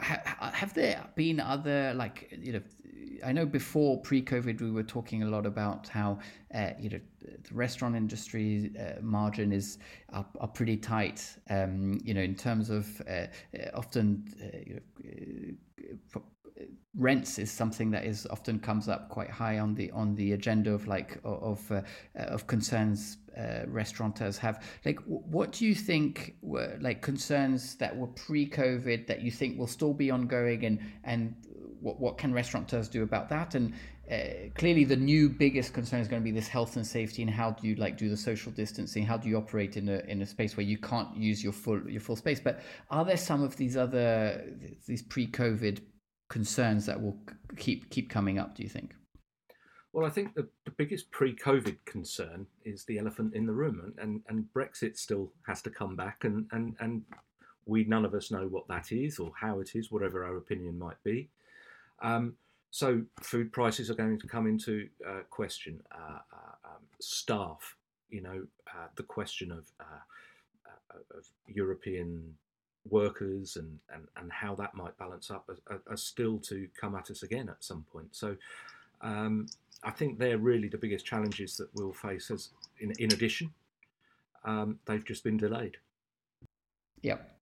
have 0.00 0.74
there 0.74 1.04
been 1.14 1.40
other 1.40 1.94
like 1.94 2.32
you 2.40 2.52
know 2.52 2.60
I 3.24 3.32
know 3.32 3.46
before 3.46 4.00
pre-COVID 4.00 4.60
we 4.60 4.70
were 4.70 4.82
talking 4.82 5.22
a 5.22 5.26
lot 5.26 5.46
about 5.46 5.88
how 5.88 6.18
uh, 6.54 6.70
you 6.78 6.90
know 6.90 7.00
the 7.26 7.54
restaurant 7.54 7.96
industry 7.96 8.72
uh, 8.78 9.00
margin 9.02 9.52
is 9.52 9.78
are, 10.12 10.26
are 10.40 10.48
pretty 10.48 10.76
tight. 10.76 11.36
Um, 11.50 12.00
you 12.04 12.14
know 12.14 12.20
in 12.20 12.34
terms 12.34 12.70
of 12.70 13.00
uh, 13.08 13.12
uh 13.12 13.70
often 13.74 14.24
uh, 14.42 14.58
you 14.66 14.74
know, 14.74 16.22
rents 16.96 17.38
is 17.38 17.50
something 17.50 17.90
that 17.90 18.04
is 18.04 18.26
often 18.30 18.58
comes 18.58 18.88
up 18.88 19.08
quite 19.08 19.30
high 19.30 19.58
on 19.58 19.74
the 19.74 19.90
on 19.92 20.14
the 20.16 20.32
agenda 20.32 20.72
of 20.72 20.86
like 20.86 21.18
of 21.24 21.70
uh, 21.70 21.82
of 22.14 22.46
concerns 22.46 23.18
uh, 23.38 23.60
restaurateurs 23.66 24.38
have. 24.38 24.64
Like 24.84 24.98
what 25.06 25.52
do 25.52 25.66
you 25.66 25.74
think 25.74 26.36
were 26.42 26.76
like 26.80 27.02
concerns 27.02 27.76
that 27.76 27.96
were 27.96 28.08
pre-covid 28.08 29.06
that 29.06 29.22
you 29.22 29.30
think 29.30 29.58
will 29.58 29.68
still 29.68 29.94
be 29.94 30.10
ongoing 30.10 30.64
and 30.64 30.80
and 31.04 31.34
what, 31.80 32.00
what 32.00 32.18
can 32.18 32.32
restaurateurs 32.32 32.88
do 32.88 33.04
about 33.04 33.28
that? 33.28 33.54
And 33.54 33.72
uh, 34.10 34.50
clearly 34.56 34.82
the 34.84 34.96
new 34.96 35.28
biggest 35.28 35.72
concern 35.72 36.00
is 36.00 36.08
going 36.08 36.20
to 36.20 36.24
be 36.24 36.32
this 36.32 36.48
health 36.48 36.74
and 36.74 36.84
safety 36.84 37.22
and 37.22 37.30
how 37.30 37.52
do 37.52 37.68
you 37.68 37.76
like 37.76 37.96
do 37.96 38.08
the 38.08 38.16
social 38.16 38.50
distancing? 38.50 39.04
How 39.04 39.16
do 39.16 39.28
you 39.28 39.36
operate 39.36 39.76
in 39.76 39.88
a 39.88 39.98
in 40.08 40.22
a 40.22 40.26
space 40.26 40.56
where 40.56 40.66
you 40.66 40.78
can't 40.78 41.16
use 41.16 41.44
your 41.44 41.52
full 41.52 41.88
your 41.88 42.00
full 42.00 42.16
space? 42.16 42.40
But 42.40 42.60
are 42.90 43.04
there 43.04 43.16
some 43.16 43.42
of 43.42 43.56
these 43.56 43.76
other 43.76 44.44
these 44.86 45.02
pre-covid 45.02 45.80
concerns 46.28 46.86
that 46.86 47.00
will 47.00 47.18
keep 47.56 47.90
keep 47.90 48.10
coming 48.10 48.38
up? 48.38 48.54
Do 48.54 48.62
you 48.62 48.68
think? 48.68 48.94
Well, 49.92 50.06
I 50.06 50.10
think 50.10 50.34
the, 50.34 50.46
the 50.64 50.70
biggest 50.70 51.10
pre-COVID 51.10 51.78
concern 51.86 52.46
is 52.64 52.84
the 52.84 52.98
elephant 52.98 53.34
in 53.34 53.46
the 53.46 53.54
room, 53.54 53.80
and, 53.82 53.98
and, 53.98 54.22
and 54.28 54.44
Brexit 54.54 54.98
still 54.98 55.32
has 55.46 55.62
to 55.62 55.70
come 55.70 55.96
back, 55.96 56.24
and, 56.24 56.46
and, 56.52 56.76
and 56.78 57.02
we 57.64 57.84
none 57.84 58.04
of 58.04 58.14
us 58.14 58.30
know 58.30 58.46
what 58.46 58.68
that 58.68 58.92
is 58.92 59.18
or 59.18 59.32
how 59.40 59.60
it 59.60 59.74
is, 59.74 59.90
whatever 59.90 60.24
our 60.24 60.36
opinion 60.36 60.78
might 60.78 61.02
be. 61.04 61.30
Um, 62.00 62.34
so 62.70 63.02
food 63.20 63.50
prices 63.50 63.90
are 63.90 63.94
going 63.94 64.20
to 64.20 64.26
come 64.26 64.46
into 64.46 64.88
uh, 65.06 65.22
question. 65.30 65.80
Uh, 65.90 66.18
uh, 66.32 66.68
um, 66.68 66.82
staff, 67.00 67.76
you 68.10 68.20
know, 68.20 68.46
uh, 68.68 68.88
the 68.96 69.02
question 69.02 69.50
of, 69.50 69.64
uh, 69.80 70.94
uh, 70.94 71.18
of 71.18 71.24
European 71.46 72.34
workers 72.90 73.56
and, 73.56 73.78
and, 73.92 74.06
and 74.16 74.32
how 74.32 74.54
that 74.56 74.74
might 74.74 74.96
balance 74.98 75.30
up 75.30 75.48
are, 75.68 75.80
are, 75.88 75.96
still 75.96 76.38
to 76.38 76.68
come 76.78 76.94
at 76.94 77.10
us 77.10 77.22
again 77.22 77.48
at 77.48 77.62
some 77.62 77.84
point. 77.92 78.08
So 78.12 78.36
um, 79.00 79.46
I 79.82 79.90
think 79.90 80.18
they're 80.18 80.38
really 80.38 80.68
the 80.68 80.78
biggest 80.78 81.06
challenges 81.06 81.56
that 81.56 81.68
we'll 81.74 81.92
face. 81.92 82.30
As 82.30 82.50
in, 82.80 82.92
in 82.98 83.12
addition, 83.12 83.52
um, 84.44 84.78
they've 84.86 85.04
just 85.04 85.24
been 85.24 85.36
delayed. 85.36 85.76
Yep. 87.02 87.34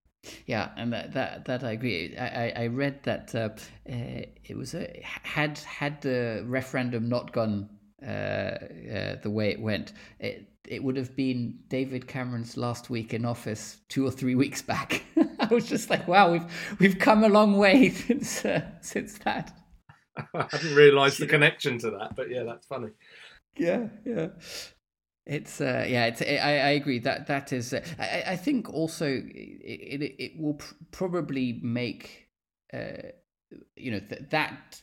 Yeah, 0.45 0.71
and 0.75 0.91
that 0.91 1.13
that, 1.13 1.45
that 1.45 1.63
I 1.63 1.71
agree. 1.71 2.17
I, 2.17 2.51
I 2.55 2.67
read 2.67 3.03
that 3.03 3.33
uh, 3.33 3.49
uh, 3.89 4.25
it 4.43 4.57
was 4.57 4.73
a 4.73 5.01
had 5.03 5.59
had 5.59 6.01
the 6.01 6.43
referendum 6.45 7.07
not 7.07 7.31
gone 7.31 7.69
uh, 8.05 8.05
uh, 8.09 9.15
the 9.23 9.29
way 9.29 9.49
it 9.49 9.59
went, 9.59 9.93
it 10.19 10.47
it 10.67 10.83
would 10.83 10.97
have 10.97 11.15
been 11.15 11.57
David 11.67 12.07
Cameron's 12.07 12.55
last 12.55 12.89
week 12.89 13.13
in 13.13 13.25
office 13.25 13.77
two 13.89 14.05
or 14.05 14.11
three 14.11 14.35
weeks 14.35 14.61
back. 14.61 15.03
I 15.51 15.53
was 15.53 15.67
just 15.67 15.89
like, 15.89 16.07
wow, 16.07 16.31
we've 16.31 16.77
we've 16.79 16.99
come 16.99 17.23
a 17.23 17.29
long 17.29 17.57
way 17.57 17.89
since 18.07 18.45
uh, 18.45 18.61
since 18.81 19.17
that. 19.19 19.55
I 20.33 20.47
hadn't 20.51 20.75
realised 20.75 21.19
the 21.19 21.27
connection 21.27 21.77
to 21.79 21.91
that, 21.91 22.15
but 22.15 22.29
yeah, 22.29 22.43
that's 22.43 22.65
funny. 22.65 22.89
Yeah, 23.55 23.87
yeah. 24.05 24.29
It's 25.25 25.59
uh, 25.59 25.85
yeah, 25.87 26.05
it's 26.05 26.21
I, 26.21 26.25
I 26.25 26.69
agree 26.71 26.99
that 26.99 27.27
that 27.27 27.51
is. 27.51 27.73
Uh, 27.73 27.85
I, 27.99 28.23
I 28.27 28.35
think 28.37 28.69
also 28.73 29.05
it 29.07 30.01
it, 30.01 30.15
it 30.17 30.39
will 30.39 30.55
pr- 30.55 30.73
probably 30.91 31.59
make 31.61 32.29
uh, 32.73 33.11
you 33.75 33.91
know 33.91 33.99
th- 33.99 34.29
that 34.29 34.81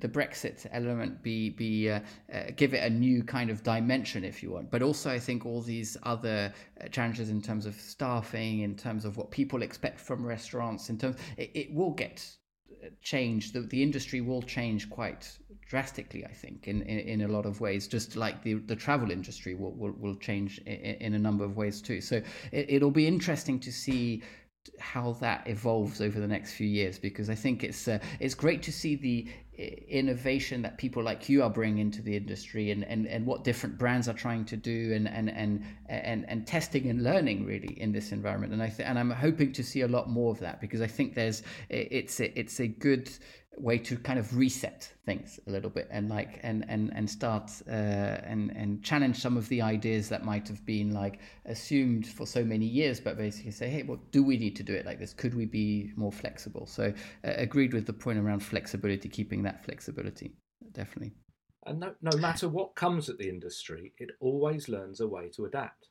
the 0.00 0.08
Brexit 0.08 0.66
element 0.72 1.22
be 1.22 1.50
be 1.50 1.90
uh, 1.90 2.00
uh, 2.32 2.42
give 2.56 2.74
it 2.74 2.82
a 2.82 2.90
new 2.90 3.22
kind 3.22 3.50
of 3.50 3.62
dimension 3.62 4.24
if 4.24 4.42
you 4.42 4.50
want 4.50 4.70
but 4.70 4.82
also 4.82 5.10
I 5.10 5.18
think 5.18 5.46
all 5.46 5.60
these 5.60 5.96
other 6.02 6.52
uh, 6.80 6.88
challenges 6.88 7.30
in 7.30 7.40
terms 7.40 7.66
of 7.66 7.74
staffing 7.74 8.60
in 8.60 8.74
terms 8.76 9.04
of 9.04 9.16
what 9.16 9.30
people 9.30 9.62
expect 9.62 10.00
from 10.00 10.24
restaurants 10.24 10.90
in 10.90 10.98
terms 10.98 11.16
it, 11.36 11.50
it 11.54 11.74
will 11.74 11.92
get 11.92 12.24
changed. 13.02 13.54
the, 13.54 13.60
the 13.60 13.82
industry 13.82 14.20
will 14.20 14.42
change 14.42 14.90
quite 14.90 15.38
drastically 15.66 16.24
i 16.26 16.32
think 16.32 16.68
in, 16.68 16.82
in, 16.82 16.98
in, 16.98 17.20
a 17.22 17.28
lot 17.28 17.46
of 17.46 17.60
ways 17.60 17.88
just 17.88 18.16
like 18.16 18.42
the, 18.42 18.54
the 18.54 18.76
travel 18.76 19.10
industry 19.10 19.54
will, 19.54 19.72
will, 19.72 19.92
will 19.92 20.16
change 20.16 20.58
in, 20.66 20.74
in 21.06 21.14
a 21.14 21.18
number 21.18 21.44
of 21.44 21.56
ways 21.56 21.80
too 21.80 22.00
so 22.00 22.16
it, 22.52 22.66
it'll 22.68 22.90
be 22.90 23.06
interesting 23.06 23.58
to 23.58 23.72
see 23.72 24.22
how 24.78 25.12
that 25.20 25.46
evolves 25.46 26.00
over 26.00 26.20
the 26.20 26.26
next 26.26 26.52
few 26.52 26.66
years 26.66 26.98
because 26.98 27.28
I 27.28 27.34
think 27.34 27.62
it's 27.62 27.86
uh, 27.88 27.98
it's 28.20 28.34
great 28.34 28.62
to 28.64 28.72
see 28.72 28.96
the 28.96 29.28
innovation 29.56 30.62
that 30.62 30.78
people 30.78 31.02
like 31.02 31.28
you 31.28 31.42
are 31.42 31.50
bringing 31.50 31.78
into 31.78 32.02
the 32.02 32.16
industry 32.16 32.72
and, 32.72 32.82
and, 32.84 33.06
and 33.06 33.24
what 33.24 33.44
different 33.44 33.78
brands 33.78 34.08
are 34.08 34.14
trying 34.14 34.44
to 34.44 34.56
do 34.56 34.92
and 34.92 35.08
and, 35.08 35.30
and 35.30 35.64
and 35.88 36.28
and 36.28 36.46
testing 36.46 36.88
and 36.88 37.04
learning 37.04 37.44
really 37.46 37.80
in 37.80 37.92
this 37.92 38.10
environment. 38.10 38.52
And 38.52 38.62
I 38.62 38.68
th- 38.68 38.88
and 38.88 38.98
I'm 38.98 39.10
hoping 39.10 39.52
to 39.52 39.62
see 39.62 39.82
a 39.82 39.88
lot 39.88 40.08
more 40.08 40.32
of 40.32 40.40
that 40.40 40.60
because 40.60 40.80
I 40.80 40.86
think 40.86 41.14
there's 41.14 41.42
it's 41.68 42.20
a, 42.20 42.38
it's 42.38 42.60
a 42.60 42.66
good 42.66 43.10
way 43.58 43.78
to 43.78 43.96
kind 43.96 44.18
of 44.18 44.36
reset 44.36 44.90
things 45.06 45.38
a 45.46 45.50
little 45.50 45.70
bit 45.70 45.88
and 45.90 46.08
like 46.08 46.40
and 46.42 46.64
and 46.68 46.92
and 46.94 47.08
start 47.08 47.50
uh, 47.68 47.70
and 47.70 48.50
and 48.56 48.82
challenge 48.82 49.16
some 49.20 49.36
of 49.36 49.48
the 49.48 49.60
ideas 49.60 50.08
that 50.08 50.24
might 50.24 50.48
have 50.48 50.64
been 50.64 50.92
like 50.92 51.20
assumed 51.46 52.06
for 52.06 52.26
so 52.26 52.44
many 52.44 52.66
years 52.66 53.00
but 53.00 53.16
basically 53.16 53.50
say 53.50 53.68
hey 53.68 53.82
well 53.82 54.00
do 54.10 54.22
we 54.22 54.36
need 54.36 54.56
to 54.56 54.62
do 54.62 54.74
it 54.74 54.86
like 54.86 54.98
this? 54.98 55.12
Could 55.12 55.34
we 55.34 55.46
be 55.46 55.92
more 55.96 56.12
flexible? 56.12 56.66
So 56.66 56.92
uh, 57.24 57.32
agreed 57.36 57.72
with 57.72 57.86
the 57.86 57.92
point 57.92 58.18
around 58.18 58.40
flexibility 58.40 59.08
keeping 59.08 59.42
that 59.44 59.64
flexibility 59.64 60.34
definitely. 60.72 61.12
And 61.66 61.80
no, 61.80 61.94
no 62.02 62.16
matter 62.18 62.48
what 62.48 62.74
comes 62.74 63.08
at 63.08 63.18
the 63.18 63.28
industry 63.28 63.92
it 63.98 64.10
always 64.20 64.68
learns 64.68 65.00
a 65.00 65.08
way 65.08 65.28
to 65.36 65.46
adapt 65.46 65.88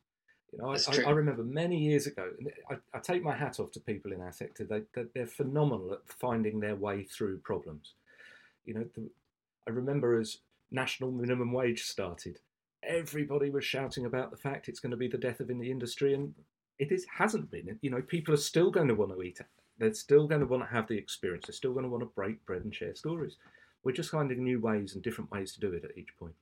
you 0.54 0.62
know, 0.62 0.72
I, 0.72 1.10
I, 1.10 1.10
remember 1.10 1.44
many 1.44 1.78
years 1.78 2.06
ago, 2.06 2.30
I, 2.70 2.76
I, 2.94 3.00
take 3.00 3.24
my 3.24 3.36
hat 3.36 3.60
off 3.60 3.72
to 3.72 3.80
people 3.80 4.12
in 4.12 4.22
our 4.22 4.32
sector. 4.32 4.64
They, 4.64 4.84
they're 5.16 5.26
phenomenal 5.26 5.94
at 5.94 6.02
finding 6.06 6.60
their 6.60 6.76
way 6.76 7.04
through 7.04 7.40
problems. 7.40 7.94
You 8.66 8.76
know, 8.76 8.86
the, 8.94 9.10
I 9.68 9.72
remember 9.72 10.20
as 10.20 10.38
national 10.70 11.12
minimum 11.12 11.54
wage 11.54 11.84
started, 11.84 12.40
everybody 12.84 13.50
was 13.50 13.66
shouting 13.66 14.06
about 14.06 14.30
the 14.30 14.38
fact 14.38 14.68
it's 14.68 14.80
going 14.80 14.92
to 14.92 14.98
be 14.98 15.08
the 15.08 15.18
death 15.18 15.40
of 15.40 15.50
in 15.50 15.58
the 15.58 15.72
industry, 15.72 16.14
and 16.14 16.36
it 16.78 16.92
is 16.92 17.06
hasn't 17.18 17.50
been. 17.50 17.80
You 17.82 17.90
know, 17.90 18.02
people 18.02 18.34
are 18.34 18.38
still 18.38 18.70
going 18.70 18.90
to 18.90 18.96
want 18.96 19.12
to 19.12 19.24
eat. 19.24 19.40
They're 19.80 19.94
still 19.96 20.28
going 20.28 20.42
to 20.42 20.48
want 20.48 20.62
to 20.62 20.74
have 20.74 20.88
the 20.88 20.98
experience. 20.98 21.48
They're 21.48 21.54
still 21.54 21.74
going 21.74 21.86
to 21.86 21.90
want 21.90 22.04
to 22.04 22.12
break 22.16 22.46
bread 22.46 22.64
and 22.64 22.76
share 22.76 22.94
stories. 22.94 23.38
We're 23.84 23.94
just 23.94 24.12
finding 24.12 24.44
new 24.44 24.60
ways 24.60 24.94
and 24.94 25.04
different 25.04 25.32
ways 25.32 25.52
to 25.54 25.60
do 25.60 25.74
it 25.74 25.84
at 25.84 25.98
each 25.98 26.16
point 26.20 26.36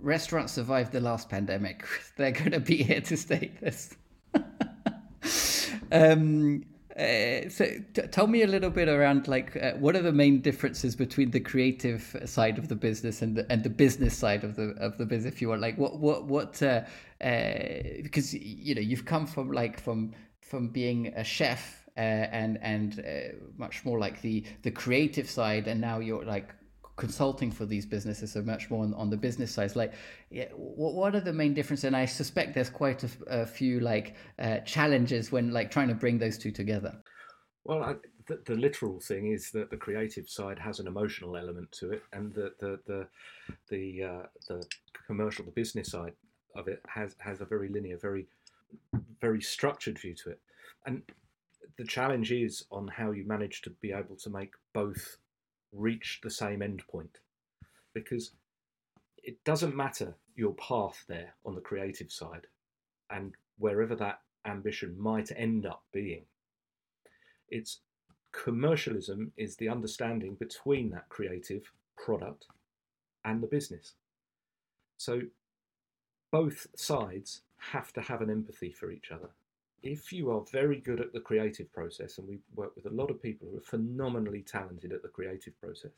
restaurants 0.00 0.52
survived 0.52 0.92
the 0.92 1.00
last 1.00 1.28
pandemic. 1.28 1.84
They're 2.16 2.32
going 2.32 2.52
to 2.52 2.60
be 2.60 2.82
here 2.82 3.00
to 3.00 3.16
stay. 3.16 3.52
This. 3.60 3.94
um, 5.92 6.64
uh, 6.96 7.48
so 7.48 7.66
t- 7.92 8.02
tell 8.12 8.28
me 8.28 8.42
a 8.42 8.46
little 8.46 8.70
bit 8.70 8.88
around 8.88 9.26
like 9.26 9.56
uh, 9.56 9.72
what 9.72 9.96
are 9.96 10.02
the 10.02 10.12
main 10.12 10.40
differences 10.40 10.94
between 10.94 11.32
the 11.32 11.40
creative 11.40 12.16
side 12.24 12.56
of 12.56 12.68
the 12.68 12.76
business 12.76 13.20
and 13.20 13.34
the 13.34 13.50
and 13.50 13.64
the 13.64 13.70
business 13.70 14.16
side 14.16 14.44
of 14.44 14.54
the 14.54 14.76
of 14.78 14.96
the 14.96 15.04
business 15.04 15.34
if 15.34 15.42
you 15.42 15.48
want 15.48 15.60
like 15.60 15.76
what 15.76 15.98
what 15.98 16.26
what 16.26 16.62
uh, 16.62 16.82
uh 17.20 17.52
because 18.00 18.32
you 18.32 18.76
know 18.76 18.80
you've 18.80 19.04
come 19.04 19.26
from 19.26 19.50
like 19.50 19.80
from 19.80 20.12
from 20.40 20.68
being 20.68 21.08
a 21.16 21.24
chef 21.24 21.84
uh, 21.96 22.00
and 22.00 22.58
and 22.62 23.00
uh, 23.00 23.34
much 23.56 23.84
more 23.84 23.98
like 23.98 24.22
the 24.22 24.44
the 24.62 24.70
creative 24.70 25.28
side 25.28 25.66
and 25.66 25.80
now 25.80 25.98
you're 25.98 26.24
like 26.24 26.54
consulting 26.96 27.50
for 27.50 27.66
these 27.66 27.84
businesses 27.86 28.32
so 28.32 28.42
much 28.42 28.70
more 28.70 28.84
on, 28.84 28.94
on 28.94 29.10
the 29.10 29.16
business 29.16 29.52
side. 29.52 29.74
Like 29.74 29.94
what, 30.54 30.94
what 30.94 31.14
are 31.14 31.20
the 31.20 31.32
main 31.32 31.54
differences 31.54 31.84
and 31.84 31.96
i 31.96 32.04
suspect 32.04 32.54
there's 32.54 32.70
quite 32.70 33.02
a, 33.02 33.08
a 33.26 33.46
few 33.46 33.80
like 33.80 34.14
uh, 34.38 34.58
challenges 34.60 35.32
when 35.32 35.50
like 35.50 35.70
trying 35.70 35.88
to 35.88 35.94
bring 35.94 36.18
those 36.18 36.38
two 36.38 36.50
together. 36.50 36.94
Well 37.64 37.82
I, 37.82 37.94
the, 38.26 38.40
the, 38.46 38.54
literal 38.54 39.00
thing 39.00 39.32
is 39.32 39.50
that 39.50 39.70
the 39.70 39.76
creative 39.76 40.28
side 40.28 40.58
has 40.58 40.80
an 40.80 40.86
emotional 40.86 41.36
element 41.36 41.70
to 41.72 41.92
it 41.92 42.02
and 42.12 42.32
the 42.32 42.52
the 42.60 42.78
the 42.86 43.06
the, 43.68 44.02
uh, 44.02 44.26
the 44.48 44.64
commercial 45.06 45.44
the 45.44 45.50
business 45.50 45.90
side 45.90 46.14
of 46.54 46.68
it 46.68 46.80
has 46.88 47.16
has 47.18 47.40
a 47.40 47.44
very 47.44 47.68
linear 47.68 47.98
very 47.98 48.26
very 49.20 49.40
structured 49.40 49.98
view 49.98 50.14
to 50.14 50.30
it. 50.30 50.40
And 50.86 51.02
the 51.78 51.84
challenge 51.84 52.32
is 52.32 52.64
on 52.70 52.88
how 52.88 53.12
you 53.12 53.26
manage 53.26 53.62
to 53.62 53.70
be 53.70 53.92
able 53.92 54.16
to 54.16 54.30
make 54.30 54.52
both 54.72 55.16
reach 55.74 56.20
the 56.22 56.30
same 56.30 56.60
endpoint 56.60 57.16
because 57.92 58.32
it 59.22 59.42
doesn't 59.44 59.76
matter 59.76 60.14
your 60.36 60.54
path 60.54 61.04
there 61.08 61.34
on 61.44 61.54
the 61.54 61.60
creative 61.60 62.10
side 62.10 62.46
and 63.10 63.34
wherever 63.58 63.94
that 63.94 64.20
ambition 64.46 64.94
might 64.98 65.30
end 65.36 65.66
up 65.66 65.82
being. 65.92 66.24
It's 67.48 67.80
commercialism 68.32 69.32
is 69.36 69.56
the 69.56 69.68
understanding 69.68 70.34
between 70.34 70.90
that 70.90 71.08
creative 71.08 71.70
product 71.96 72.46
and 73.24 73.42
the 73.42 73.46
business. 73.46 73.94
So 74.96 75.22
both 76.30 76.66
sides 76.76 77.42
have 77.58 77.92
to 77.92 78.00
have 78.00 78.20
an 78.20 78.30
empathy 78.30 78.72
for 78.72 78.90
each 78.90 79.10
other 79.12 79.30
if 79.84 80.12
you 80.12 80.30
are 80.30 80.42
very 80.50 80.80
good 80.80 81.00
at 81.00 81.12
the 81.12 81.20
creative 81.20 81.70
process, 81.72 82.16
and 82.16 82.26
we 82.26 82.38
work 82.56 82.74
with 82.74 82.86
a 82.86 82.94
lot 82.94 83.10
of 83.10 83.22
people 83.22 83.46
who 83.50 83.58
are 83.58 83.60
phenomenally 83.60 84.40
talented 84.40 84.92
at 84.92 85.02
the 85.02 85.08
creative 85.08 85.58
process, 85.60 85.92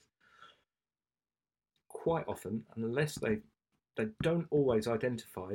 quite 1.89 2.25
often, 2.29 2.65
unless 2.75 3.15
they 3.15 3.39
they 3.97 4.09
don't 4.23 4.47
always 4.51 4.87
identify 4.87 5.55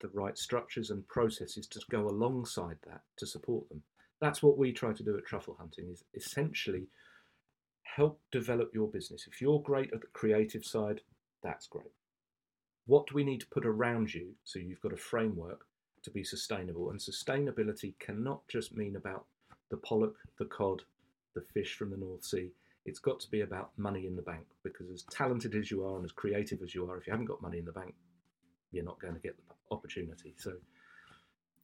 the 0.00 0.08
right 0.12 0.36
structures 0.36 0.90
and 0.90 1.06
processes 1.08 1.66
to 1.66 1.80
go 1.90 2.06
alongside 2.08 2.76
that 2.86 3.00
to 3.16 3.26
support 3.26 3.66
them. 3.70 3.82
That's 4.20 4.42
what 4.42 4.58
we 4.58 4.70
try 4.70 4.92
to 4.92 5.02
do 5.02 5.16
at 5.16 5.24
Truffle 5.24 5.56
Hunting 5.58 5.88
is 5.90 6.04
essentially 6.12 6.88
help 7.84 8.20
develop 8.30 8.70
your 8.74 8.88
business. 8.88 9.26
If 9.26 9.40
you're 9.40 9.62
great 9.62 9.94
at 9.94 10.02
the 10.02 10.08
creative 10.08 10.64
side, 10.64 11.00
that's 11.42 11.66
great. 11.66 11.92
What 12.86 13.06
do 13.06 13.14
we 13.14 13.24
need 13.24 13.40
to 13.40 13.46
put 13.46 13.64
around 13.64 14.12
you 14.12 14.34
so 14.44 14.58
you've 14.58 14.82
got 14.82 14.92
a 14.92 14.96
framework 14.96 15.64
to 16.04 16.10
be 16.10 16.24
sustainable. 16.24 16.90
And 16.90 16.98
sustainability 16.98 17.94
cannot 17.98 18.46
just 18.48 18.76
mean 18.76 18.96
about 18.96 19.24
the 19.70 19.76
pollock, 19.78 20.14
the 20.38 20.44
cod, 20.46 20.82
the 21.34 21.40
fish 21.40 21.76
from 21.76 21.90
the 21.90 21.96
North 21.96 22.24
Sea. 22.24 22.50
It's 22.86 22.98
got 22.98 23.18
to 23.20 23.30
be 23.30 23.40
about 23.40 23.70
money 23.76 24.06
in 24.06 24.14
the 24.14 24.22
bank 24.22 24.44
because, 24.62 24.90
as 24.92 25.04
talented 25.10 25.54
as 25.54 25.70
you 25.70 25.84
are 25.84 25.96
and 25.96 26.04
as 26.04 26.12
creative 26.12 26.60
as 26.62 26.74
you 26.74 26.88
are, 26.88 26.98
if 26.98 27.06
you 27.06 27.12
haven't 27.12 27.26
got 27.26 27.42
money 27.42 27.58
in 27.58 27.64
the 27.64 27.72
bank, 27.72 27.94
you're 28.72 28.84
not 28.84 29.00
going 29.00 29.14
to 29.14 29.20
get 29.20 29.36
the 29.36 29.74
opportunity. 29.74 30.34
So, 30.36 30.52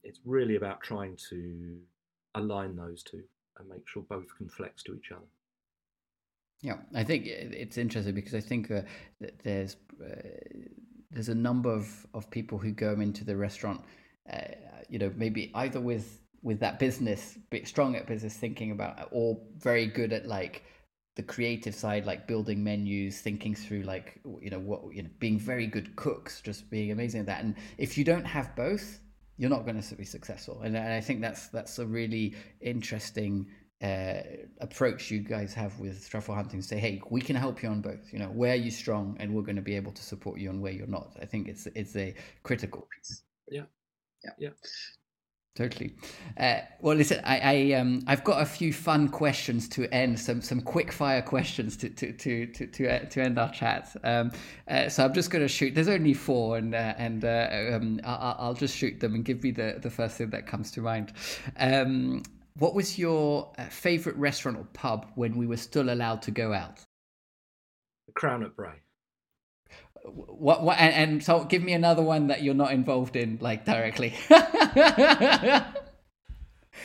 it's 0.03 0.19
really 0.25 0.55
about 0.55 0.81
trying 0.81 1.15
to 1.29 1.77
align 2.35 2.75
those 2.75 3.03
two 3.03 3.23
and 3.59 3.69
make 3.69 3.87
sure 3.87 4.03
both 4.03 4.35
can 4.35 4.49
flex 4.49 4.81
to 4.83 4.95
each 4.95 5.11
other. 5.11 5.27
Yeah, 6.61 6.77
I 6.95 7.03
think 7.03 7.25
it's 7.25 7.77
interesting 7.77 8.15
because 8.15 8.35
I 8.35 8.39
think 8.39 8.69
uh, 8.69 8.81
there's 9.43 9.77
uh, 10.03 10.15
there's 11.11 11.29
a 11.29 11.35
number 11.35 11.71
of, 11.71 12.05
of 12.13 12.29
people 12.29 12.57
who 12.57 12.71
go 12.71 12.93
into 12.93 13.25
the 13.25 13.35
restaurant, 13.35 13.81
uh, 14.31 14.39
you 14.89 14.99
know, 14.99 15.11
maybe 15.15 15.51
either 15.53 15.79
with 15.79 16.19
with 16.43 16.59
that 16.59 16.79
business, 16.79 17.37
bit 17.49 17.67
strong 17.67 17.95
at 17.95 18.07
business 18.07 18.35
thinking 18.35 18.71
about, 18.71 19.09
or 19.11 19.39
very 19.57 19.85
good 19.85 20.11
at 20.11 20.25
like 20.27 20.63
the 21.15 21.23
creative 21.23 21.75
side, 21.75 22.05
like 22.05 22.27
building 22.27 22.63
menus, 22.63 23.21
thinking 23.21 23.53
through 23.53 23.83
like 23.83 24.19
you 24.41 24.49
know 24.49 24.59
what 24.59 24.81
you 24.93 25.03
know, 25.03 25.09
being 25.19 25.39
very 25.39 25.67
good 25.67 25.95
cooks, 25.95 26.41
just 26.41 26.69
being 26.69 26.91
amazing 26.91 27.21
at 27.21 27.25
that. 27.27 27.43
And 27.43 27.55
if 27.77 27.97
you 27.97 28.03
don't 28.03 28.25
have 28.25 28.55
both, 28.55 28.99
you're 29.37 29.49
not 29.49 29.65
going 29.65 29.81
to 29.81 29.95
be 29.95 30.05
successful. 30.05 30.61
And, 30.61 30.75
and 30.75 30.93
I 30.93 31.01
think 31.01 31.21
that's 31.21 31.47
that's 31.47 31.79
a 31.79 31.85
really 31.85 32.35
interesting 32.61 33.47
uh, 33.81 34.21
approach 34.59 35.09
you 35.09 35.19
guys 35.19 35.53
have 35.53 35.79
with 35.79 36.07
truffle 36.09 36.35
hunting. 36.35 36.61
Say, 36.61 36.77
hey, 36.77 37.01
we 37.09 37.21
can 37.21 37.35
help 37.35 37.63
you 37.63 37.69
on 37.69 37.81
both. 37.81 38.13
You 38.13 38.19
know, 38.19 38.27
where 38.27 38.55
you're 38.55 38.71
strong, 38.71 39.17
and 39.19 39.33
we're 39.33 39.41
going 39.41 39.55
to 39.55 39.61
be 39.61 39.75
able 39.75 39.91
to 39.93 40.03
support 40.03 40.39
you 40.39 40.49
on 40.49 40.61
where 40.61 40.71
you're 40.71 40.87
not. 40.87 41.17
I 41.21 41.25
think 41.25 41.47
it's 41.47 41.67
it's 41.75 41.95
a 41.95 42.13
critical 42.43 42.87
piece. 42.95 43.23
Yeah, 43.49 43.63
yeah, 44.23 44.31
yeah. 44.37 44.49
Totally. 45.53 45.93
Uh, 46.37 46.59
well, 46.79 46.95
listen, 46.95 47.19
I, 47.25 47.39
I 47.39 47.73
um, 47.73 48.03
I've 48.07 48.23
got 48.23 48.41
a 48.41 48.45
few 48.45 48.71
fun 48.71 49.09
questions 49.09 49.67
to 49.69 49.93
end, 49.93 50.17
some 50.17 50.41
some 50.41 50.61
quick 50.61 50.93
fire 50.93 51.21
questions 51.21 51.75
to 51.77 51.89
to 51.89 52.13
to 52.13 52.45
to 52.47 52.67
to, 52.67 52.87
uh, 52.87 52.99
to 53.09 53.21
end 53.21 53.37
our 53.37 53.51
chat. 53.51 53.93
Um, 54.05 54.31
uh, 54.69 54.87
so 54.87 55.03
I'm 55.03 55.13
just 55.13 55.29
going 55.29 55.43
to 55.43 55.49
shoot. 55.49 55.75
There's 55.75 55.89
only 55.89 56.13
four, 56.13 56.57
and 56.57 56.73
uh, 56.73 56.93
and 56.97 57.25
uh, 57.25 57.73
um, 57.73 57.99
I'll, 58.05 58.37
I'll 58.39 58.53
just 58.53 58.77
shoot 58.77 59.01
them 59.01 59.13
and 59.13 59.25
give 59.25 59.43
me 59.43 59.51
the 59.51 59.77
the 59.81 59.89
first 59.89 60.17
thing 60.17 60.29
that 60.29 60.47
comes 60.47 60.71
to 60.71 60.81
mind. 60.81 61.11
Um, 61.57 62.23
what 62.57 62.73
was 62.73 62.97
your 62.97 63.51
uh, 63.57 63.65
favorite 63.65 64.15
restaurant 64.15 64.57
or 64.57 64.63
pub 64.71 65.11
when 65.15 65.35
we 65.35 65.47
were 65.47 65.57
still 65.57 65.89
allowed 65.89 66.21
to 66.21 66.31
go 66.31 66.53
out? 66.53 66.79
The 68.07 68.13
Crown 68.13 68.43
at 68.43 68.55
Bray. 68.55 68.81
What, 70.03 70.63
what 70.63 70.79
and, 70.79 70.93
and, 70.93 71.23
so 71.23 71.43
give 71.43 71.63
me 71.63 71.73
another 71.73 72.01
one 72.01 72.27
that 72.27 72.43
you're 72.43 72.53
not 72.53 72.71
involved 72.71 73.15
in 73.15 73.37
like 73.41 73.65
directly 73.65 74.13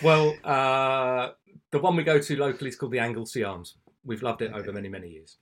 well 0.03 0.35
uh, 0.45 1.31
the 1.71 1.79
one 1.79 1.97
we 1.97 2.05
go 2.05 2.19
to 2.19 2.37
locally 2.37 2.69
is 2.69 2.77
called 2.77 2.93
the 2.93 2.99
anglesey 2.99 3.43
arms 3.43 3.77
we've 4.05 4.23
loved 4.23 4.43
it 4.43 4.51
okay. 4.53 4.61
over 4.61 4.73
many 4.73 4.89
many 4.89 5.09
years 5.09 5.39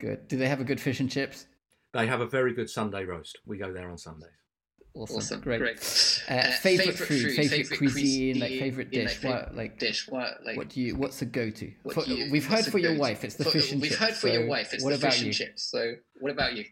good 0.00 0.28
do 0.28 0.36
they 0.36 0.48
have 0.48 0.60
a 0.60 0.64
good 0.64 0.80
fish 0.80 1.00
and 1.00 1.10
chips 1.10 1.46
they 1.92 2.06
have 2.06 2.20
a 2.20 2.26
very 2.26 2.54
good 2.54 2.70
sunday 2.70 3.04
roast 3.04 3.38
we 3.44 3.58
go 3.58 3.72
there 3.72 3.90
on 3.90 3.98
sundays 3.98 4.30
Awesome. 4.96 5.16
awesome. 5.16 5.40
Great. 5.40 5.58
Great. 5.58 6.24
Uh, 6.28 6.34
uh, 6.34 6.52
favorite, 6.52 6.86
favorite, 6.86 7.06
food, 7.06 7.32
favorite, 7.32 7.48
favorite 7.48 7.78
cuisine, 7.78 8.38
cuisine, 8.38 8.40
like 8.40 8.50
favorite 8.58 8.90
dish. 8.90 9.22
Like, 9.22 9.32
what, 9.32 9.54
like 9.54 9.78
dish? 9.78 10.08
What 10.08 10.38
like? 10.44 10.56
What 10.56 10.70
do 10.70 10.80
you? 10.80 10.96
What's 10.96 11.18
the 11.18 11.26
go-to? 11.26 11.70
For, 11.92 12.02
you, 12.04 12.32
we've 12.32 12.46
heard 12.46 12.64
for 12.64 12.78
your 12.78 12.96
wife, 12.96 13.22
it's 13.22 13.34
the 13.34 13.44
for, 13.44 13.50
fish 13.50 13.72
and 13.72 13.82
we've 13.82 13.90
chips. 13.90 14.00
We've 14.00 14.08
heard 14.08 14.16
for 14.16 14.28
so 14.28 14.32
your 14.32 14.46
wife, 14.46 14.72
it's 14.72 14.84
the 14.84 14.96
fish 14.96 15.22
and 15.22 15.32
chips. 15.34 15.70
So 15.70 15.92
what 16.20 16.32
about 16.32 16.56
you? 16.56 16.64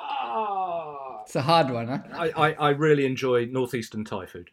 Ah, 0.00 1.22
it's 1.22 1.36
a 1.36 1.42
hard 1.42 1.70
one, 1.70 1.88
huh? 1.88 1.98
I, 2.12 2.30
I, 2.30 2.52
I 2.52 2.68
really 2.70 3.06
enjoy 3.06 3.46
northeastern 3.46 4.04
Thai 4.04 4.26
food. 4.26 4.50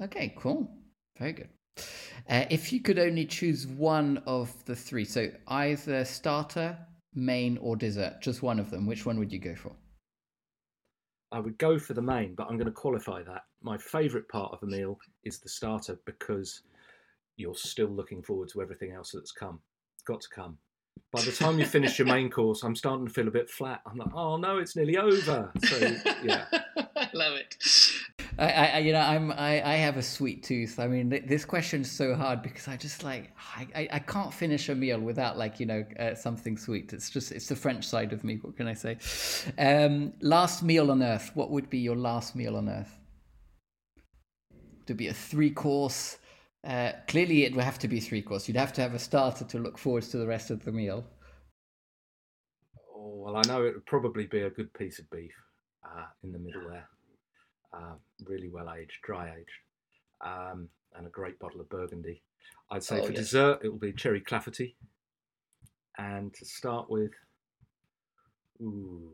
Okay, 0.00 0.34
cool. 0.36 0.70
Very 1.18 1.32
good. 1.32 1.48
Uh, 2.28 2.44
if 2.50 2.72
you 2.72 2.80
could 2.80 2.98
only 2.98 3.26
choose 3.26 3.66
one 3.66 4.22
of 4.26 4.64
the 4.64 4.76
three, 4.76 5.04
so 5.04 5.28
either 5.48 6.04
starter, 6.04 6.78
main, 7.14 7.58
or 7.58 7.76
dessert, 7.76 8.20
just 8.22 8.42
one 8.42 8.58
of 8.58 8.70
them, 8.70 8.86
which 8.86 9.04
one 9.04 9.18
would 9.18 9.32
you 9.32 9.38
go 9.38 9.54
for? 9.54 9.72
I 11.32 11.40
would 11.40 11.58
go 11.58 11.78
for 11.78 11.94
the 11.94 12.02
main, 12.02 12.34
but 12.34 12.46
I'm 12.48 12.56
going 12.56 12.66
to 12.66 12.72
qualify 12.72 13.22
that. 13.24 13.42
My 13.60 13.76
favourite 13.76 14.28
part 14.28 14.52
of 14.52 14.62
a 14.62 14.66
meal 14.66 14.98
is 15.24 15.38
the 15.38 15.48
starter 15.48 15.98
because 16.06 16.62
you're 17.36 17.56
still 17.56 17.88
looking 17.88 18.22
forward 18.22 18.48
to 18.50 18.62
everything 18.62 18.92
else 18.92 19.10
that's 19.12 19.32
come, 19.32 19.60
got 20.06 20.20
to 20.20 20.28
come 20.28 20.58
by 21.12 21.22
the 21.22 21.32
time 21.32 21.58
you 21.60 21.64
finish 21.64 21.98
your 21.98 22.08
main 22.08 22.28
course, 22.28 22.64
I'm 22.64 22.74
starting 22.74 23.06
to 23.06 23.12
feel 23.12 23.28
a 23.28 23.30
bit 23.30 23.48
flat. 23.48 23.80
I'm 23.86 23.96
like, 23.96 24.12
oh 24.14 24.36
no, 24.36 24.58
it's 24.58 24.74
nearly 24.74 24.96
over. 24.96 25.50
So 25.64 25.96
yeah, 26.24 26.46
I 26.96 27.08
love 27.14 27.34
it. 27.34 27.56
I, 28.36 28.50
I, 28.50 28.78
you 28.78 28.92
know, 28.92 29.00
I'm, 29.00 29.30
I, 29.30 29.62
I 29.62 29.74
have 29.74 29.96
a 29.96 30.02
sweet 30.02 30.42
tooth. 30.42 30.80
I 30.80 30.88
mean, 30.88 31.10
th- 31.10 31.24
this 31.26 31.44
question's 31.44 31.88
so 31.88 32.16
hard 32.16 32.42
because 32.42 32.66
I 32.66 32.76
just 32.76 33.04
like, 33.04 33.30
I, 33.56 33.68
I, 33.76 33.88
I 33.92 33.98
can't 34.00 34.34
finish 34.34 34.68
a 34.68 34.74
meal 34.74 34.98
without 34.98 35.38
like, 35.38 35.60
you 35.60 35.66
know, 35.66 35.84
uh, 36.00 36.14
something 36.16 36.56
sweet. 36.56 36.92
It's 36.92 37.10
just, 37.10 37.30
it's 37.30 37.46
the 37.46 37.54
French 37.54 37.86
side 37.86 38.12
of 38.12 38.24
me. 38.24 38.38
What 38.42 38.56
can 38.56 38.66
I 38.66 38.74
say? 38.74 38.98
Um, 39.56 40.14
last 40.20 40.64
meal 40.64 40.90
on 40.90 41.00
earth. 41.02 41.30
What 41.34 41.50
would 41.50 41.70
be 41.70 41.78
your 41.78 41.96
last 41.96 42.34
meal 42.34 42.56
on 42.56 42.68
earth? 42.68 42.98
To 44.86 44.94
be 44.94 45.06
a 45.06 45.14
three 45.14 45.50
course 45.50 46.18
uh, 46.66 46.92
clearly, 47.08 47.44
it 47.44 47.54
would 47.54 47.64
have 47.64 47.78
to 47.80 47.88
be 47.88 48.00
three 48.00 48.22
course. 48.22 48.48
You'd 48.48 48.56
have 48.56 48.72
to 48.74 48.80
have 48.80 48.94
a 48.94 48.98
starter 48.98 49.44
to 49.44 49.58
look 49.58 49.76
forward 49.78 50.04
to 50.04 50.16
the 50.16 50.26
rest 50.26 50.50
of 50.50 50.64
the 50.64 50.72
meal. 50.72 51.04
Oh, 52.94 53.22
well, 53.24 53.36
I 53.36 53.42
know 53.46 53.64
it 53.64 53.74
would 53.74 53.86
probably 53.86 54.26
be 54.26 54.42
a 54.42 54.50
good 54.50 54.72
piece 54.74 54.98
of 54.98 55.10
beef 55.10 55.32
uh, 55.84 56.06
in 56.22 56.32
the 56.32 56.38
middle 56.38 56.68
there. 56.68 56.88
Uh, 57.72 57.94
really 58.24 58.48
well 58.48 58.72
aged, 58.72 58.98
dry 59.02 59.34
aged, 59.36 59.50
um, 60.24 60.68
and 60.96 61.06
a 61.06 61.10
great 61.10 61.38
bottle 61.38 61.60
of 61.60 61.68
Burgundy. 61.68 62.22
I'd 62.70 62.82
say 62.82 63.00
oh, 63.00 63.06
for 63.06 63.12
yes. 63.12 63.20
dessert, 63.20 63.60
it 63.62 63.68
will 63.68 63.78
be 63.78 63.92
cherry 63.92 64.20
clafouti. 64.20 64.74
And 65.98 66.32
to 66.34 66.44
start 66.44 66.88
with, 66.88 67.12
ooh, 68.60 69.10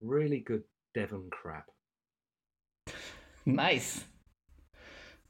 really 0.00 0.40
good 0.40 0.64
Devon 0.94 1.28
crab. 1.30 1.64
Nice. 3.46 4.04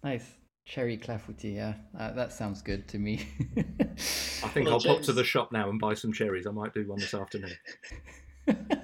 Nice. 0.03 0.35
Cherry 0.65 0.99
clafouti, 0.99 1.57
yeah. 1.57 1.75
Uh, 1.99 2.13
that 2.13 2.33
sounds 2.33 2.63
good 2.63 2.87
to 2.89 2.99
me. 2.99 3.27
I 3.59 4.49
think 4.49 4.67
well, 4.67 4.75
I'll 4.75 4.81
James... 4.81 4.97
pop 4.97 5.03
to 5.07 5.13
the 5.13 5.25
shop 5.25 5.53
now 5.53 5.69
and 5.69 5.81
buy 5.81 5.95
some 5.95 6.13
cherries. 6.13 6.47
I 6.47 6.51
might 6.51 6.73
do 6.75 6.87
one 6.87 6.99
this 6.99 7.15
afternoon. 7.15 7.57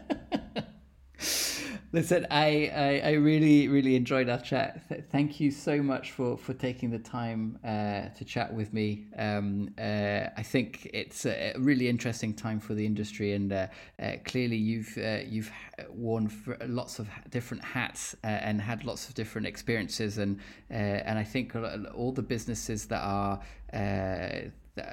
Listen, 1.92 2.26
I, 2.32 2.70
I, 2.74 3.10
I, 3.10 3.12
really, 3.12 3.68
really 3.68 3.94
enjoyed 3.94 4.28
our 4.28 4.40
chat. 4.40 4.88
Th- 4.88 5.04
thank 5.12 5.38
you 5.38 5.52
so 5.52 5.80
much 5.80 6.10
for, 6.10 6.36
for 6.36 6.52
taking 6.52 6.90
the 6.90 6.98
time 6.98 7.58
uh, 7.64 8.08
to 8.16 8.24
chat 8.24 8.52
with 8.52 8.72
me. 8.72 9.06
Um, 9.16 9.70
uh, 9.78 10.26
I 10.36 10.42
think 10.42 10.90
it's 10.92 11.26
a 11.26 11.54
really 11.56 11.88
interesting 11.88 12.34
time 12.34 12.58
for 12.58 12.74
the 12.74 12.84
industry, 12.84 13.34
and 13.34 13.52
uh, 13.52 13.68
uh 14.02 14.12
clearly 14.24 14.56
you've 14.56 14.98
uh, 14.98 15.20
you've 15.24 15.50
worn 15.90 16.30
lots 16.66 16.98
of 16.98 17.08
different 17.30 17.62
hats 17.62 18.16
uh, 18.24 18.26
and 18.26 18.60
had 18.60 18.84
lots 18.84 19.08
of 19.08 19.14
different 19.14 19.46
experiences, 19.46 20.18
and 20.18 20.40
and 20.70 21.18
I 21.18 21.24
think 21.24 21.54
all 21.94 22.12
the 22.12 22.22
businesses 22.22 22.86
that 22.86 23.02
are 23.02 23.40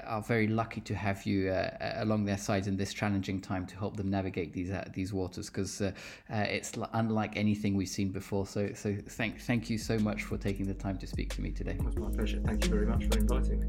are 0.05 0.21
very 0.21 0.47
lucky 0.47 0.81
to 0.81 0.95
have 0.95 1.25
you 1.25 1.49
uh, 1.49 1.75
uh, 1.79 1.93
along 1.97 2.25
their 2.25 2.37
sides 2.37 2.67
in 2.67 2.77
this 2.77 2.93
challenging 2.93 3.41
time 3.41 3.65
to 3.65 3.75
help 3.77 3.97
them 3.97 4.09
navigate 4.09 4.53
these 4.53 4.71
uh, 4.71 4.87
these 4.93 5.13
waters 5.13 5.49
because 5.49 5.81
uh, 5.81 5.91
uh 6.31 6.37
it's 6.37 6.73
unlike 6.93 7.35
anything 7.35 7.75
we've 7.75 7.89
seen 7.89 8.09
before. 8.09 8.45
So 8.45 8.71
so 8.73 8.95
thank 9.09 9.41
thank 9.41 9.69
you 9.69 9.77
so 9.77 9.97
much 9.99 10.23
for 10.23 10.37
taking 10.37 10.67
the 10.67 10.73
time 10.73 10.97
to 10.99 11.07
speak 11.07 11.33
to 11.35 11.41
me 11.41 11.51
today. 11.51 11.71
It 11.71 11.83
was 11.83 11.97
my 11.97 12.09
pleasure. 12.09 12.41
Thank 12.45 12.65
you 12.65 12.71
very 12.71 12.85
much 12.85 13.05
for 13.05 13.17
inviting 13.17 13.59
me. 13.59 13.67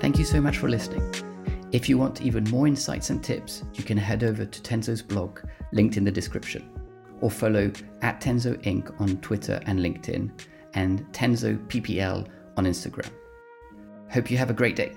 Thank 0.00 0.18
you 0.18 0.24
so 0.24 0.40
much 0.40 0.58
for 0.58 0.68
listening. 0.68 1.08
If 1.70 1.88
you 1.88 1.96
want 1.96 2.20
even 2.20 2.44
more 2.44 2.66
insights 2.66 3.10
and 3.10 3.22
tips, 3.22 3.62
you 3.74 3.84
can 3.84 3.96
head 3.96 4.24
over 4.24 4.44
to 4.44 4.62
Tenzo's 4.62 5.00
blog, 5.00 5.38
linked 5.72 5.96
in 5.96 6.04
the 6.04 6.10
description 6.10 6.68
or 7.22 7.30
follow 7.30 7.72
at 8.02 8.20
Tenzo 8.20 8.56
Inc. 8.64 9.00
on 9.00 9.16
Twitter 9.18 9.58
and 9.64 9.78
LinkedIn 9.78 10.30
and 10.74 11.00
Tenzo 11.12 11.56
PPL 11.68 12.28
on 12.58 12.66
Instagram. 12.66 13.10
Hope 14.10 14.30
you 14.30 14.36
have 14.36 14.50
a 14.50 14.54
great 14.54 14.76
day. 14.76 14.92